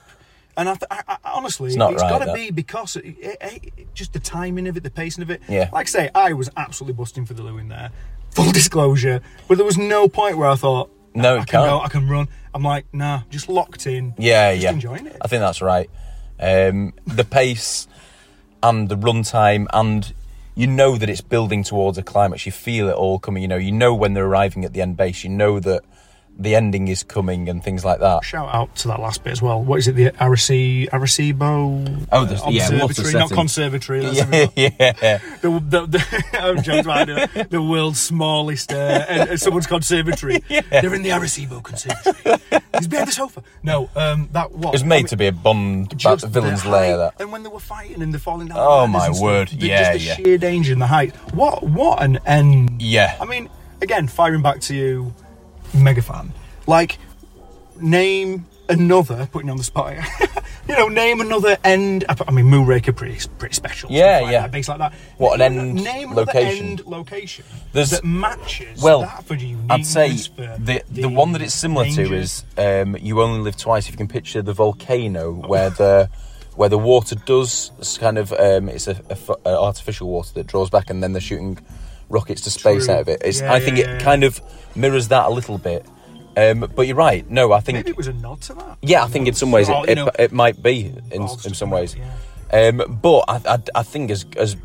[0.57, 3.38] And I, th- I, I honestly, It's not right, got to be because it, it,
[3.78, 5.41] it- just the timing of it, the pacing of it.
[5.48, 5.69] Yeah.
[5.72, 7.91] Like I say, I was absolutely busting for the loo in there.
[8.32, 11.69] Full disclosure, but there was no point where I thought, No, I it can can't.
[11.69, 12.28] go, I can run.
[12.53, 14.14] I'm like, nah, just locked in.
[14.18, 15.15] yeah, just yeah, enjoying it.
[15.22, 15.90] I think that's right.
[16.40, 17.88] Um, the pace
[18.64, 20.14] and the runtime, and
[20.56, 22.45] you know that it's building towards a climax.
[22.45, 23.41] You feel it all coming.
[23.41, 25.23] You know, you know when they're arriving at the end base.
[25.23, 25.84] You know that
[26.41, 28.23] the ending is coming and things like that.
[28.23, 29.61] Shout out to that last bit as well.
[29.63, 29.93] What is it?
[29.95, 33.99] The Areci, Arecibo Oh, there's- yeah, what a Observatory, not conservatory.
[34.05, 35.18] That's Yeah, yeah.
[35.41, 37.49] The, the, the, I'm joking about it.
[37.49, 40.43] The world's smallest, uh, and, someone's conservatory.
[40.51, 40.61] Yeah.
[40.69, 42.61] They're in the Arecibo Conservatory.
[42.77, 43.43] He's behind the sofa.
[43.63, 44.65] No, um, that was.
[44.65, 46.97] It was made to be a Bond just villain's the lair.
[46.97, 48.57] That And when they were fighting and they're falling down.
[48.59, 49.47] Oh, my stuff, word.
[49.49, 50.15] the- Yeah, just the yeah.
[50.15, 51.15] sheer danger and the height.
[51.34, 51.63] What?
[51.63, 52.81] What an end.
[52.81, 53.15] Yeah.
[53.22, 53.49] I mean,
[53.81, 55.13] again, firing back to you,
[55.73, 56.34] mega fan.
[56.68, 56.98] Like,
[57.80, 59.27] name another.
[59.31, 59.93] Putting you on the spot.
[59.93, 60.06] here.
[60.68, 62.06] you know, name another end.
[62.07, 63.91] I mean, Moonraker pretty pretty special.
[63.91, 64.41] Yeah, like yeah.
[64.41, 64.93] That, base like that.
[65.18, 66.65] What, name an end name location?
[66.65, 69.57] end location There's- that matches well, that for you.
[69.69, 73.85] I'd say the the one that it's similar to is um, "You Only Live Twice."
[73.88, 76.10] If you can picture the volcano where the
[76.56, 80.69] where the water does kind of um, it's a, a a artificial water that draws
[80.69, 81.57] back, and then they're shooting
[82.12, 82.96] rockets to space True.
[82.96, 83.22] out of it.
[83.24, 84.00] It's, Yeah, I think yeah, it yeah.
[84.00, 84.42] kind of
[84.76, 85.86] mirrors that a little bit.
[86.38, 87.30] Um, but you're right.
[87.30, 88.78] No, I think Maybe it was a nod to that.
[88.82, 91.96] yeah, I think in some ways it, it, it might be in, in some ways.
[92.54, 94.56] Um, but I, I, I think as as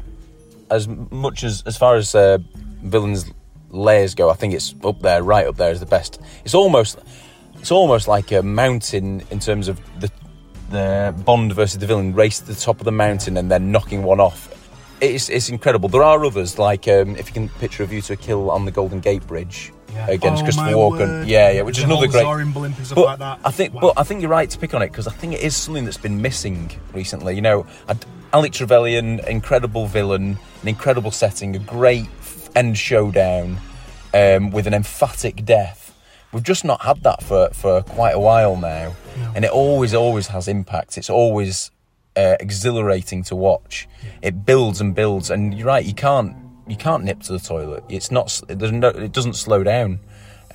[0.71, 2.39] as much as as far as uh,
[2.83, 3.31] villains
[3.71, 6.21] layers go, I think it's up there, right up there is the best.
[6.45, 6.99] It's almost
[7.59, 10.11] it's almost like a mountain in terms of the
[10.71, 14.03] the Bond versus the villain race to the top of the mountain and then knocking
[14.03, 14.53] one off.
[15.01, 15.89] It's it's incredible.
[15.89, 18.65] There are others like um, if you can picture a view to a kill on
[18.65, 20.09] the Golden Gate Bridge Yeah.
[20.09, 20.99] against Oh, Christopher Walken.
[21.21, 21.29] word.
[21.29, 22.25] Yeah, yeah, which is another great.
[22.25, 23.41] Zorin blimp and stuff but like that.
[23.45, 25.41] I think, but I think you're right to pick on it because I think it
[25.43, 27.35] is something that's been missing recently.
[27.35, 27.67] You know,
[28.33, 32.07] Alec Trevelyan, incredible villain, an incredible setting, a great
[32.55, 33.59] end showdown
[34.15, 35.95] um, with an emphatic death.
[36.33, 38.95] We've just not had that for, for quite a while now,
[39.35, 40.99] and it always, always has impact.
[40.99, 41.71] It's always
[42.17, 43.89] uh, exhilarating to watch.
[44.23, 45.85] It builds and builds, and you're right.
[45.85, 46.35] You can't
[46.67, 47.85] you can't nip to the toilet.
[47.89, 48.41] It's not.
[48.49, 48.89] There's no.
[48.89, 50.01] It doesn't slow down.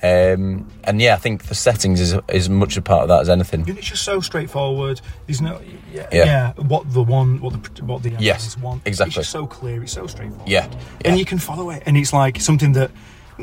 [0.04, 3.28] Um, and yeah, I think the settings is is much a part of that as
[3.28, 3.60] anything.
[3.68, 5.00] And it's just so straightforward.
[5.26, 5.60] There's no,
[5.92, 6.24] yeah, Yeah.
[6.24, 6.52] yeah.
[6.54, 8.82] what the one, what the what the Yes, want.
[8.84, 9.10] exactly.
[9.10, 9.80] It's just so clear.
[9.84, 10.48] It's so straightforward.
[10.48, 10.68] Yeah,
[11.04, 12.90] and you can follow it, and it's like something that,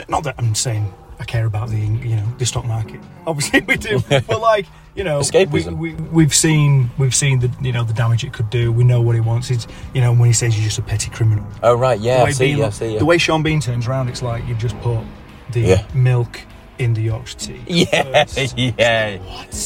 [0.10, 3.00] not that I'm saying I care about the you know the stock market.
[3.28, 4.66] Obviously we do, but like
[4.96, 5.78] you know, Escapism.
[5.78, 8.72] We, we, we've seen we've seen the you know the damage it could do.
[8.72, 9.52] We know what he wants.
[9.52, 11.46] It's you know when he says you're just a petty criminal.
[11.62, 13.00] Oh right, yeah, I see, Bean- yeah, I see, yeah.
[13.00, 15.04] The way Sean Bean turns around, it's like you've just put
[15.52, 15.88] the Yeah.
[15.94, 16.40] milk
[16.80, 17.61] in the Yorkshire tea.
[17.68, 18.26] Yeah,
[18.56, 19.19] yeah,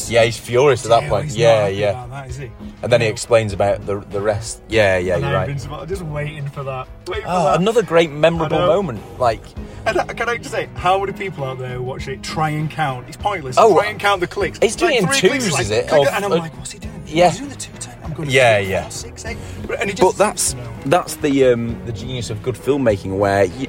[0.10, 0.24] yeah.
[0.26, 1.26] He's furious at that point.
[1.26, 1.90] he's Yeah, not happy yeah.
[1.92, 2.52] about that, is he?
[2.82, 4.62] And then he explains about the the rest.
[4.68, 5.48] Yeah, yeah, And you're I've right.
[5.48, 6.88] been sp- just waiting for that.
[7.08, 7.60] Waiting for Oh, that.
[7.62, 8.68] another great memorable I know.
[8.82, 9.20] moment.
[9.20, 9.42] Like,
[9.86, 12.70] And I- can I just say, how many people out there watch it try and
[12.70, 13.08] count?
[13.08, 13.58] It's pointless.
[13.60, 14.60] Oh, try and count the clicks.
[14.60, 15.88] he's doing it in three twos, is it?
[15.88, 17.04] click Of- and I'm uh, like, what's he doing?
[17.06, 17.30] yeah.
[17.30, 17.96] He's doing the two ten.
[18.04, 18.30] I'm going.
[18.30, 18.90] Yeah, four, yeah.
[18.90, 19.38] Six, eight.
[19.68, 23.46] But, and he but just, that's that's the um, the genius of good filmmaking, where
[23.46, 23.68] you,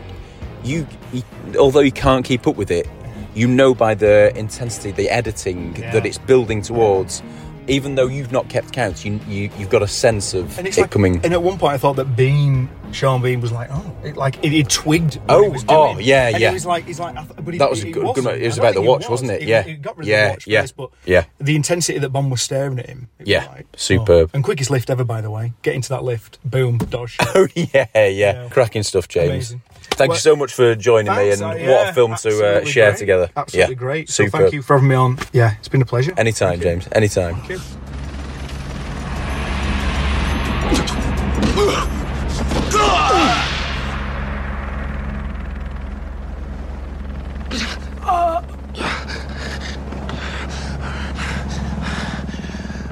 [0.64, 1.22] you, you
[1.58, 2.88] although you can't keep up with it,
[3.34, 5.92] you know by the intensity, the editing Yeah.
[5.92, 7.22] that it's building towards.
[7.66, 10.90] Even though you've not kept count, you, you you've got a sense of it like,
[10.90, 11.18] coming.
[11.24, 14.36] And at one point, I thought that Bean, Sean Bean, was like, oh, it, like
[14.44, 15.18] it, it twigged.
[15.30, 15.80] Oh, he was doing.
[15.80, 16.48] oh, yeah, and yeah.
[16.50, 18.74] He was like, he's like, but he, That was a good- good it was about
[18.74, 19.22] the watch, was.
[19.22, 19.48] wasn't it?
[19.48, 19.62] Yeah.
[19.62, 21.24] he got rid of Yeah, the watch yeah, but yeah.
[21.38, 23.08] the intensity that Bond was staring at him.
[23.18, 23.76] it was Yeah, like, oh.
[23.78, 24.28] superb.
[24.34, 24.36] oh.
[24.36, 25.54] And quickest lift ever, by the way.
[25.62, 27.16] Get into that lift, boom, dodge.
[27.34, 29.30] Oh yeah, yeah, cracking stuff, James.
[29.30, 29.62] Amazing.
[29.96, 32.28] Thank Well, you so much for joining Thanks, me, and uh, what a film to
[32.28, 32.98] uh, share great.
[32.98, 33.30] together.
[33.36, 34.08] Absolutely yeah, great.
[34.10, 34.38] So Super.
[34.38, 35.18] thank you for having me on.
[35.32, 36.12] Yeah, it's been a pleasure.
[36.16, 36.88] Anytime, James.
[36.92, 37.36] Anytime.
[37.36, 37.60] Thank you.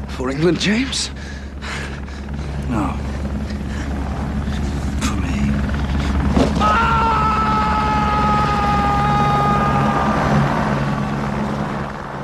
[0.08, 1.10] For England, James?
[2.68, 2.92] No.
[5.00, 5.50] For me.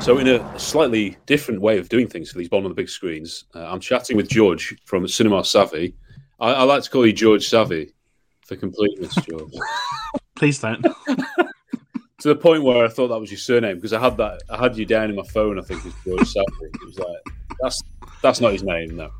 [0.09, 2.89] So, in a slightly different way of doing things for these Bond on the big
[2.89, 5.94] screens, uh, I'm chatting with George from Cinema Savvy.
[6.40, 7.93] I, I like to call you George Savvy
[8.47, 9.52] for completeness, George.
[10.35, 10.81] Please don't.
[10.82, 14.56] to the point where I thought that was your surname because I had that I
[14.56, 15.59] had you down in my phone.
[15.59, 16.70] I think it's George Savvy.
[16.73, 17.82] It was like that's
[18.23, 19.10] that's not his name, no.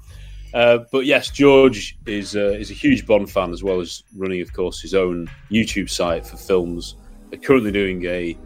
[0.55, 4.41] Uh, but yes, George is uh, is a huge Bond fan as well as running,
[4.41, 6.97] of course, his own YouTube site for films.
[7.31, 8.37] They're currently doing a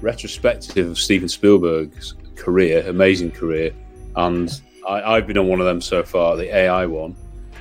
[0.00, 3.72] retrospective of Steven Spielberg's career, amazing career,
[4.16, 7.16] and I, I've been on one of them so far, the AI one,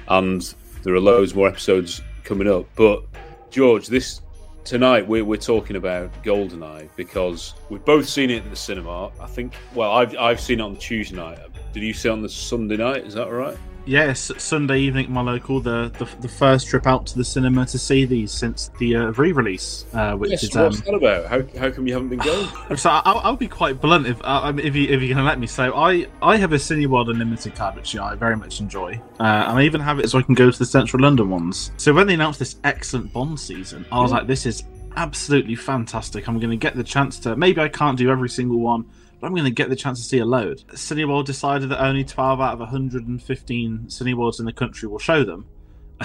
[0.10, 0.54] and
[0.84, 2.66] there are loads more episodes coming up.
[2.76, 3.04] But
[3.50, 4.22] George, this
[4.66, 9.12] tonight we're, we're talking about Goldeneye because we've both seen it at the cinema.
[9.22, 9.54] I think.
[9.74, 11.40] Well, I've I've seen it on Tuesday night.
[11.72, 13.06] Did you see it on the Sunday night?
[13.06, 13.58] Is that right?
[13.88, 17.68] Yes, Sunday evening at my local, the, the the first trip out to the cinema
[17.68, 21.26] to see these since the uh, re-release, uh, which yes, is what's um, that about?
[21.28, 22.50] How, how come you haven't been going?
[22.78, 25.40] So I'll, I'll be quite blunt if uh, if you if you're going to let
[25.40, 25.46] me.
[25.46, 29.60] So I I have a Cineworld Unlimited card, which I very much enjoy, uh, and
[29.60, 31.72] I even have it so I can go to the Central London ones.
[31.78, 34.18] So when they announced this excellent Bond season, I was Yeah.
[34.18, 34.64] like, this is
[34.96, 36.28] absolutely fantastic.
[36.28, 37.36] I'm going to get the chance to.
[37.36, 38.86] Maybe I can't do every single one.
[39.20, 40.64] But I'm going to get the chance to see a load.
[40.72, 45.48] Cineworld decided that only 12 out of 115 Cineworlds in the country will show them.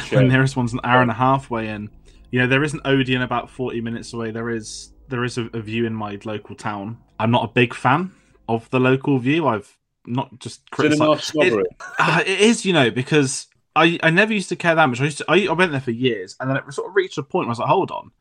[0.05, 0.21] Sure.
[0.21, 1.91] the nearest one's an hour and a half way in.
[2.31, 4.31] You know, there is an Odeon about 40 minutes away.
[4.31, 6.99] There is there is a, a view in my local town.
[7.19, 8.13] I'm not a big fan
[8.49, 9.49] of the local view.
[9.49, 9.77] I've
[10.07, 11.33] not just criticized.
[11.35, 11.67] It,
[11.99, 15.01] uh, it is, you know, because I, I never used to care that much.
[15.01, 17.19] I used to, I, I went there for years, and then it sort of reached
[17.19, 18.13] a point where I was like, hold on,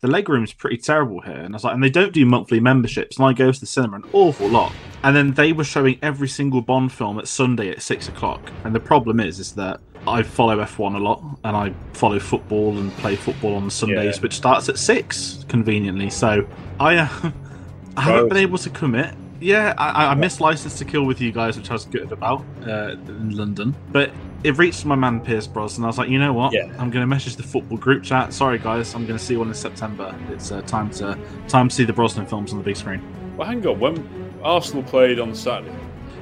[0.00, 1.34] the leg room's pretty terrible here.
[1.34, 3.66] And I was like, and they don't do monthly memberships, and I go to the
[3.66, 4.72] cinema an awful lot.
[5.02, 8.40] And then they were showing every single Bond film at Sunday at six o'clock.
[8.64, 12.78] And the problem is, is that I follow F1 a lot, and I follow football
[12.78, 14.22] and play football on Sundays, Yeah.
[14.22, 16.10] which starts at six conveniently.
[16.10, 16.46] So
[16.80, 17.08] I, uh,
[17.96, 19.14] I haven't been able to commit.
[19.40, 22.10] Yeah, I, I- I missed License to Kill with you guys, which I was good
[22.12, 23.74] about uh, in London.
[23.92, 24.10] But
[24.44, 25.84] it reached my man Pierce Brosnan.
[25.84, 26.52] I was like, you know what?
[26.52, 26.64] Yeah.
[26.78, 28.32] I'm going to message the football group chat.
[28.32, 30.14] Sorry guys, I'm going to see one in September.
[30.30, 33.02] It's uh, time to time to see the Brosnan films on the big screen.
[33.36, 33.78] Well, hang on.
[33.80, 35.74] When Arsenal played on Saturday,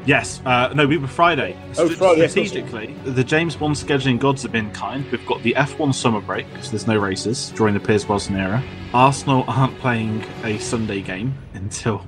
[0.06, 1.56] Yes, uh, no, we were Friday.
[1.70, 2.28] Oh, St- Friday.
[2.28, 5.05] Strategically, the James Bond scheduling gods have been kind.
[5.10, 8.62] We've got the F1 summer break, so there's no races during the Pierce Brosnan era.
[8.94, 12.06] Arsenal aren't playing a Sunday game until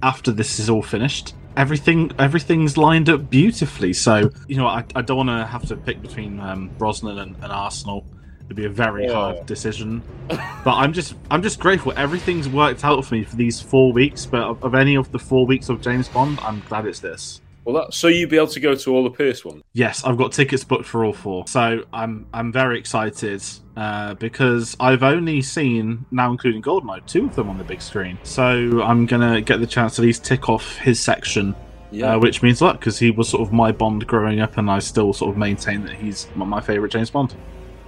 [0.00, 1.34] after this is all finished.
[1.60, 3.92] Everything, everything's lined up beautifully.
[3.92, 7.36] So you know, I, I don't want to have to pick between um, Brosnan and,
[7.42, 8.02] and Arsenal.
[8.46, 9.12] It'd be a very Yeah.
[9.12, 10.02] hard decision.
[10.28, 11.92] but I'm just, I'm just grateful.
[11.96, 14.24] Everything's worked out for me for these four weeks.
[14.24, 17.42] But of, of any of the four weeks of James Bond, I'm glad it's this.
[17.64, 19.62] Well, that so you'd be able to go to all the Pierce ones.
[19.72, 23.42] Yes, I've got tickets booked for all four, so I'm I'm very excited
[23.76, 28.18] uh, because I've only seen now, including Goldeneye, two of them on the big screen.
[28.22, 31.54] So I'm gonna get the chance to at least tick off his section,
[31.90, 32.14] Yeah.
[32.14, 34.70] uh, which means a lot because he was sort of my Bond growing up, and
[34.70, 37.34] I still sort of maintain that he's my- my favorite James Bond.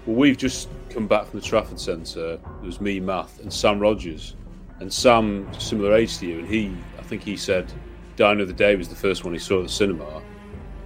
[0.07, 2.33] Well, we've just come back from the Trafford Centre.
[2.35, 4.35] It was me, Math, and Sam Rogers.
[4.81, 7.73] And Sam, similar age to you, and he, I think he said,
[8.17, 10.23] Die the Day was the first one he saw at the cinema.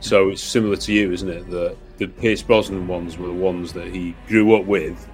[0.01, 1.51] So it's similar to you, isn't it?
[1.51, 5.09] That the Pierce Brosnan ones were the ones that he grew up with,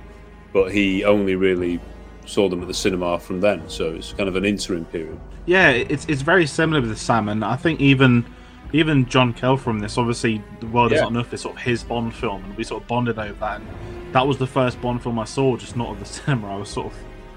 [0.53, 1.81] but he only really
[2.27, 3.69] saw them at the cinema from then.
[3.69, 5.19] So it's kind of an interim period.
[5.47, 8.25] Yeah, it's it's very similar with Sam, and I think even
[8.73, 9.99] even John Kell from this.
[9.99, 11.03] Obviously, the world is Yeah.
[11.03, 11.33] not enough.
[11.33, 13.61] It's sort of his Bond film, and we sort of bonded over that.
[13.61, 13.69] And
[14.15, 16.55] that was the first Bond film I saw, just not at the cinema.
[16.55, 16.95] I was sort of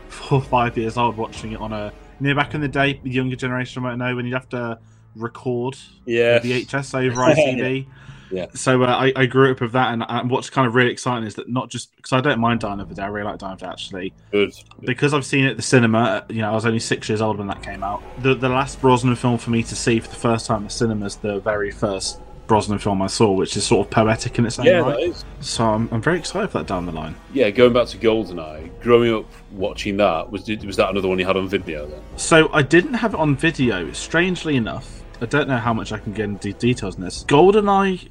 [0.07, 1.91] four or five years old watching it on a.
[2.19, 4.79] You know, back in the day, the younger generation might know when you'd have to
[5.15, 6.39] record Yeah.
[6.39, 7.87] VHS over ITV.
[8.31, 8.47] Yeah.
[8.53, 11.27] So uh, I, I grew up with that, and, and what's kind of really exciting
[11.27, 13.45] is that not just because I don't mind Die Another Day, I really like Die
[13.45, 14.13] Another Day actually.
[14.31, 14.53] Good.
[14.81, 17.37] Because I've seen it at the cinema, you know, I was only six years old
[17.37, 18.01] when that came out.
[18.23, 20.69] The the last Brosnan film for me to see for the first time in the
[20.71, 24.45] cinema is the very first Brosnan film I saw, which is sort of poetic in
[24.45, 25.23] its own Yeah, right.
[25.39, 27.15] So I'm, I'm very excited for that down the line.
[27.34, 31.26] Yeah, going back to Goldeneye, growing up watching that, was was that another one you
[31.26, 32.01] had on video then?
[32.17, 33.91] So I didn't have it on video.
[33.93, 37.23] Strangely enough, I don't know how much I can get into details in this.
[37.26, 38.09] GoldenEye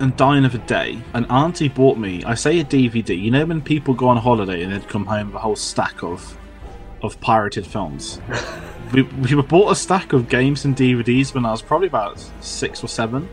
[0.00, 2.24] and Die Another Day, an auntie bought me.
[2.24, 3.20] I say a DVD.
[3.20, 6.02] You know when people go on holiday and they'd come home with a whole stack
[6.02, 6.36] of
[7.02, 8.20] of pirated films.
[8.92, 12.18] we we were bought a stack of games and DVDs when I was probably about
[12.40, 13.28] six or seven.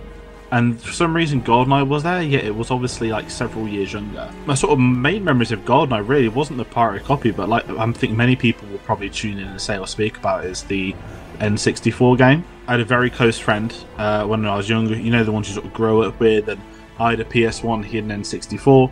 [0.52, 4.30] And for some reason, GoldenEye was there, yet it was obviously like several years younger.
[4.46, 7.92] My sort of main memories of GoldenEye really wasn't the pirate copy, but like I
[7.94, 10.94] think many people will probably tune in and say or speak about is the
[11.40, 12.44] N64 game.
[12.68, 15.48] I had a very close friend uh, when I was younger, you know, the ones
[15.48, 16.62] you sort of grow up with, and
[17.00, 18.92] I had a PS1, he had an N64.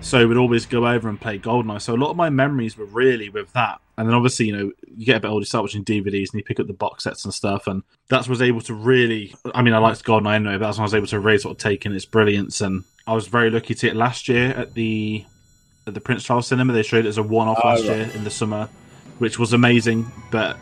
[0.00, 1.80] So we'd always go over and play GoldenEye.
[1.80, 3.80] So a lot of my memories were really with that.
[3.98, 6.34] And then obviously, you know, you get a bit older, you start watching DVDs and
[6.34, 7.66] you pick up the box sets and stuff.
[7.66, 10.82] And that's was able to really, I mean, I liked GoldenEye anyway, but that's when
[10.82, 12.60] I was able to really sort of take in its brilliance.
[12.60, 15.24] And I was very lucky to see it last year at the
[15.86, 16.72] at the Prince Charles Cinema.
[16.72, 17.96] They showed it as a one-off Oh, last right.
[17.96, 18.68] year in the summer,
[19.18, 20.10] which was amazing.
[20.30, 20.56] But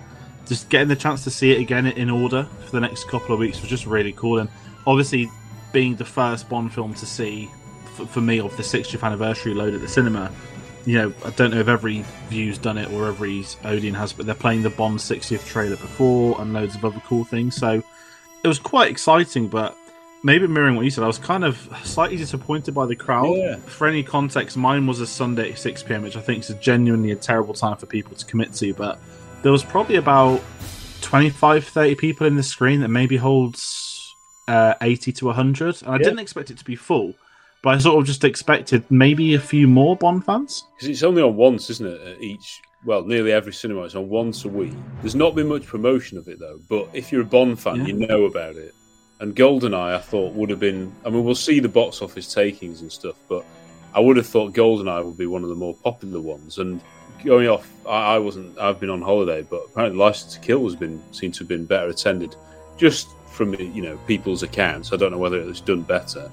[0.47, 3.41] just getting the chance to see it again in order for the next couple of
[3.41, 4.39] weeks was just really cool.
[4.39, 4.49] And
[4.87, 5.31] obviously,
[5.73, 7.51] being the first Bond film to see
[7.95, 10.31] for, for me of the 60th anniversary load at the cinema,
[10.87, 14.27] you know, I don't know if every view's done it or every Odeon has, but
[14.27, 17.57] they're playing the Bond 60th trailer before and loads of other cool things.
[17.57, 17.83] So
[18.43, 19.77] it was quite exciting, but
[20.23, 23.33] maybe mirroring what you said, I was kind of slightly disappointed by the crowd.
[23.37, 23.57] Yeah.
[23.57, 27.13] For any context, mine was a Sunday at 6 pm, which I think is genuinely
[27.13, 28.99] a terrible time for people to commit to, but
[29.43, 30.43] there was probably about
[31.01, 34.15] 25, 30 people in the screen that maybe holds
[34.49, 35.99] uh, 80 to 100, and I Yeah.
[35.99, 37.15] didn't expect it to be full,
[37.65, 40.65] but I sort of just expected maybe a few more Bond fans.
[40.77, 42.01] Because it's only on once, isn't it?
[42.07, 43.85] At each, well, nearly every cinema.
[43.85, 44.75] It's on once a week.
[45.01, 46.61] There's not been much promotion of it though.
[46.69, 47.87] But if you're a Bond fan, Yeah.
[47.87, 48.75] you know about it.
[49.21, 50.93] And GoldenEye, I thought would have been.
[51.07, 53.45] I mean, we'll see the box office takings and stuff, but
[53.95, 56.59] I would have thought GoldenEye would be one of the more popular ones.
[56.59, 56.81] And
[57.25, 58.59] going off, I, I wasn't.
[58.59, 61.65] I've been on holiday, but apparently, License to Kill has been seen to have been
[61.65, 62.37] better attended,
[62.77, 64.93] just from you know people's accounts.
[64.93, 66.31] I don't know whether it's done better.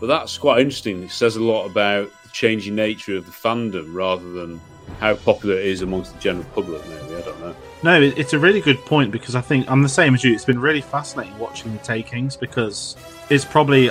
[0.00, 1.04] But that's quite interesting.
[1.04, 4.60] It says a lot about the changing nature of the fandom rather than
[5.00, 7.16] how popular it is amongst the general public, maybe.
[7.16, 7.56] I don't know.
[7.82, 10.32] No, it's a really good point because I think I'm the same as you.
[10.32, 12.96] It's been really fascinating watching the takings because
[13.30, 13.90] it's probably.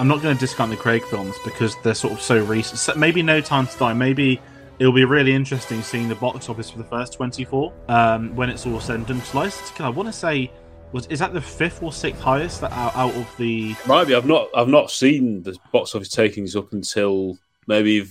[0.00, 2.96] I'm not going to discount the Craig films because they're sort of so recent.
[2.96, 3.92] Maybe No Time to Die.
[3.94, 4.40] Maybe
[4.78, 8.64] it'll be really interesting seeing the box office for the first 24 um, when it's
[8.64, 9.18] all said and done.
[9.20, 10.52] 'Cause License to Kill, I want to say,
[10.92, 13.74] was is that the fifth or sixth highest that out, out of the?
[13.86, 14.14] Might be.
[14.14, 14.48] I've not.
[14.54, 18.02] I've not seen the box office takings up until maybe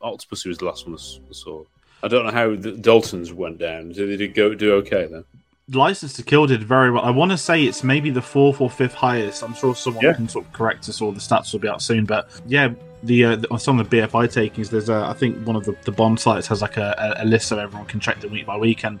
[0.00, 1.64] Octopussy was the last one I saw.
[2.02, 3.90] I don't know how the Daltons went down.
[3.92, 5.24] Did they did go do okay then?
[5.70, 7.04] License to Kill did very well.
[7.04, 9.42] I want to say it's maybe the fourth or fifth highest.
[9.44, 10.12] I'm sure someone Yeah.
[10.12, 12.04] can sort of correct us, or the stats will be out soon.
[12.04, 12.70] But yeah,
[13.04, 15.64] the, uh, the on some of the BFI takings, there's a, I think one of
[15.64, 18.28] the, the Bond sites has like a, a a list so everyone can check the
[18.28, 18.98] week by week, and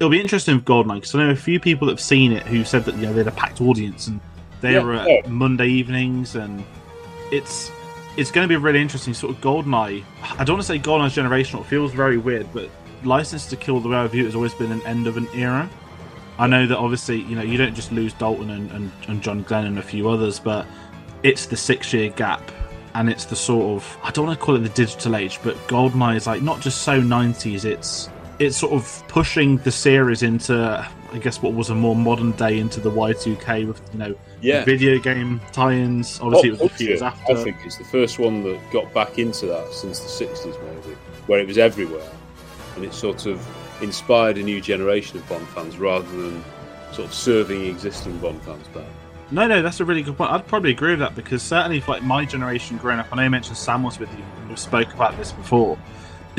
[0.00, 2.42] it'll be interesting with Goldeneye because I know a few people that have seen it
[2.46, 4.18] who said that you know they had a packed audience and
[4.62, 4.82] they Yeah.
[4.82, 5.28] were at Yeah.
[5.28, 6.64] Monday evenings, and
[7.30, 7.70] it's
[8.16, 9.14] it's going to be really interesting.
[9.14, 10.02] Sort of Goldeneye.
[10.38, 11.60] I don't want to say Goldeneye's generational.
[11.60, 12.68] It feels very weird, but
[13.04, 15.28] License to Kill, the way I view it, has always been an end of an
[15.34, 15.68] era.
[16.38, 19.42] I know that obviously, you know, you don't just lose Dalton and, and, and John
[19.42, 20.66] Glenn and a few others, but
[21.22, 22.50] it's the six year gap
[22.94, 25.54] and it's the sort of I don't want to call it the digital age, but
[25.68, 28.08] Goldeneye is like not just so nineties, it's
[28.40, 30.54] it's sort of pushing the series into
[31.12, 33.98] I guess what was a more modern day into the Y two K with, you
[33.98, 34.64] know, Yeah.
[34.64, 36.18] video game tie ins.
[36.20, 37.32] Obviously it was a few years after.
[37.36, 40.96] I think it's the first one that got back into that since the '60s, maybe,
[41.26, 42.08] where it was everywhere,
[42.76, 43.44] and it sort of
[43.82, 46.42] inspired a new generation of Bond fans rather than
[46.92, 48.84] sort of serving existing Bond fans back.
[49.32, 50.30] No, no, that's a really good point.
[50.32, 53.22] I'd probably agree with that because certainly for like my generation growing up, I know
[53.24, 55.76] you mentioned Sam was with you, and we've spoke about this before,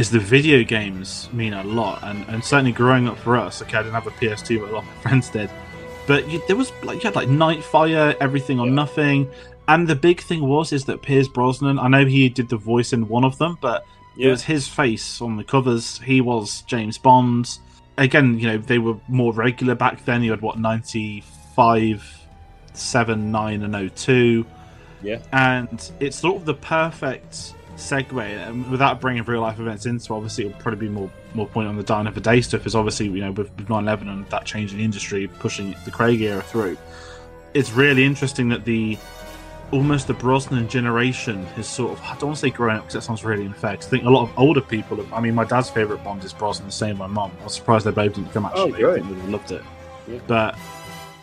[0.01, 2.03] is the video games mean a lot.
[2.03, 4.73] And, and certainly growing up for us, okay, I didn't have a PS2, but a
[4.73, 5.49] lot of my friends did.
[6.07, 9.29] But you, there was like, you had like Nightfire, Everything or Nothing.
[9.67, 12.93] And the big thing was, is that Pierce Brosnan, I know he did the voice
[12.93, 13.85] in one of them, but
[14.17, 15.99] it was his face on the covers.
[15.99, 17.59] He was James Bond.
[17.99, 20.23] Again, you know, they were more regular back then.
[20.23, 22.25] You had what, 95,
[22.73, 24.45] 7, 9, and 02
[25.03, 25.19] Yeah.
[25.31, 30.45] and it's sort of the perfect segue and without bringing real life events into obviously
[30.45, 33.21] it'll probably be more more point on the Die Another Day stuff is obviously you
[33.21, 36.77] know with, with 9-11 and that change in the industry pushing the craig era through
[37.53, 38.97] it's really interesting that the
[39.71, 42.93] almost the brosnan generation has sort of i don't want to say grown up because
[42.93, 45.33] that sounds really unfair 'cause i think a lot of older people have, i mean
[45.33, 48.13] my dad's favorite bond is brosnan the same my mum i was surprised they both
[48.13, 49.01] didn't come oh, actually great.
[49.01, 49.63] I think they loved it
[50.27, 50.57] but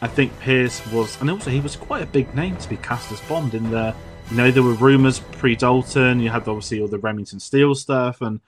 [0.01, 3.10] I think Pierce was, and also he was quite a big name to be cast
[3.10, 3.55] as Bond.
[3.55, 3.94] In the,
[4.31, 6.21] you know, there were rumours pre Dalton.
[6.21, 8.41] You had obviously all the Remington Steele stuff, and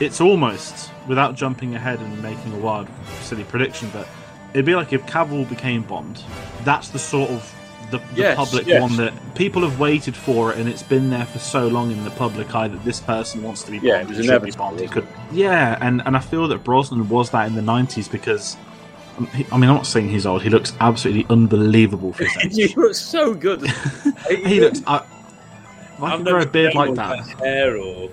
[0.00, 2.88] it's almost without jumping ahead and making a wild,
[3.20, 4.06] silly prediction, but
[4.54, 6.22] it'd be like if Cavill became Bond.
[6.64, 7.54] That's the sort of
[7.90, 8.82] the, the Yes, public yes.
[8.82, 12.10] one that people have waited for, and it's been there for so long in the
[12.10, 14.02] public eye that this person wants to be Yeah, Bond.
[14.02, 14.90] it was should be inevitable, Bond.
[14.92, 18.56] Could, yeah, and and I feel that Brosnan was that in the '90s because.
[19.18, 20.42] um, I mean, I'm not saying he's old.
[20.42, 22.54] He looks absolutely unbelievable for his age.
[22.56, 23.62] he looks so good.
[24.28, 24.82] he looks.
[24.86, 25.02] I,
[26.00, 27.18] I could grow a beard like that.
[27.38, 28.10] hair or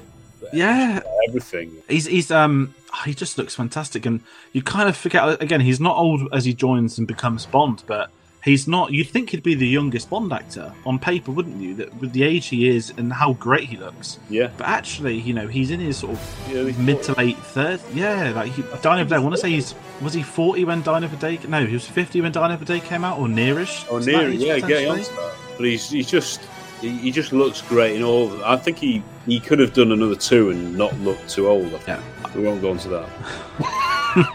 [0.54, 1.72] Yeah, everything.
[1.90, 4.22] he's he's um he just looks fantastic, and
[4.54, 5.60] you kind of forget again.
[5.62, 8.10] He's not old as he joins and becomes Bond, but
[8.42, 8.92] he's not.
[8.94, 11.74] You'd think he'd be the youngest Bond actor on paper, wouldn't you?
[11.76, 14.18] That with the age he is and how great he looks.
[14.30, 14.50] Yeah.
[14.58, 17.82] But actually, you know, he's in his sort of Early mid to late third.
[17.94, 19.16] Yeah, like he, Die Another Day.
[19.18, 21.38] I want to say he's was he forty when Die Another Day?
[21.50, 23.86] No, he was fifty when Die Another Day came out, or nearish.
[23.90, 25.04] Oh, to that near, yeah, getting on potentially?
[25.04, 25.36] to that.
[25.58, 26.40] But he's he's just
[26.82, 28.44] he, he just looks great in all.
[28.44, 31.74] I think he he could have done another two and not look too old.
[31.74, 32.00] I think.
[32.36, 33.10] We won't go into that.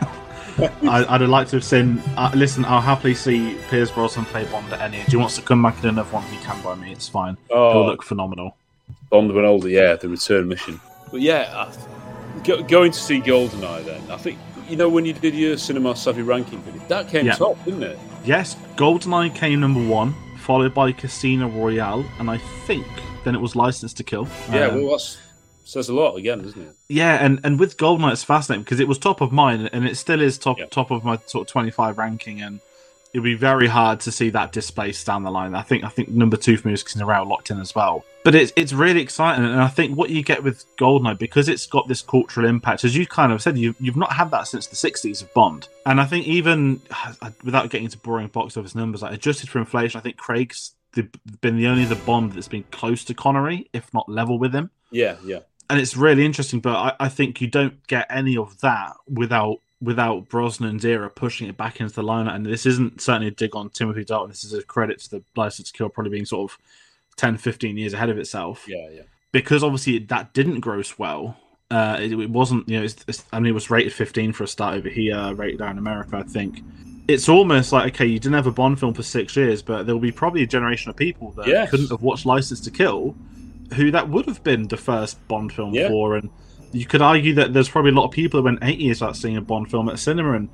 [0.83, 2.03] I, I'd like to have seen.
[2.17, 5.07] Uh, listen, I'll happily see Pierce Brosnan play Bond at any age.
[5.11, 6.23] He wants to come back in another one.
[6.25, 6.93] He can by me.
[6.93, 7.37] It's fine.
[7.51, 7.73] Oh.
[7.73, 8.57] He'll look phenomenal.
[9.11, 10.81] Bond when older, yeah, the return mission.
[11.11, 11.73] But yeah,
[12.45, 14.11] going to see Goldeneye then.
[14.11, 14.39] I think
[14.69, 17.35] you know when you did your Cinema Savvy ranking video, that came Yeah.
[17.35, 17.99] top, didn't it?
[18.25, 22.87] Yes, GoldenEye came number one, followed by Casino Royale, and I think
[23.25, 24.27] then it was License to Kill.
[24.51, 25.17] Yeah, Um, well, that
[25.65, 26.75] says a lot again, doesn't it?
[26.89, 29.97] Yeah, and, and with GoldenEye, it's fascinating because it was top of mine, and it
[29.97, 32.41] still is top top of my sort of twenty five ranking.
[32.43, 32.61] And
[33.13, 35.55] it'd be very hard to see that displaced down the line.
[35.55, 38.05] I think I think number two for me is Royale locked in as well.
[38.23, 41.67] But it's it's really exciting, and I think what you get with Goldeneye because it's
[41.67, 44.67] got this cultural impact, as you kind of said, you you've not had that since
[44.67, 46.81] the '60s of Bond, and I think even
[47.45, 51.09] without getting into boring box office numbers, like adjusted for inflation, I think Craig's the,
[51.41, 54.71] been the only the Bond that's been close to Connery, if not level with him.
[54.91, 55.41] Yeah, yeah.
[55.69, 59.61] And it's really interesting, but I, I think you don't get any of that without
[59.81, 62.35] without Brosnan's era pushing it back into the lineup.
[62.35, 64.29] And this isn't certainly a dig on Timothy Dalton.
[64.31, 66.59] This is a credit to the License to Kill probably being sort of
[67.17, 68.67] 10, 15 years ahead of itself.
[68.69, 69.03] Yeah, yeah.
[69.33, 71.37] Because obviously that didn't gross well.
[71.71, 74.45] Uh, it, it wasn't, you know, it's, it's, I mean, it was rated 15 for
[74.45, 76.63] a start over here, rated down in America, I think.
[77.09, 79.95] It's almost like, okay, you didn't have a Bond film for six years, but there
[79.95, 81.71] will be probably a generation of people that Yes.
[81.71, 83.15] couldn't have watched License to Kill
[83.75, 85.89] who that would have been the first Bond film Yeah.
[85.89, 86.17] for.
[86.17, 86.29] And
[86.73, 89.17] you could argue that there's probably a lot of people who went eight years without
[89.17, 90.33] seeing a Bond film at cinema.
[90.35, 90.49] And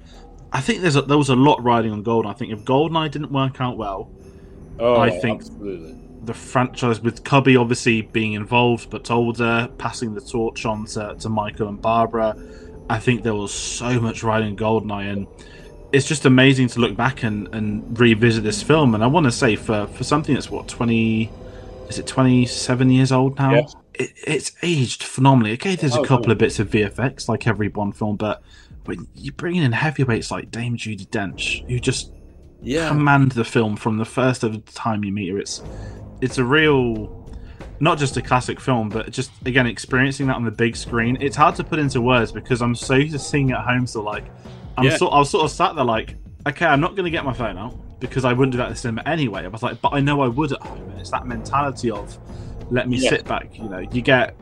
[0.53, 2.31] I think there's a, there was a lot riding on Golden.
[2.31, 4.11] I think if Goldeneye didn't work out well,
[4.79, 5.97] Oh, I think absolutely.
[6.25, 11.29] the franchise with Cubby obviously being involved but older, passing the torch on to, to
[11.29, 12.37] Michael and Barbara.
[12.91, 15.27] I think there was so much riding on Goldeneye and
[15.93, 18.95] it's just amazing to look back and, and revisit this film.
[18.95, 21.31] And I want to say for, for something that's what, 20,
[21.89, 23.55] is it 27 years old now?
[23.99, 25.53] It, it's aged phenomenally.
[25.55, 26.33] Okay, there's Oh, a couple yeah.
[26.33, 28.43] of bits of VFX like every Bond film, but
[28.85, 32.13] when you bring in heavyweights like Dame Judi Dench, who just
[32.63, 32.89] Yeah.
[32.89, 35.39] command the film from the first of the time you meet her.
[35.39, 35.63] It's
[36.21, 37.25] it's a real
[37.79, 41.17] not just a classic film, but just again experiencing that on the big screen.
[41.21, 43.87] It's hard to put into words because I'm so used to seeing it at home.
[43.87, 44.25] So like,
[44.79, 44.97] I'm Yeah.
[44.97, 46.17] sort I was sort of sat there like,
[46.49, 48.71] okay, I'm not going to get my phone out because I wouldn't do that at
[48.71, 49.45] the cinema anyway.
[49.45, 52.19] I was like, but I know I would at home, and it's that mentality of
[52.71, 53.11] let me Yeah.
[53.11, 53.57] sit back.
[53.59, 54.35] You know, you get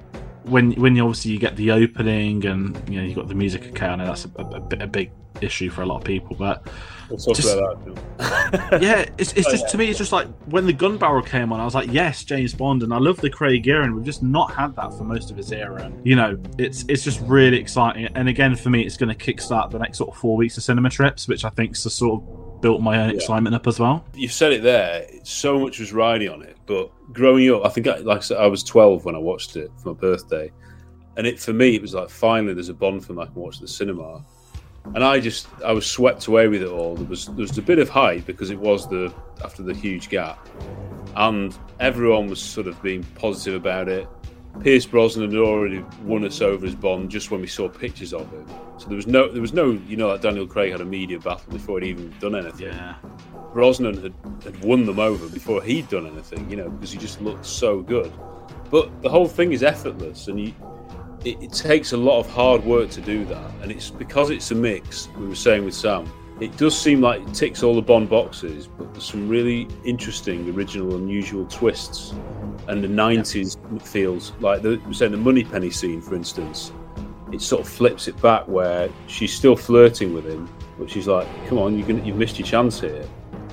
[0.45, 3.67] when when you obviously you get the opening and you know you got the music.
[3.69, 5.11] Okay, I know that's a, a, a bit- a big
[5.41, 6.67] issue for a lot of people, but
[7.11, 7.85] We'll talk Just- about
[8.19, 8.81] that.
[8.83, 9.69] yeah, it's, it's Oh, just yeah.
[9.73, 12.25] to me, it's just like when the gun barrel came on, I was like, yes,
[12.25, 15.05] James Bond, and I love the Craig era, and we've just not had that for
[15.05, 15.83] most of his era.
[15.83, 18.07] And, you know, it's it's just really exciting.
[18.15, 20.63] And again, for me, it's going to kickstart the next sort of four weeks of
[20.63, 23.17] cinema trips, which I think's has sort of built my own Yeah.
[23.17, 24.03] excitement up as well.
[24.15, 25.05] You've said it there.
[25.23, 28.39] So much was riding on it, but growing up, I think, I, like I said,
[28.39, 30.51] I was 12 when I watched it for my birthday,
[31.19, 33.57] and it for me, it was like finally there's a Bond film I can watch
[33.57, 34.25] at the cinema,
[34.95, 36.95] and I just I was swept away with it all.
[36.97, 39.13] There was there was a bit of hype because it was the
[39.45, 40.39] after the huge gap,
[41.17, 44.09] and everyone was sort of being positive about it.
[44.61, 48.31] Pierce Brosnan had already won us over as Bond just when we saw pictures of
[48.31, 48.47] him.
[48.79, 51.19] So there was no, there was no, you know, like Daniel Craig had a media
[51.19, 52.69] battle before he'd even done anything.
[52.69, 52.95] Yeah.
[53.53, 57.21] Brosnan had, had won them over before he'd done anything, you know, because he just
[57.21, 58.13] looked so good.
[58.71, 60.55] But the whole thing is effortless, and you,
[61.25, 63.51] it, it takes a lot of hard work to do that.
[63.63, 65.09] And it's because it's a mix.
[65.19, 66.11] We were saying with Sam,
[66.41, 70.49] it does seem like it ticks all the Bond boxes, but there's some really interesting,
[70.51, 72.13] original, unusual twists,
[72.67, 76.73] and the '90s feels like the saying the Moneypenny scene, for instance.
[77.33, 80.49] It sort of flips it back where she's still flirting with him,
[80.79, 83.07] but she's like, "Come on, you're gonna, you've missed your chance here."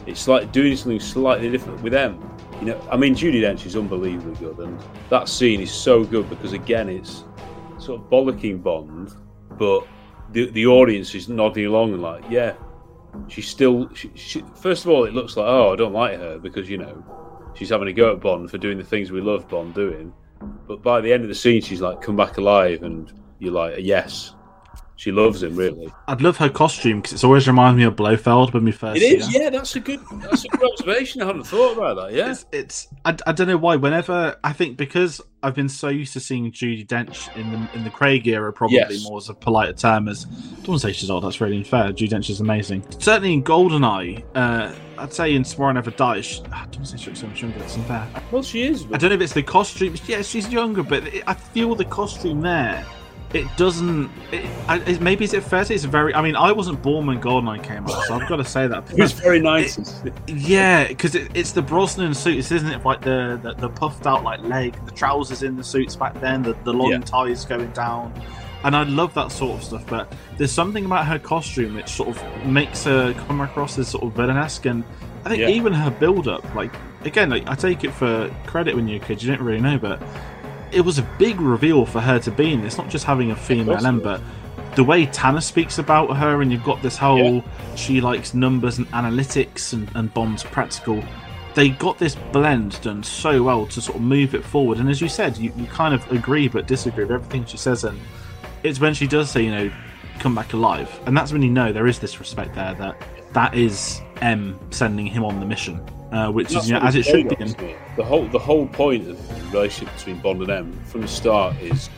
[0.07, 2.19] It's like doing something slightly different with them.
[2.59, 4.79] You know, I mean, Judi Dench is unbelievably good, and
[5.09, 7.25] that scene is so good because again, it's
[7.77, 9.13] sort of bollocking Bond,
[9.57, 9.87] but
[10.31, 12.53] the the audience is nodding along and like, yeah,
[13.27, 13.93] she's still.
[13.93, 16.77] She, she, first of all, it looks like, oh, I don't like her because you
[16.77, 20.13] know she's having a go at Bond for doing the things we love Bond doing.
[20.67, 23.75] But by the end of the scene, she's like, come back alive, and you're like,
[23.79, 24.33] yes,
[25.01, 25.91] she loves him really.
[26.07, 28.97] I'd love her costume because it's always reminded me of Blofeld when we first.
[28.97, 29.41] It see is, her.
[29.43, 29.49] yeah.
[29.49, 29.99] That's a good.
[30.21, 31.23] That's a good observation.
[31.23, 32.13] I hadn't thought about that.
[32.13, 33.77] Yeah, It's, it's I, I don't know why.
[33.77, 37.83] Whenever I think because I've been so used to seeing Judi Dench in the in
[37.83, 39.03] the Craig era, probably Yes.
[39.03, 40.07] more as a politer term.
[40.07, 41.23] As I don't want to say she's old.
[41.23, 41.85] That's really unfair.
[41.93, 42.83] Judi Dench is amazing.
[42.99, 46.25] Certainly in Goldeneye, uh, I'd say in Tomorrow Never Dies.
[46.27, 47.57] she- I don't want to say she looks so much younger.
[47.57, 48.07] That's unfair.
[48.31, 48.85] Well, she is.
[48.93, 49.95] I don't know if it's the costume.
[50.05, 52.85] Yeah, she's younger, but it, I feel the costume there.
[53.33, 54.09] It doesn't.
[54.31, 54.45] It,
[54.87, 56.13] it, maybe is it fair to say it's very.
[56.13, 58.91] I mean, I wasn't born when Goldeneye came out, so I've got to say that.
[58.91, 60.01] It was very nice.
[60.27, 62.83] Yeah, because it, it's the Brosnan suits, isn't it?
[62.83, 66.43] Like the, the the puffed out like leg, the trousers in the suits back then,
[66.43, 66.99] the, the long Yeah.
[66.99, 68.13] ties going down,
[68.65, 69.85] and I love that sort of stuff.
[69.87, 74.03] But there's something about her costume which sort of makes her come across as sort
[74.03, 74.83] of villainesque, and
[75.23, 75.49] I think Yeah.
[75.49, 76.73] even her build up, like
[77.05, 79.77] again, like, I take it for credit when you're a kid, you didn't really know,
[79.77, 80.01] but
[80.71, 83.35] it was a big reveal for her to be in this, not just having a
[83.35, 84.21] female but
[84.75, 87.75] the way Tanner speaks about her, and you've got this whole Yeah.
[87.75, 91.03] she likes numbers and analytics, and, and Bond's practical.
[91.53, 94.77] They got this blend done so well to sort of move it forward.
[94.77, 97.83] And as you said, you, you kind of agree but disagree with everything she says.
[97.83, 97.99] And
[98.63, 99.69] it's when she does say, you know,
[100.19, 100.89] come back alive.
[101.05, 102.95] And that's when you know there is this respect there that
[103.33, 105.81] that is M sending him on the mission,
[106.11, 107.75] uh, which is you know, as it should be.
[107.95, 111.55] The whole the whole point of the relationship between Bond and M from the start
[111.61, 111.89] is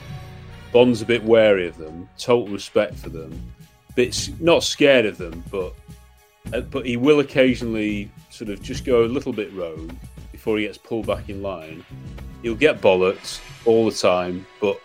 [0.72, 3.40] Bond's a bit wary of them, total respect for them,
[3.96, 5.74] bit not scared of them, but
[6.54, 9.94] uh, but he will occasionally sort of just go a little bit rogue
[10.32, 11.84] before he gets pulled back in line.
[12.42, 14.80] He'll get bollocked all the time, but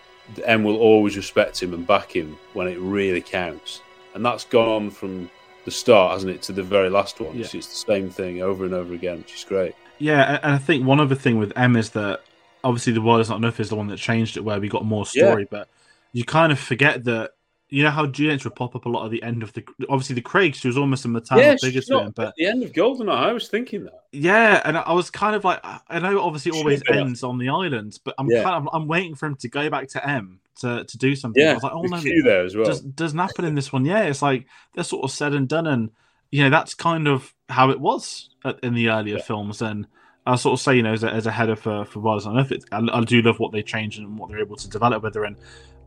[0.44, 3.82] M will always respect him and back him when it really counts,
[4.14, 5.30] and that's gone on from
[5.68, 7.36] the start, hasn't it, to the very last one.
[7.36, 7.42] Yeah.
[7.52, 9.74] It's, the same thing over and over again, which is great.
[9.98, 12.22] Yeah, and- I think one other thing with M is that
[12.64, 14.84] obviously the world is not enough is the one that changed it, where we got
[14.84, 15.48] more story, Yeah.
[15.58, 15.68] but
[16.12, 17.32] you kind of forget that.
[17.70, 19.62] You know how Juliet would pop up a lot at the end of the.
[19.90, 22.62] Obviously, the Craig, she was almost a maternal yeah, to not but at the end
[22.62, 23.10] of Goldeneye.
[23.10, 24.04] I was thinking that.
[24.10, 27.98] Yeah, and I was kind of like, I know obviously always ends on the island,
[28.04, 28.42] but I'm Yeah.
[28.42, 31.42] kind of I'm waiting for him to go back to M to, to do something.
[31.42, 32.66] Yeah, I was like, oh no, Q there as well.
[32.66, 33.84] Does, doesn't happen in this one.
[33.84, 35.90] Yeah, it's like they're sort of said and done, and
[36.30, 39.62] you know that's kind of how it was at, in the earlier films.
[39.62, 39.86] And
[40.26, 42.38] I sort of say, you know, as a, as a header for for Worlds on
[42.38, 45.14] Earth, I, I do love what they changed and what they're able to develop with
[45.14, 45.24] her.
[45.24, 45.36] And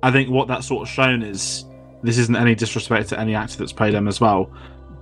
[0.03, 1.65] I think what that's sort of shown is
[2.03, 4.51] this isn't any disrespect to any actor that's played them as well,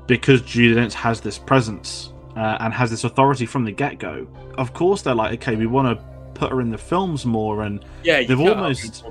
[0.07, 4.27] because Judi Dench has this presence uh, and has this authority from the get go.
[4.57, 7.83] Of course, they're like, okay, we want to put her in the films more, and
[8.03, 9.03] Yeah, they've almost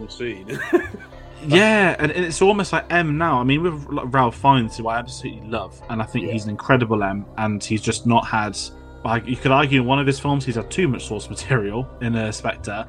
[1.46, 3.40] yeah, and it's almost like M now.
[3.40, 7.02] I mean, with Ralph Fiennes, who I absolutely love, and I think he's an incredible
[7.02, 8.58] M, and he's just not had.
[9.04, 11.88] Like you could argue in one of his films, he's had too much source material
[12.00, 12.86] in a Spectre,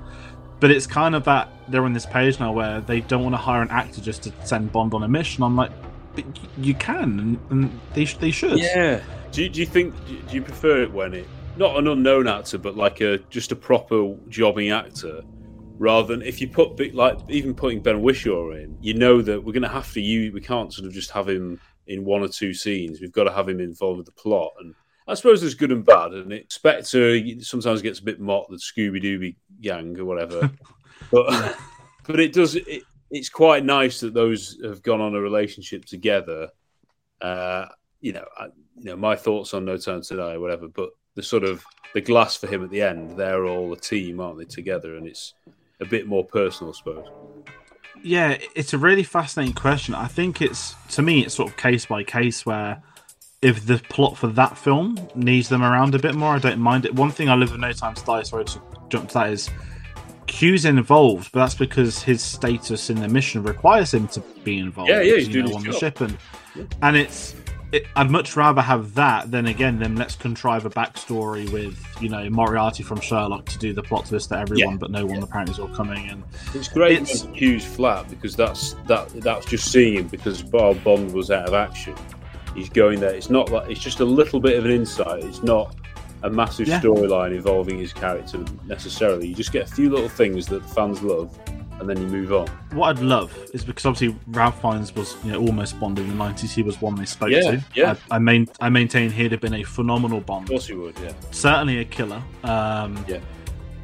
[0.59, 3.37] but it's kind of that they're on this page now where they don't want to
[3.37, 5.43] hire an actor just to send Bond on a mission.
[5.43, 5.71] I'm like,
[6.15, 6.25] but
[6.57, 8.57] you can, and, and they sh- they should.
[8.57, 9.01] Yeah.
[9.31, 9.93] Do you, do you think?
[10.07, 11.27] Do you prefer it when it
[11.59, 15.21] not an unknown actor, but like a just a proper jobbing actor,
[15.77, 19.53] rather than if you put like even putting Ben Whishaw in, you know that we're
[19.53, 20.33] going to have to use.
[20.33, 23.01] We can't sort of just have him in one or two scenes.
[23.01, 24.73] We've got to have him involved with the plot and.
[25.07, 28.57] I suppose there's good and bad, and it Spectre sometimes gets a bit mocked, the
[28.57, 30.51] Scooby Dooby gang or whatever,
[31.11, 31.57] but
[32.05, 32.53] but it does.
[32.53, 36.49] It, it's quite nice that those have gone on a relationship together.
[37.19, 37.65] Uh,
[38.01, 40.67] you know, I, you know, my thoughts on No Time to Die, or whatever.
[40.67, 41.63] But the sort of
[41.93, 44.95] the glass for him at the end, they're all a team, aren't they, together?
[44.95, 45.33] And it's
[45.79, 47.07] a bit more personal, I suppose.
[48.01, 49.95] Yeah, it's a really fascinating question.
[49.95, 52.81] I think it's to me, it's sort of case by case where
[53.41, 56.85] if the plot for that film needs them around a bit more, I don't mind
[56.85, 56.93] it.
[56.95, 59.49] One thing I live with No Time to Die, sorry to jump to that, is
[60.27, 64.89] Q's involved, but that's because his status in the mission requires him to be involved.
[64.89, 65.79] Yeah, yeah, he's you doing know, on the job.
[65.79, 66.17] ship, and
[66.81, 67.35] and it's.
[67.71, 69.95] It, I'd much rather have that than again them.
[69.95, 74.29] Let's contrive a backstory with you know Moriarty from Sherlock to do the plot twist
[74.29, 74.77] that everyone Yeah.
[74.79, 76.09] but no one apparently is all coming.
[76.09, 76.23] And
[76.55, 81.13] It's great It's- when flat because that's that that's just seeing him because Bar Bond
[81.13, 81.93] was out of action.
[82.55, 83.13] He's going there.
[83.13, 85.23] It's not like it's just a little bit of an insight.
[85.23, 85.75] It's not
[86.23, 86.81] a massive Yeah.
[86.81, 89.27] storyline involving his character necessarily.
[89.27, 91.37] You just get a few little things that the fans love,
[91.79, 92.47] and then you move on.
[92.73, 96.15] what I'd love is because obviously Ralph Fiennes was you know almost Bond in the
[96.15, 96.51] nineties.
[96.53, 97.65] He was one they spoke Yeah, to.
[97.73, 97.95] yeah.
[98.11, 100.43] I, I main I maintain he'd have been a phenomenal Bond.
[100.45, 100.97] Of course he would.
[100.99, 101.13] Yeah.
[101.31, 102.21] Certainly a killer.
[102.43, 103.19] Um, yeah.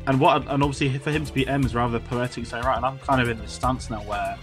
[0.08, 2.46] And what and obviously for him to be M is rather poetic.
[2.46, 4.38] So right, and I'm kind of in the stance now where.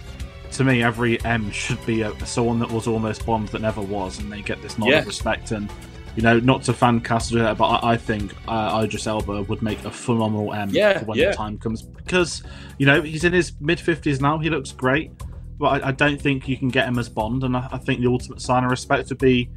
[0.52, 4.18] To me, every M should be a, someone that was almost Bond that never was,
[4.18, 4.98] and they get this nod Yeah.
[4.98, 5.50] of respect.
[5.50, 5.70] And
[6.16, 9.62] you know, not to fan cast it, but I, I think uh, Idris Elba would
[9.62, 11.30] make a phenomenal M Yeah, for when yeah.
[11.30, 12.42] the time comes because
[12.78, 14.38] you know he's in his mid fifties now.
[14.38, 15.10] He looks great,
[15.58, 17.44] but I, I don't think you can get him as Bond.
[17.44, 19.48] And I, I think the ultimate sign of respect would be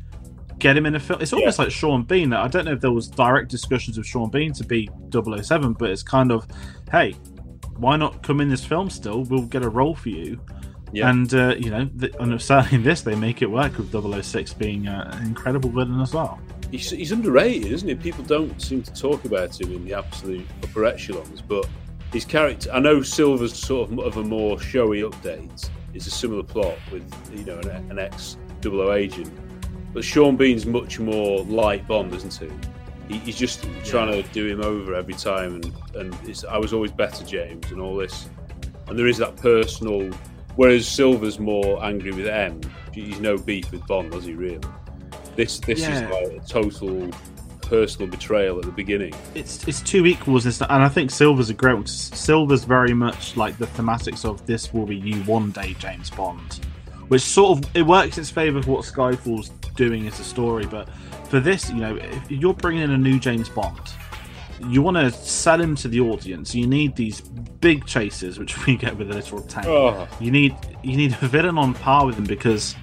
[0.60, 1.22] get him in a film.
[1.22, 2.34] It's almost like Sean Bean.
[2.34, 5.90] I don't know if there was direct discussions with Sean Bean to be 007, but
[5.90, 6.48] it's kind of,
[6.92, 7.14] hey,
[7.78, 9.24] why not come in this film still?
[9.24, 10.40] We'll get a role for you.
[10.92, 11.10] Yeah.
[11.10, 11.90] And uh, you know,
[12.20, 13.92] and certainly in this, they make it work with
[14.24, 16.40] 006 being uh, an incredible villain as well.
[16.72, 17.96] He's, he's underrated, isn't he?
[17.96, 21.68] People don't seem to talk about him in the absolute upper echelons, but
[22.12, 22.72] his character.
[22.72, 25.70] I know Silva's sort of of a more showy update.
[25.94, 27.04] It's a similar plot with
[27.34, 29.32] you know an, an ex 00 agent,
[29.94, 32.50] but Sean Bean's much more light Bond, isn't he?
[33.14, 36.74] he he's just trying to do him over every time, and and it's, I was
[36.74, 38.30] always better, James, and all this.
[38.88, 40.12] And there is that personal.
[40.56, 42.62] Whereas Silva's more angry with M.
[42.94, 44.34] He's no beef with Bond, does he?
[44.34, 44.60] Really?
[45.36, 46.06] This this Yeah.
[46.06, 47.10] is like a total
[47.62, 49.14] personal betrayal at the beginning.
[49.34, 51.86] It's it's two equals, and I think Silva's a great one.
[51.88, 56.60] Silva's very much like the thematics of this will be you one day, James Bond,
[57.10, 60.66] which sort of it works in its favour of what Skyfall's doing as a story.
[60.66, 60.88] But
[61.30, 63.80] for this, you know, if you're bringing in a new James Bond,
[64.70, 66.56] you want to sell him to the audience.
[66.56, 69.68] You need these big chases, which we get with the literal tank.
[69.68, 70.08] Oh.
[70.20, 72.76] You need you need a villain on par with him because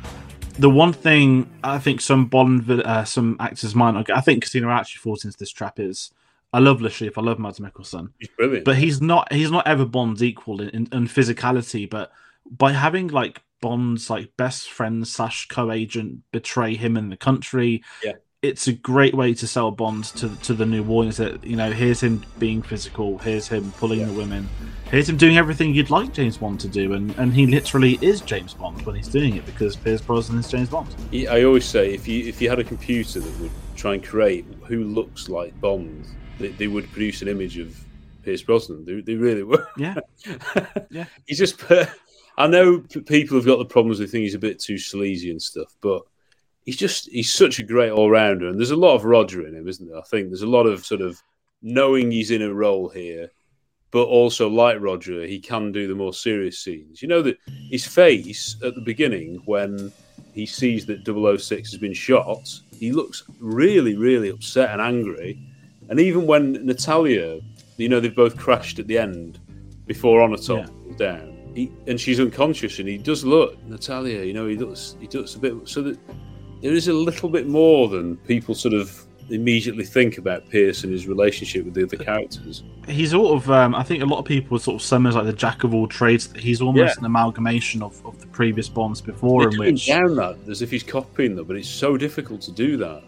[0.59, 4.43] The one thing I think some Bond, uh, some actors might not get, I think
[4.43, 6.11] Casino actually falls into this trap is.
[6.55, 7.17] I love Le Chiffre.
[7.17, 8.11] I love Mads Mikkelsen.
[8.19, 8.67] He's brilliant.
[8.67, 9.33] But he's not.
[9.33, 11.89] He's not ever Bond's equal in, in, in physicality.
[11.89, 12.13] But
[12.51, 18.13] by having like Bond's like best friend slash co-agent betray him in the country, Yeah.
[18.43, 21.17] It's a great way to sell Bond to to the new audience.
[21.19, 23.19] That you know, here's him being physical.
[23.19, 24.49] Here's him pulling the women.
[24.91, 28.21] Here's him doing everything you'd like James Bond to do, and and he literally is
[28.21, 30.93] James Bond when he's doing it because Pierce Brosnan is James Bond.
[31.13, 34.05] Yeah, I always say if you if you had a computer that would try and
[34.05, 36.05] create who looks like Bond,
[36.39, 37.79] they, they would produce an image of
[38.25, 38.85] Pierce Brosnan.
[38.85, 39.65] They, they really would.
[39.77, 39.95] Yeah,
[40.91, 41.05] yeah.
[41.27, 41.63] He's just.
[42.39, 43.99] I know people have got the problems.
[43.99, 46.03] They think he's a bit too sleazy and stuff, but
[46.65, 48.49] he's just he's such a great all rounder.
[48.49, 49.99] And there's a lot of Roger in him, isn't there?
[49.99, 51.23] I think there's a lot of sort of
[51.63, 53.31] knowing he's in a role here,
[53.91, 57.03] but also like Roger, he can do the more serious scenes.
[57.03, 57.39] You know that
[57.71, 59.93] his face at the beginning when
[60.33, 65.39] he sees that 006 has been shot, he looks really, really upset and angry.
[65.91, 67.41] And even when Natalia,
[67.77, 69.39] you know, they've both crashed at the end
[69.87, 74.25] before Onatopp goes down, he, and she's unconscious, and he does look Natalia.
[74.25, 75.99] You know, he looks he looks a bit so that
[76.63, 80.93] there is a little bit more than people sort of immediately think about Pierce and
[80.93, 82.65] his relationship with the other characters.
[82.89, 83.51] He's sort of.
[83.51, 85.87] Um, I think a lot of people sort of summons like the jack of all
[85.87, 86.33] trades.
[86.37, 87.01] He's almost Yeah.
[87.01, 90.71] an amalgamation of, of the previous Bonds before, They're in which down that as if
[90.71, 93.03] he's copying them, but it's so difficult to do that.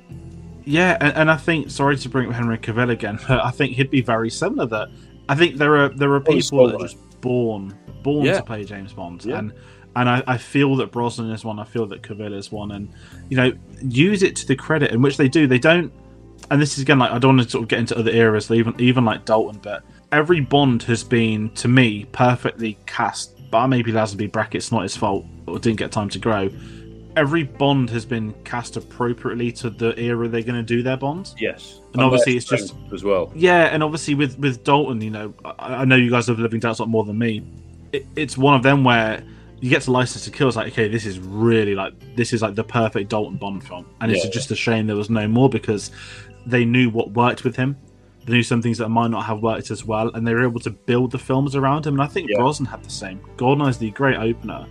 [0.64, 3.72] Yeah, and, and I think sorry to bring up Henry Cavill again, but I think
[3.76, 4.66] he'd be very similar.
[4.66, 4.89] That
[5.28, 8.39] I think there are there are people that are just born born Yeah.
[8.39, 9.39] to play James Bond, Yeah.
[9.40, 9.52] and
[9.96, 11.58] and I, I feel that Brosnan is one.
[11.58, 12.88] I feel that Cavill is one, and
[13.28, 13.52] you know
[13.82, 15.46] use it to the credit in which they do.
[15.46, 15.92] They don't,
[16.50, 18.50] and this is again like I don't want to sort of get into other eras,
[18.50, 23.30] even even like Dalton, but every Bond has been to me perfectly cast.
[23.50, 26.50] But maybe Lazenby brackets not his fault or didn't get time to grow.
[27.16, 31.32] Every Bond has been cast appropriately to the era they're going to do their Bond.
[31.38, 33.30] Yes, And obviously it's just as well.
[33.36, 36.58] yeah, and obviously with with Dalton, you know, I, I know you guys have living
[36.58, 37.44] doubts a lot more than me.
[37.92, 39.22] It, it's one of them where
[39.64, 40.48] you get to License to Kill.
[40.48, 43.86] It's like, okay, this is really like this is like the perfect Dalton Bond film,
[44.02, 45.90] and it's just a shame there was no more because
[46.44, 47.74] they knew what worked with him.
[48.26, 50.60] They knew some things that might not have worked as well, and they were able
[50.60, 51.94] to build the films around him.
[51.94, 53.20] And I think Brosnan had the same.
[53.38, 54.66] Goldeneye's the great opener,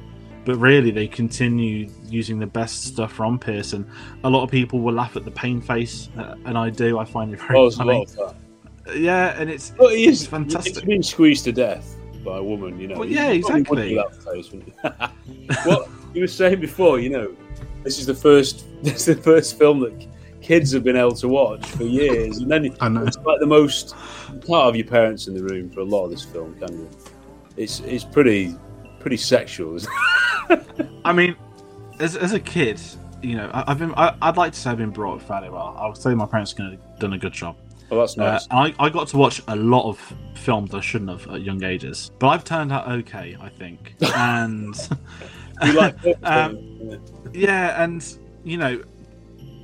[0.46, 3.74] but really they continue using the best stuff from Pierce.
[3.74, 3.88] And
[4.24, 7.00] a lot of people will laugh at the pain face, uh, and I do.
[7.00, 7.94] I find it very Oh, funny.
[7.98, 8.36] lot of
[8.86, 8.96] that.
[9.00, 10.76] Yeah, and it's But he is fantastic.
[10.76, 13.00] He's been squeezed to death by a woman, you know.
[13.00, 13.64] Well, yeah, exactly.
[13.70, 15.50] wouldn't do that face, wouldn't you?
[15.66, 17.36] what you were saying before, you know,
[17.84, 20.08] this is the first, this is the first film that
[20.42, 23.96] kids have been able to watch for years, and then it's like the most.
[24.46, 26.90] part can't your parents in the room for a lot of this film, can you?
[27.58, 28.56] It's it's pretty
[29.00, 29.76] pretty sexual.
[29.76, 29.92] Isn't
[30.50, 30.90] it?
[31.06, 31.36] I mean,
[32.00, 32.80] as, as a kid,
[33.22, 33.94] you know, I, I've been.
[33.96, 35.76] I, I'd like to say I've been brought up fairly well.
[35.78, 37.56] I would say my parents have done a good job.
[37.94, 38.44] Oh, that's nice.
[38.44, 41.42] Uh, and I, I got to watch a lot of films I shouldn't have at
[41.42, 43.96] young ages, but I've turned out okay, I think.
[44.16, 44.76] And
[45.64, 47.00] You like um,
[47.34, 48.04] yeah, and
[48.44, 48.82] you know,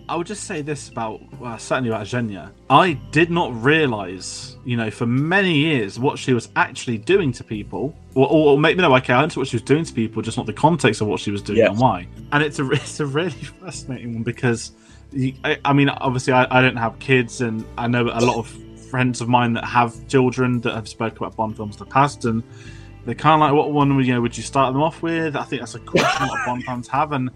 [0.07, 2.51] I would just say this about well, certainly about Xenia.
[2.69, 7.43] I did not realize, you know, for many years what she was actually doing to
[7.43, 10.21] people, or, or, or maybe no, okay, I understood what she was doing to people,
[10.21, 11.69] just not the context of what she was doing Yes.
[11.71, 12.07] and why.
[12.31, 14.71] And it's a it's a really fascinating one because,
[15.43, 18.47] I, I mean, obviously I, I don't have kids, and I know a lot of
[18.89, 22.25] friends of mine that have children that have spoken about Bond films in the past,
[22.25, 22.43] and
[23.05, 24.21] they're kind of like, what one would you know?
[24.21, 25.35] Would you start them off with?
[25.35, 27.29] I think that's a question a lot of Bond fans have, and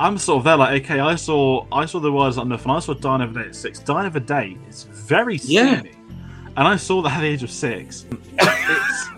[0.00, 2.78] I'm sort of there like, okay, I saw I saw the words enough, and I
[2.78, 3.78] saw Die Another Day at six.
[3.80, 5.80] Die Another Day is very Yeah.
[5.80, 5.94] steamy,
[6.56, 8.06] and I saw that at the age of six.
[8.38, 9.10] It's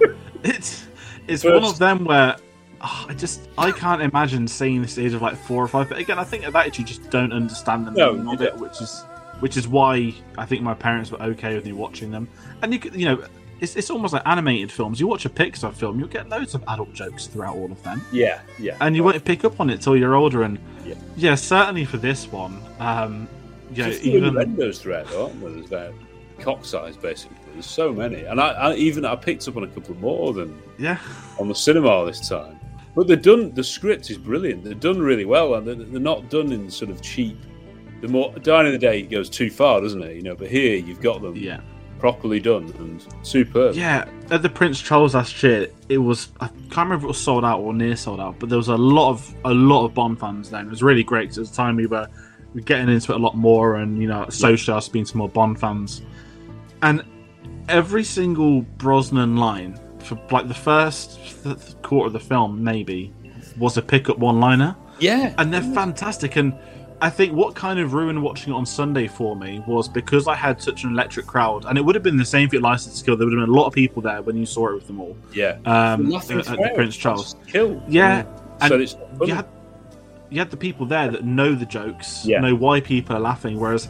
[0.43, 0.87] it's
[1.29, 2.37] it's one of them where
[2.81, 5.69] ah, I just I can't imagine seeing this at the age of like four or
[5.69, 5.89] five.
[5.89, 8.43] But again, I think at that age you just don't understand the No, meaning of
[8.43, 9.05] it, which is
[9.41, 12.29] which is why I think my parents were okay with me watching them.
[12.63, 13.25] And you could, you know,
[13.61, 15.01] it's, it's almost like animated films.
[15.01, 18.03] You watch a Pixar film, you'll get loads of adult jokes throughout all of them.
[18.13, 18.77] Yeah, yeah.
[18.83, 20.43] And you won't pick up on it till you're older.
[20.43, 20.95] And Yeah.
[21.17, 23.29] yeah, certainly for this one, um,
[23.73, 25.51] yeah, even innuendos throughout, aren't there?
[25.51, 25.95] There's about
[26.41, 27.37] cock size, basically.
[27.53, 30.61] There's so many, and I, I even I picked up on a couple more than
[30.79, 30.99] yeah
[31.39, 32.59] on the cinema this time.
[32.95, 33.53] But they're done.
[33.55, 34.65] The script is brilliant.
[34.65, 37.39] They're done really well, and they're, they're not done in sort of cheap.
[38.01, 40.17] The more Die Another Day goes too far, doesn't it?
[40.17, 41.61] You know, but here you've got them yeah.
[41.99, 43.75] properly done and superb.
[43.75, 47.21] Yeah, at the Prince Charles last year, it was I can't remember if it was
[47.21, 49.95] sold out or near sold out, but there was a lot of a lot of
[49.95, 50.67] Bond fans then.
[50.67, 52.09] It was really great 'cause at the time we were,
[52.55, 55.29] we getting into it a lot more, and you know, social us being some more
[55.29, 56.03] Bond fans,
[56.83, 57.05] and
[57.69, 63.13] every single Brosnan line for like the first th- quarter of the film maybe
[63.59, 64.77] was a pickup one liner.
[64.99, 66.37] Yeah, and they're fantastic.
[66.37, 66.53] And
[67.01, 70.35] I think what kind of ruined watching it on Sunday for me was because I
[70.35, 73.05] had such an electric crowd, and it would have been the same for License to
[73.07, 73.17] Kill.
[73.17, 75.01] There would have been a lot of people there when you saw it with them
[75.01, 75.17] all.
[75.33, 76.73] Yeah, um, at, at the.
[76.75, 77.37] Prince Charles.
[77.47, 77.83] Kill.
[77.89, 78.25] Yeah,
[78.67, 79.47] So and it's you had
[80.29, 82.41] you had the people there that know the jokes, Yeah.
[82.41, 83.59] know why people are laughing.
[83.59, 83.89] Whereas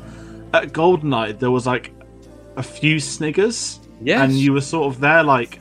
[0.54, 1.92] at Goldeneye, there was like
[2.56, 4.20] a few sniggers, Yes.
[4.22, 5.60] and you were sort of there like,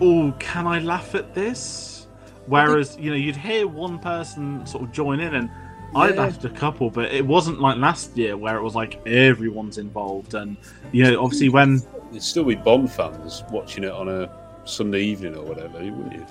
[0.00, 2.06] "Oh, can I laugh at this?"
[2.46, 5.50] Whereas you know you'd hear one person sort of join in, and
[5.94, 9.78] I laughed a couple, but it wasn't like last year where it was like everyone's
[9.78, 10.56] involved, and
[10.92, 11.80] you know obviously when
[12.14, 14.30] There'd still be Bond fans watching it on a
[14.64, 16.24] Sunday evening or whatever, wouldn't you?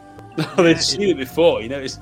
[0.55, 1.79] They'd seen it before, you know.
[1.79, 1.99] It's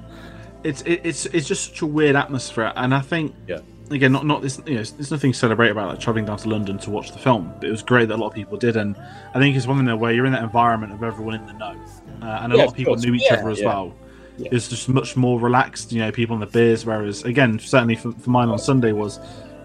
[0.64, 3.60] it's it, it's it's just such a weird atmosphere, and I think yeah.
[3.94, 6.48] Again, not not this you know, there's nothing to celebrate about like traveling down to
[6.48, 7.52] London to watch the film.
[7.60, 8.96] But it was great that a lot of people did, and
[9.34, 11.52] I think it's one thing there where you're in that environment of everyone in the
[11.54, 11.74] know,
[12.22, 13.04] uh, and a Yeah, lot of people course.
[13.04, 13.66] knew each Yeah, other as yeah.
[13.66, 13.94] well.
[14.38, 14.48] Yeah.
[14.52, 16.86] It's just much more relaxed, you know, people on the beers.
[16.86, 19.20] Whereas again, certainly for, for mine on Sunday was.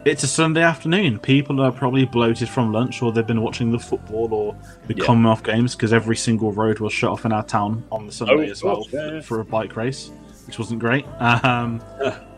[0.06, 1.20] It's a Sunday afternoon.
[1.20, 4.56] People are probably bloated from lunch, or they've been watching the football or
[4.88, 4.94] the.
[4.94, 8.48] Commonwealth Games because every single road was shut off in our town on the Sunday
[8.48, 9.20] Oh, as well yeah.
[9.20, 10.10] for a bike race,
[10.46, 11.06] which wasn't great.
[11.20, 11.82] Um,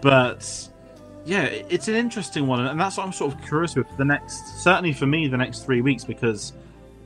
[0.02, 0.70] but
[1.30, 4.64] yeah, it's an interesting one, and that's what I'm sort of curious with the next.
[4.64, 6.53] Certainly for me, the next three weeks because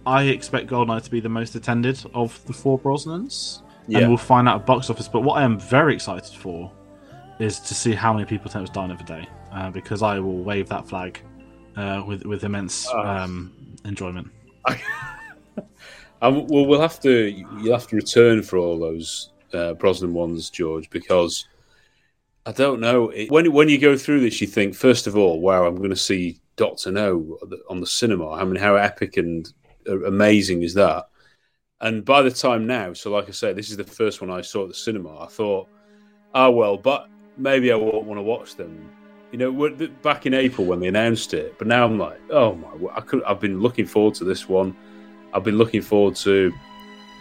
[0.06, 4.00] I expect Goldeneye to be the most attended of the four Brosnans, Yeah.
[4.00, 5.08] and we'll find out at box office.
[5.08, 6.72] But what I am very excited for
[7.40, 10.70] is to see how many people was Die Another Day, uh, because I will wave
[10.70, 11.20] that flag
[11.76, 13.00] uh, with with immense Oh.
[13.00, 13.52] um,
[13.86, 14.30] enjoyment.
[16.22, 17.12] Um, well, we'll have to
[17.62, 21.50] you'll have to return for all those uh, Brosnan ones, George, because
[22.46, 25.40] I don't know it, when when you go through this, you think first of all,
[25.40, 27.38] wow, I'm going to see Doctor No
[27.70, 28.32] on the cinema.
[28.32, 29.52] I mean, how epic and
[29.88, 31.08] uh, amazing is that?
[31.82, 34.42] And by the time now, so like I say, this is the first one I
[34.42, 35.20] saw at the cinema.
[35.20, 35.70] I thought,
[36.34, 37.08] oh well, but
[37.38, 38.90] maybe I won't want to watch them.
[39.32, 42.70] You know, back in April when they announced it, but now I'm like, oh my,
[42.94, 43.24] I could.
[43.24, 44.76] I've been looking forward to this one.
[45.34, 46.54] I've been looking forward to,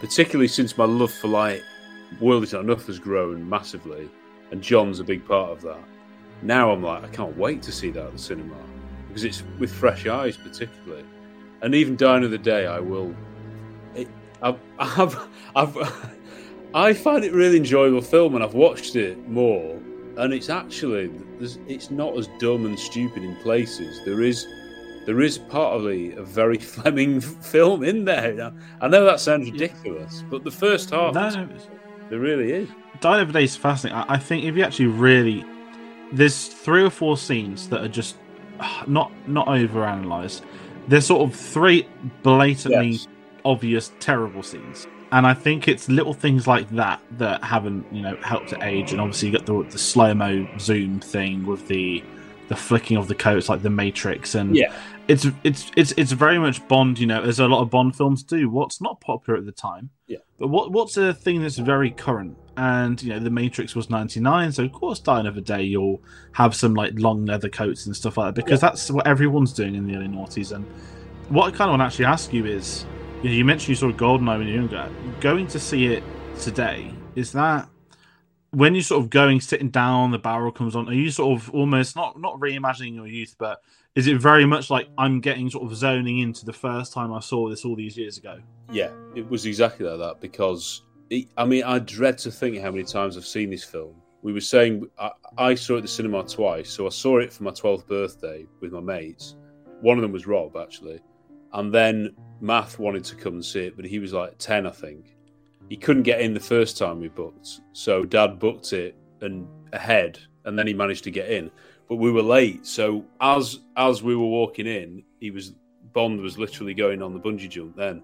[0.01, 1.63] particularly since my love for like
[2.21, 4.11] World Is Not Enough has grown massively,
[4.53, 5.83] and John's a big part of that.
[6.43, 8.57] Now I'm like, I can't wait to see that at the cinema
[9.09, 11.05] because it's with fresh eyes, particularly.
[11.63, 13.15] And even Die Another Day, I will.
[13.95, 14.09] It,
[14.43, 16.11] I've, I've, I've,
[16.75, 19.79] I find it a really enjoyable film, and I've watched it more,
[20.17, 21.11] and it's actually
[21.41, 24.01] it's not as dumb and stupid in places.
[24.05, 24.47] There is
[25.07, 28.53] there is partly a very Fleming film in there.
[28.81, 31.49] I know that sounds ridiculous, but the first half, No, no,
[32.13, 32.69] there really is.
[33.01, 33.99] Die Another Day is fascinating.
[33.99, 35.43] I, I think if you actually really,
[36.13, 38.17] there's three or four scenes that are just
[38.87, 40.43] not not overanalyzed.
[40.89, 41.89] There's sort of three
[42.23, 43.09] blatantly Yes.
[43.47, 48.17] obvious terrible scenes, and I think it's little things like that that haven't you know
[48.17, 48.93] helped to age.
[48.93, 52.05] And obviously you got the the slow mo zoom thing with the
[52.49, 54.75] the flicking of the coats like the Matrix, and Yeah.
[55.09, 56.99] It's it's it's it's very much Bond.
[56.99, 58.49] You know, as a lot of Bond films do.
[58.49, 60.19] What's not popular at the time, Yeah.
[60.39, 62.37] but what what's a thing that's very current?
[62.57, 66.01] And you know, the Matrix was ninety nine, so of course, Die Another Day, you'll
[66.33, 69.75] have some like long leather coats and stuff like that because that's what everyone's doing
[69.75, 70.55] in the early noughties.
[70.55, 70.65] And
[71.29, 72.85] what I kind of want to actually ask you is,
[73.23, 74.89] you know, you mentioned you saw Goldeneye when you were younger.
[75.21, 76.03] Going to see it
[76.39, 77.69] today, is that
[78.53, 81.51] when you're sort of going, sitting down, the barrel comes on, are you sort of
[81.51, 83.63] almost not not reimagining your youth, but
[83.95, 87.21] is it very much like I'm getting sort of zoning into the first time I
[87.21, 88.39] saw this all these years ago?
[88.71, 92.71] Yeah, it was exactly like that because it, I mean, I dread to think how
[92.71, 93.95] many times I've seen this film.
[94.21, 97.33] We were saying I, I saw it at the cinema twice, so I saw it
[97.33, 99.35] for my twelfth birthday with my mates.
[99.81, 101.01] One of them was Rob actually,
[101.55, 104.71] and then Math wanted to come and see it, but he was like ten, I
[104.71, 105.12] think.
[105.73, 110.19] He couldn't get in the first time we booked, so Dad booked it and ahead,
[110.45, 111.51] and then he managed to get in.
[111.89, 115.55] But we were late, so as as we were walking in, he was
[115.95, 118.03] Bond was literally going on the bungee jump then,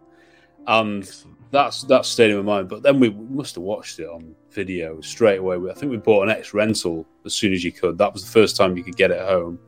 [0.66, 1.14] and
[1.50, 2.70] that's that stayed in my mind.
[2.70, 5.58] But then we must have watched it on video straight away.
[5.70, 7.98] I think we bought an X rental as soon as you could.
[7.98, 9.58] That was the first time you could get it home.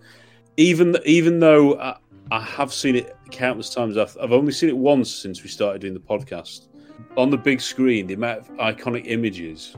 [0.56, 1.98] Even even though I,
[2.30, 5.82] I have seen it countless times, I've, I've only seen it once since we started
[5.82, 6.68] doing the podcast.
[7.16, 9.76] On the big screen, the amount of iconic images,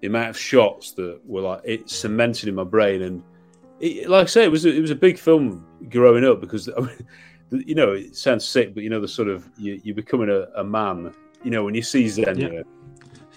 [0.00, 3.22] the amount of shots that were like it cemented in my brain, and
[3.80, 6.68] it, like I say, it was a, it was a big film growing up because
[6.68, 6.80] I
[7.50, 10.28] mean, you know it sounds sick, but you know the sort of you, you're becoming
[10.30, 11.12] a, a man.
[11.42, 12.62] You know when you see Xenia, Yeah.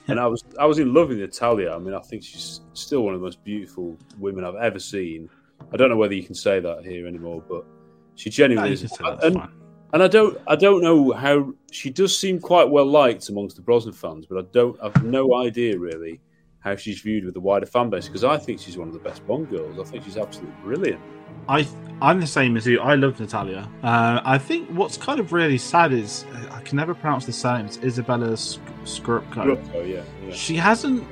[0.08, 1.72] and I was I was in love with Natalia.
[1.72, 5.30] I mean, I think she's still one of the most beautiful women I've ever seen.
[5.72, 7.66] I don't know whether you can say that here anymore, but
[8.16, 9.00] she genuinely No, is.
[9.24, 9.63] and.
[9.94, 13.62] And I don't I don't know how she does seem quite well liked amongst the
[13.62, 16.20] Brosnan fans, but I don't I've no idea really
[16.60, 19.00] how she's viewed with the wider fan base because I think she's one of the
[19.00, 19.80] best Bond girls.
[19.80, 21.02] I think she's absolutely brilliant.
[21.48, 21.68] I
[22.02, 22.80] I'm the same as you.
[22.80, 23.70] I love Natalia.
[23.84, 27.68] Uh, I think what's kind of really sad is I can never pronounce the surname.
[27.68, 29.62] It's Izabella Sk- Scorupco.
[29.76, 30.34] Oh yeah, yeah.
[30.34, 31.06] She hasn't.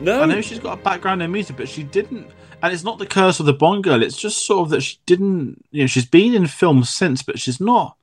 [0.00, 2.28] No, I know she's got a background in music, but she didn't.
[2.62, 4.02] And it's not the curse of the Bond girl.
[4.02, 5.64] It's just sort of that she didn't.
[5.70, 7.96] You know, she's been in films since, but she's not.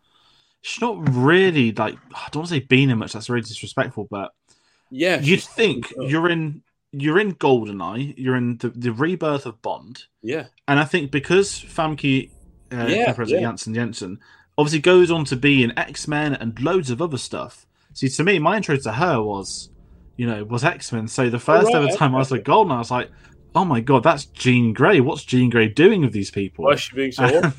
[0.64, 1.96] She's not really like.
[2.16, 3.14] I don't want to say been in much.
[3.14, 4.32] That's really disrespectful, but
[4.90, 6.64] yeah, you'd think you're in.
[6.96, 8.14] You're in Goldeneye.
[8.18, 10.06] You're in the, the rebirth of Bond.
[10.22, 10.46] Yeah.
[10.68, 12.30] And I think because Famke
[12.72, 13.40] uh, Yeah, yeah.
[13.40, 14.20] Janssen Jensen
[14.58, 17.66] obviously goes on to be in X Men and loads of other stuff.
[17.94, 19.70] See, to me, my intro to her was,
[20.18, 21.08] you know, was X Men.
[21.08, 23.10] So the first right, ever time I was like Golden, I was like,
[23.56, 25.00] oh my god, that's Jean Grey.
[25.00, 26.66] What's Jean Grey doing with these people?
[26.66, 27.52] Why is she being so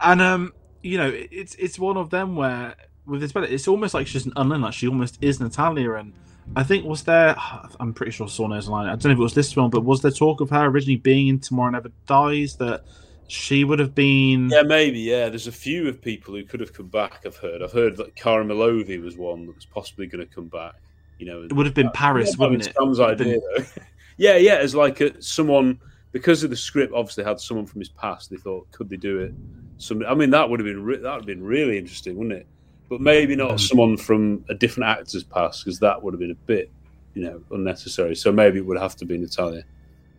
[0.00, 0.52] and um,
[0.82, 2.74] you know, it's it's one of them where
[3.06, 4.62] with this, but it's almost like she's an unlearned.
[4.62, 6.12] Like she almost is Natalia, and
[6.56, 7.34] I think was there.
[7.80, 8.86] I'm pretty sure Saw knows line.
[8.86, 10.96] I don't know if it was this film, but was there talk of her originally
[10.96, 12.84] being in Tomorrow Never Dies that
[13.28, 14.50] she would have been?
[14.50, 15.00] Yeah, maybe.
[15.00, 17.22] Yeah, there's a few of people who could have come back.
[17.26, 17.62] I've heard.
[17.62, 20.74] I've heard that Kara Milovy was one that was possibly going to come back.
[21.18, 22.74] You know, It would have been Paris, wouldn't it?
[22.76, 23.66] Sam's It would have idea, been-
[24.16, 25.78] yeah, yeah, as like a, someone
[26.12, 26.92] because of the script.
[26.94, 28.30] Obviously, had someone from his past.
[28.30, 29.34] They thought, could they do it?
[29.78, 32.36] Some, I mean, that would have been re- that would have been really interesting, wouldn't
[32.38, 32.46] it?
[32.88, 36.34] But maybe not someone from a different actor's past because that would have been a
[36.46, 36.70] bit,
[37.14, 38.14] you know, unnecessary.
[38.14, 39.64] So maybe it would have to be Natalia.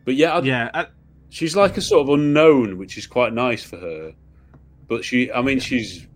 [0.06, 0.86] But yeah, I'd- yeah,
[1.30, 4.14] she's like a sort of unknown, which is quite nice for her.
[4.88, 6.08] But she, I mean, she's,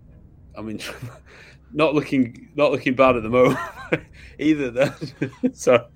[0.57, 0.79] I mean,
[1.73, 3.59] not looking not looking bad at the moment
[4.39, 4.71] either.
[4.71, 4.93] Then,
[5.53, 5.87] so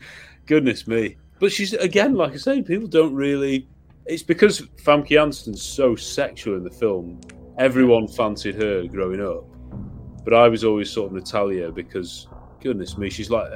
[0.45, 1.17] goodness me.
[1.39, 3.67] But she's again, like I say, people don't really.
[4.05, 7.21] It's because Famke Janssen's so sexual in the film.
[7.57, 9.45] Everyone fancied her growing up,
[10.23, 12.27] but I was always sort of Natalia because,
[12.61, 13.51] goodness me, she's like.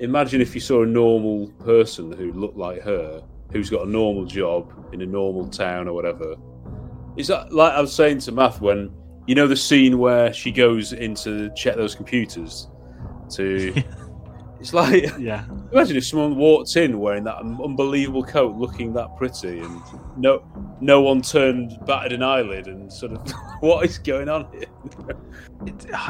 [0.00, 3.20] Imagine if you saw a normal person who looked like her,
[3.50, 6.36] who's got a normal job in a normal town or whatever.
[7.16, 8.92] Is that like I was saying to Math when
[9.26, 12.68] you know the scene where she goes in to check those computers
[13.30, 13.74] to
[14.60, 19.60] it's like yeah imagine if someone walked in wearing that unbelievable coat looking that pretty
[19.60, 19.80] and
[20.16, 20.42] no
[20.80, 25.16] no one turned batted an eyelid and sort of what is going on here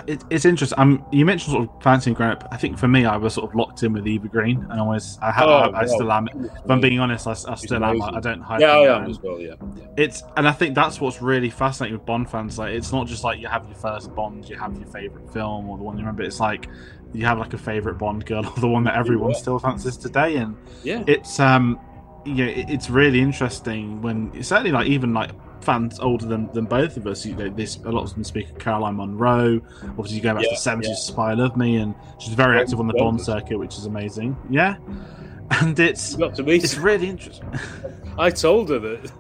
[0.07, 0.79] it, it's interesting.
[0.79, 2.47] Um, you mentioned sort of fancying growing up.
[2.51, 5.19] I think for me, I was sort of locked in with Eva Green, and always
[5.23, 5.87] I, ha- Oh, I, I wow.
[5.87, 6.29] still am.
[6.29, 8.03] If I'm being honest, I, I still am.
[8.03, 8.61] I, don't hide.
[8.61, 9.87] Yeah, I am as well, yeah, yeah.
[9.97, 12.59] It's and I think that's what's really fascinating with Bond fans.
[12.59, 15.69] Like, it's not just like you have your first Bond, you have your favorite film,
[15.69, 16.23] or the one you remember.
[16.23, 16.69] It's like
[17.13, 19.37] you have like a favorite Bond girl, or the one that everyone Yeah.
[19.39, 20.37] still fancies today.
[20.37, 21.03] And Yeah.
[21.07, 21.79] it's um,
[22.27, 25.31] yeah, it's really interesting when certainly like even like
[25.63, 27.25] fans older than, than both of us.
[27.27, 29.61] You know, this a lot of them speak of Caroline Munro.
[29.83, 30.95] Obviously, you go back to the seventies, yeah.
[31.13, 33.87] Spy Love Me, and she's very Bond- active on the Bond Bond circuit, which is
[33.87, 34.37] amazing.
[34.51, 34.77] Yeah,
[35.51, 37.49] and it's got to meet it's really interesting.
[38.19, 39.13] I told her that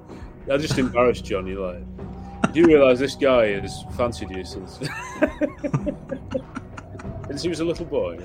[0.52, 1.54] I just embarrassed Johnny.
[1.54, 1.82] Like,
[2.52, 4.78] do you realise this guy has fancied you since
[7.28, 8.18] since he was a little boy?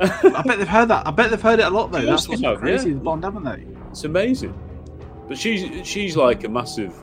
[0.00, 1.06] I bet they've heard that.
[1.06, 2.04] I bet they've heard it a lot though.
[2.04, 3.20] That's what's have, crazy yeah.
[3.22, 3.66] haven't they?
[3.90, 4.58] It's amazing.
[5.28, 6.94] But she's she's like a massive,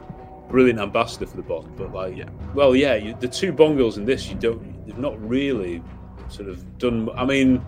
[0.49, 1.75] brilliant ambassador for the Bond.
[1.75, 5.19] But like, well, yeah, you, the two Bond girls in this, you don't, they've not
[5.27, 5.83] really
[6.29, 7.09] sort of done.
[7.15, 7.65] I mean,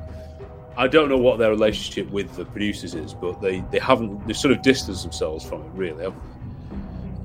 [0.78, 4.26] I don't know what their relationship with the producers is, but they they haven't.
[4.28, 6.04] They've sort of distanced themselves from it, really.
[6.04, 6.36] Haven't they?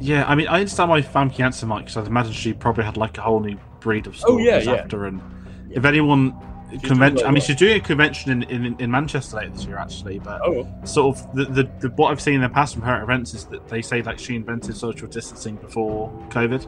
[0.02, 2.96] Yeah, I mean, I understand why Famke Janssen might, because I'd imagine she probably had
[2.96, 4.72] like a whole new breed of Oh, yeah, yeah.
[4.72, 5.04] after.
[5.04, 5.20] And
[5.70, 6.34] if anyone
[6.82, 10.18] convention, I mean, she's doing a convention in, in, in Manchester later this year, actually.
[10.18, 10.66] But Oh.
[10.84, 13.44] sort of the, the, the what I've seen in the past from her events is
[13.46, 16.66] that they say like she invented social distancing before COVID.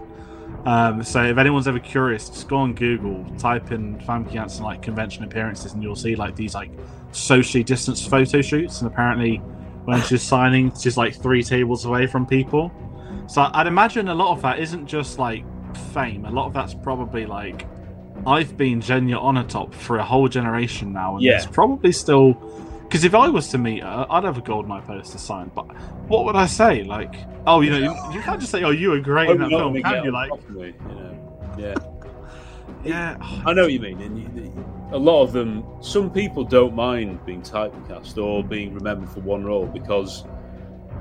[0.67, 4.83] Um, so if anyone's ever curious, just go on Google, type in Famke Janssen like
[4.83, 6.71] convention appearances, and you'll see like these like
[7.13, 8.81] socially distanced photo shoots.
[8.81, 9.37] And apparently,
[9.85, 12.71] when she's signing, she's like three tables away from people.
[13.29, 15.45] So I'd imagine a lot of that isn't just like
[15.93, 16.25] fame.
[16.27, 17.67] A lot of that's probably like
[18.27, 21.37] I've been Xenia Onatopp for a whole generation now, and Yeah.
[21.37, 22.35] it's probably still
[22.85, 25.53] because if I was to meet her, I'd have a gold GoldenEye poster signed.
[25.55, 25.65] But
[26.09, 26.85] what would I say?
[26.85, 27.15] Like,
[27.47, 29.81] oh, you know, you, you can't just say, "Oh, you were great in that film,"
[29.83, 30.11] can you?
[30.13, 31.55] Like, you know.
[31.59, 31.75] Yeah.
[32.85, 33.17] yeah,
[33.47, 34.01] I know what you mean.
[34.01, 39.09] And you, a lot of them, some people don't mind being typecast or being remembered
[39.09, 40.25] for one role because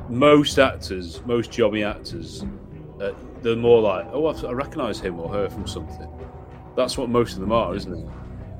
[0.10, 2.46] most actors, most jobby actors,
[3.02, 3.12] uh,
[3.42, 6.08] they're more like, oh, I've- I recognise him or her from something.
[6.76, 8.06] That's what most of them are, isn't it?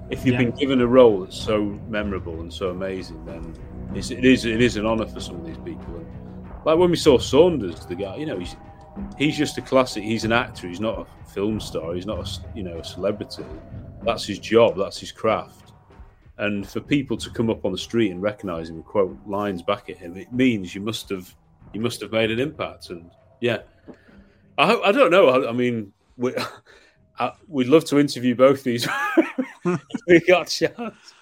[0.10, 0.40] If you've Yeah.
[0.46, 3.54] been given a role that's so memorable and so amazing, then
[3.96, 5.96] it's, it is it is an honour for some of these people.
[5.96, 6.06] And
[6.66, 8.56] like when we saw Saunders, the guy, you know, he's
[9.18, 10.04] he's just a classic.
[10.04, 10.68] He's an actor.
[10.68, 11.94] He's not a film star.
[11.94, 13.46] He's not a you know a celebrity.
[14.04, 14.76] That's his job.
[14.78, 15.72] That's his craft.
[16.38, 19.62] And for people to come up on the street and recognise him and quote lines
[19.62, 21.34] back at him, it means you must have
[21.74, 22.90] you must have made an impact.
[22.90, 23.10] And
[23.40, 23.60] yeah,
[24.58, 25.30] I I don't know.
[25.30, 26.34] I, I mean, we,
[27.20, 28.88] I, we'd love to interview both these.
[30.08, 31.14] we got a chance.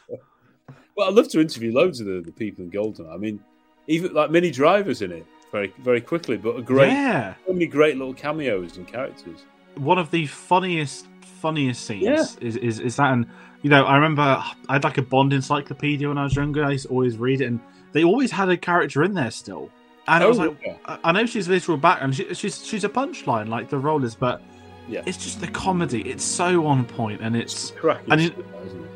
[0.96, 3.10] Well, I'd love to interview loads of the, the people in Golden.
[3.10, 3.40] I mean,
[3.88, 7.34] even like many drivers in it very very quickly, but a great, Yeah.
[7.46, 9.46] so many great little cameos and characters.
[9.76, 12.24] one of the funniest funniest scenes Yeah.
[12.48, 13.26] is, is is that and
[13.62, 14.22] you know i remember
[14.68, 17.40] i had like a bond encyclopedia when i was younger i used to always read
[17.40, 17.62] it and
[17.94, 19.70] they always had a character in there still
[20.10, 20.76] and i was Oh, like yeah.
[20.86, 24.16] I- i know she's literal background she, she's she's a punchline like the role is
[24.16, 24.42] but
[24.90, 28.46] yeah it's just the comedy it's so on point and it's cracking and it- stuff,
[28.66, 28.90] isn't it?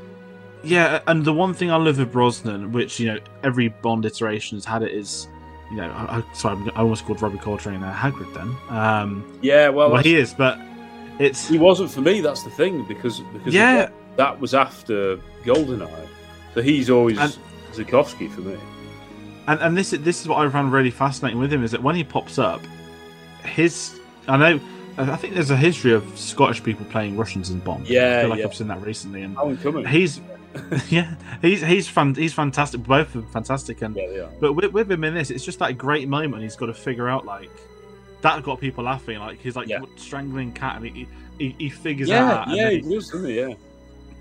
[0.64, 4.58] yeah, and the one thing I love with Brosnan, which you know every Bond iteration
[4.58, 5.28] has had it, is
[5.72, 8.56] you know, I, I, sorry, I almost called Robbie Coltrane a Hagrid then.
[8.70, 10.58] Um, Yeah, well, well, he is, but
[11.20, 12.22] it's he wasn't for me.
[12.22, 13.76] That's the thing because because Yeah.
[13.76, 16.08] that, that was after Goldeneye,
[16.54, 17.38] so he's always And-
[17.74, 18.56] Zukovsky for me.
[19.48, 21.96] and and this this is what I found really fascinating with him is that when
[21.96, 22.62] he pops up,
[23.44, 24.00] his
[24.30, 24.60] I know
[24.98, 27.88] I think there's a history of Scottish people playing Russians in Bond.
[27.88, 28.46] Yeah, I feel like yeah.
[28.46, 29.86] I've seen that recently, and Cumming.
[29.86, 30.22] he's
[30.90, 32.84] yeah, he's he's fan, he's fantastic.
[32.84, 35.78] Both of them fantastic, and Yeah, but with, with him in this, it's just that
[35.78, 36.44] great moment.
[36.44, 37.50] He's got to figure out like
[38.22, 39.18] that got people laughing.
[39.20, 41.08] Like he's like strangling cat, and he
[41.40, 42.50] he, he figures Yeah, out.
[42.50, 43.40] yeah, he does, doesn't he?
[43.40, 43.54] Yeah.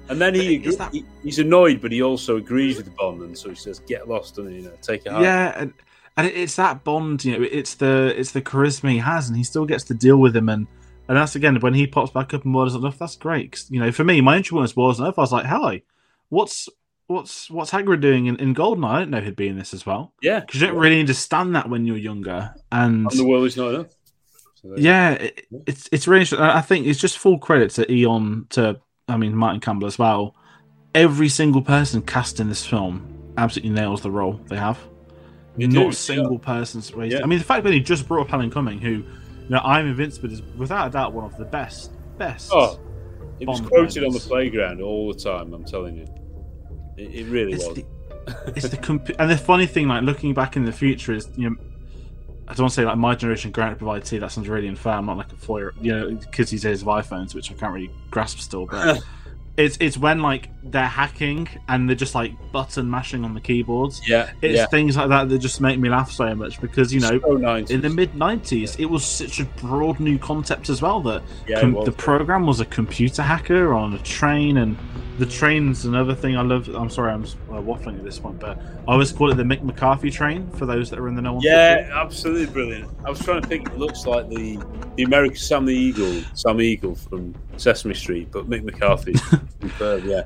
[0.08, 3.54] And then he, he he's annoyed, but he also agrees with Bond, and so he
[3.54, 5.22] says, "Get lost," and you know, take it home.
[5.22, 5.72] Yeah, and,
[6.16, 7.24] and it's that bond.
[7.24, 10.16] You know, it's the it's the charisma he has, and he still gets to deal
[10.18, 10.48] with him.
[10.48, 10.66] And
[11.09, 12.98] and that's again when he pops back up and Waters enough.
[12.98, 13.52] That's great.
[13.52, 15.18] 'Cause, you know, for me, my entry was enough.
[15.18, 15.82] I was like, "Hi,
[16.28, 16.68] what's
[17.09, 18.89] what's what's Hagrid doing in, in Goldeneye?
[18.89, 21.55] I didn't know he'd be in this as well." Yeah, because you don't really understand
[21.56, 22.55] that when you're younger.
[22.70, 23.86] And And the world is not enough.
[24.55, 26.20] So yeah, it, it's it's really.
[26.20, 26.47] interesting.
[26.47, 30.36] I think it's just full credit to Eon to I mean Martin Campbell as well.
[30.94, 33.02] Every single person cast in this film
[33.39, 34.78] absolutely nails the role they have.
[35.56, 37.16] They Not do, a single person's raised.
[37.16, 37.22] Yeah.
[37.22, 39.04] I mean, the fact that he just brought up Alan Cumming, who, you
[39.50, 42.50] know, I'm Invincible is without a doubt one of the best, best.
[42.54, 42.80] Oh,
[43.38, 45.52] it was quoted on the playground all the time.
[45.52, 46.06] I'm telling you,
[46.96, 47.76] it, it really It's was.
[47.76, 47.86] the-
[48.54, 51.50] it's the comp- and the funny thing, like looking back in the future, is you
[51.50, 51.56] know,
[52.46, 54.18] I don't want to say like my generation granted provide tea.
[54.18, 54.92] That sounds really unfair.
[54.92, 57.72] I'm not like a four, you know, kids these days have iPhones, which I can't
[57.74, 58.66] really grasp still.
[58.66, 59.02] But
[59.56, 64.00] it's it's when like they're hacking and they're just like button mashing on the keyboards.
[64.08, 64.66] Yeah, it's yeah.
[64.66, 67.70] things like that that just make me laugh so much because you know, So 90s.
[67.70, 71.60] in the mid '90s, it was such a broad new concept as well that Yeah,
[71.60, 71.84] com- was.
[71.84, 74.76] the program was a computer hacker on a train, and
[75.18, 76.68] the train's another thing I love.
[76.68, 78.56] I'm sorry, I'm uh, waffling at this point, but
[78.88, 81.38] I always call it the Mick McCarthy train for those that are in the know.
[81.42, 81.98] Yeah, football.
[81.98, 82.90] absolutely brilliant.
[83.04, 83.68] I was trying to think.
[83.68, 84.58] It looks like the
[84.96, 89.14] the American Sam the Eagle, Sam Eagle from Sesame Street, but Mick McCarthy.
[89.60, 90.24] superb, yeah.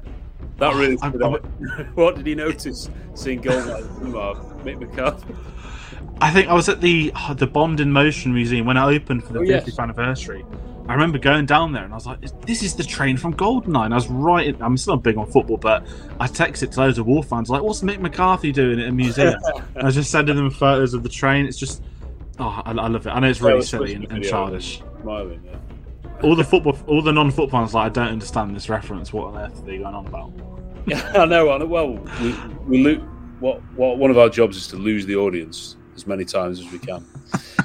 [0.58, 1.44] That really stood out.
[1.94, 4.64] What did he notice seeing Goldeneye?
[4.64, 5.34] Mick McCarthy.
[6.20, 9.32] I think I was at the the Bond in Motion Museum when it opened for
[9.34, 9.78] the Oh, 50th yes.
[9.78, 10.44] anniversary.
[10.88, 13.84] I remember going down there and I was like, "This is the train from Goldeneye."
[13.86, 14.46] And I was right.
[14.46, 15.84] In, I'm still not big on football, but
[16.20, 19.34] I texted to loads of Wolf fans like, "What's Mick McCarthy doing at a museum?"
[19.76, 21.44] I was just sending them photos of the train.
[21.44, 21.82] It's just,
[22.38, 23.10] oh, I, I love it.
[23.10, 24.80] I know it's really it's silly and, and childish.
[25.02, 25.56] Smiling, yeah.
[26.22, 29.12] All the football, all the non-football fans like, I don't understand this reference.
[29.12, 30.32] What on earth are they going on about?
[30.86, 31.50] Yeah, I know.
[31.50, 31.66] I know.
[31.66, 32.32] Well, we,
[32.66, 33.08] we lo-
[33.40, 36.70] what what one of our jobs is to lose the audience as many times as
[36.72, 37.04] we can.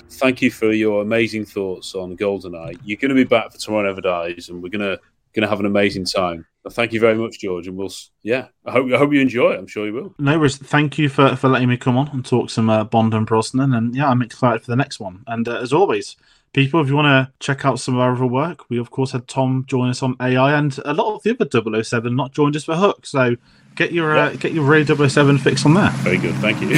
[0.09, 2.77] Thank you for your amazing thoughts on Goldeneye.
[2.83, 4.97] You're going to be back for Tomorrow Never Dies, and we're gonna
[5.33, 6.45] gonna have an amazing time.
[6.69, 7.89] Thank you very much, George, and we'll
[8.21, 8.47] yeah.
[8.65, 9.53] I hope I hope you enjoy.
[9.53, 9.59] it.
[9.59, 10.13] I'm sure you will.
[10.19, 10.57] No worries.
[10.57, 13.73] Thank you for, for letting me come on and talk some uh, Bond and Brosnan.
[13.73, 15.23] And yeah, I'm excited for the next one.
[15.25, 16.17] And uh, as always,
[16.53, 19.11] people, if you want to check out some of our other work, we of course
[19.11, 22.55] had Tom join us on AI and a lot of the other 007 not joined
[22.55, 23.05] us for Hook.
[23.05, 23.35] So
[23.75, 25.93] get your uh, get your Ray 007 fix on that.
[25.97, 26.35] Very good.
[26.35, 26.69] Thank you.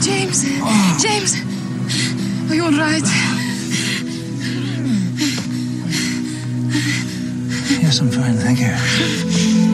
[0.00, 0.42] James,
[1.00, 1.34] James,
[2.50, 3.02] are you all right?
[7.80, 9.71] Yes, I'm fine, thank you.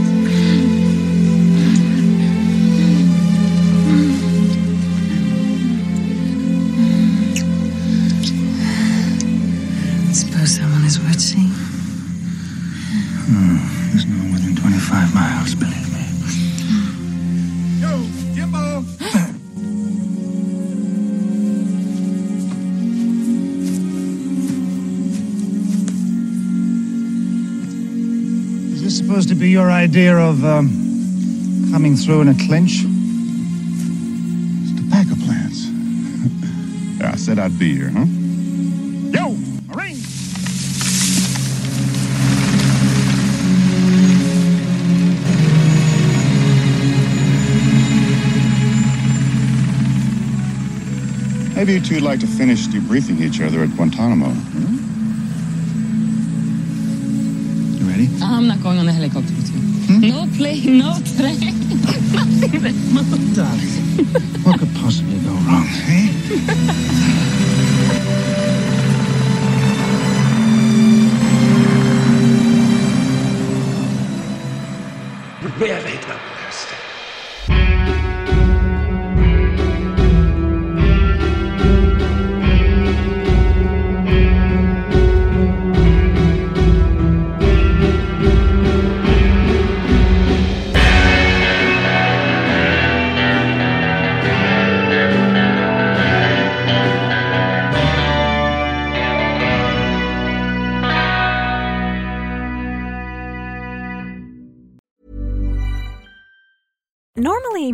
[10.49, 11.51] Someone is watching.
[13.29, 13.59] Hmm.
[13.91, 16.01] There's no one within 25 miles, believe me.
[17.83, 18.01] Yo,
[18.35, 18.81] Jimbo!
[28.73, 30.71] Is this supposed to be your idea of um,
[31.73, 32.85] coming through in a clinch?
[34.65, 35.69] It's tobacco plants.
[36.99, 38.07] Yeah, I said I'd be here, huh?
[51.59, 54.29] Maybe you two would like to finish debriefing each other at Guantanamo.
[54.29, 54.77] Hmm?
[57.81, 58.09] You ready?
[58.23, 59.59] Ah, I'm not going on the helicopter with you.
[59.59, 60.01] Hmm?
[60.03, 61.41] No plane, no train,
[62.15, 63.37] nothing that moves.
[63.37, 64.07] Darling,
[64.45, 66.13] what could possibly go wrong, eh?
[75.59, 76.38] Normally,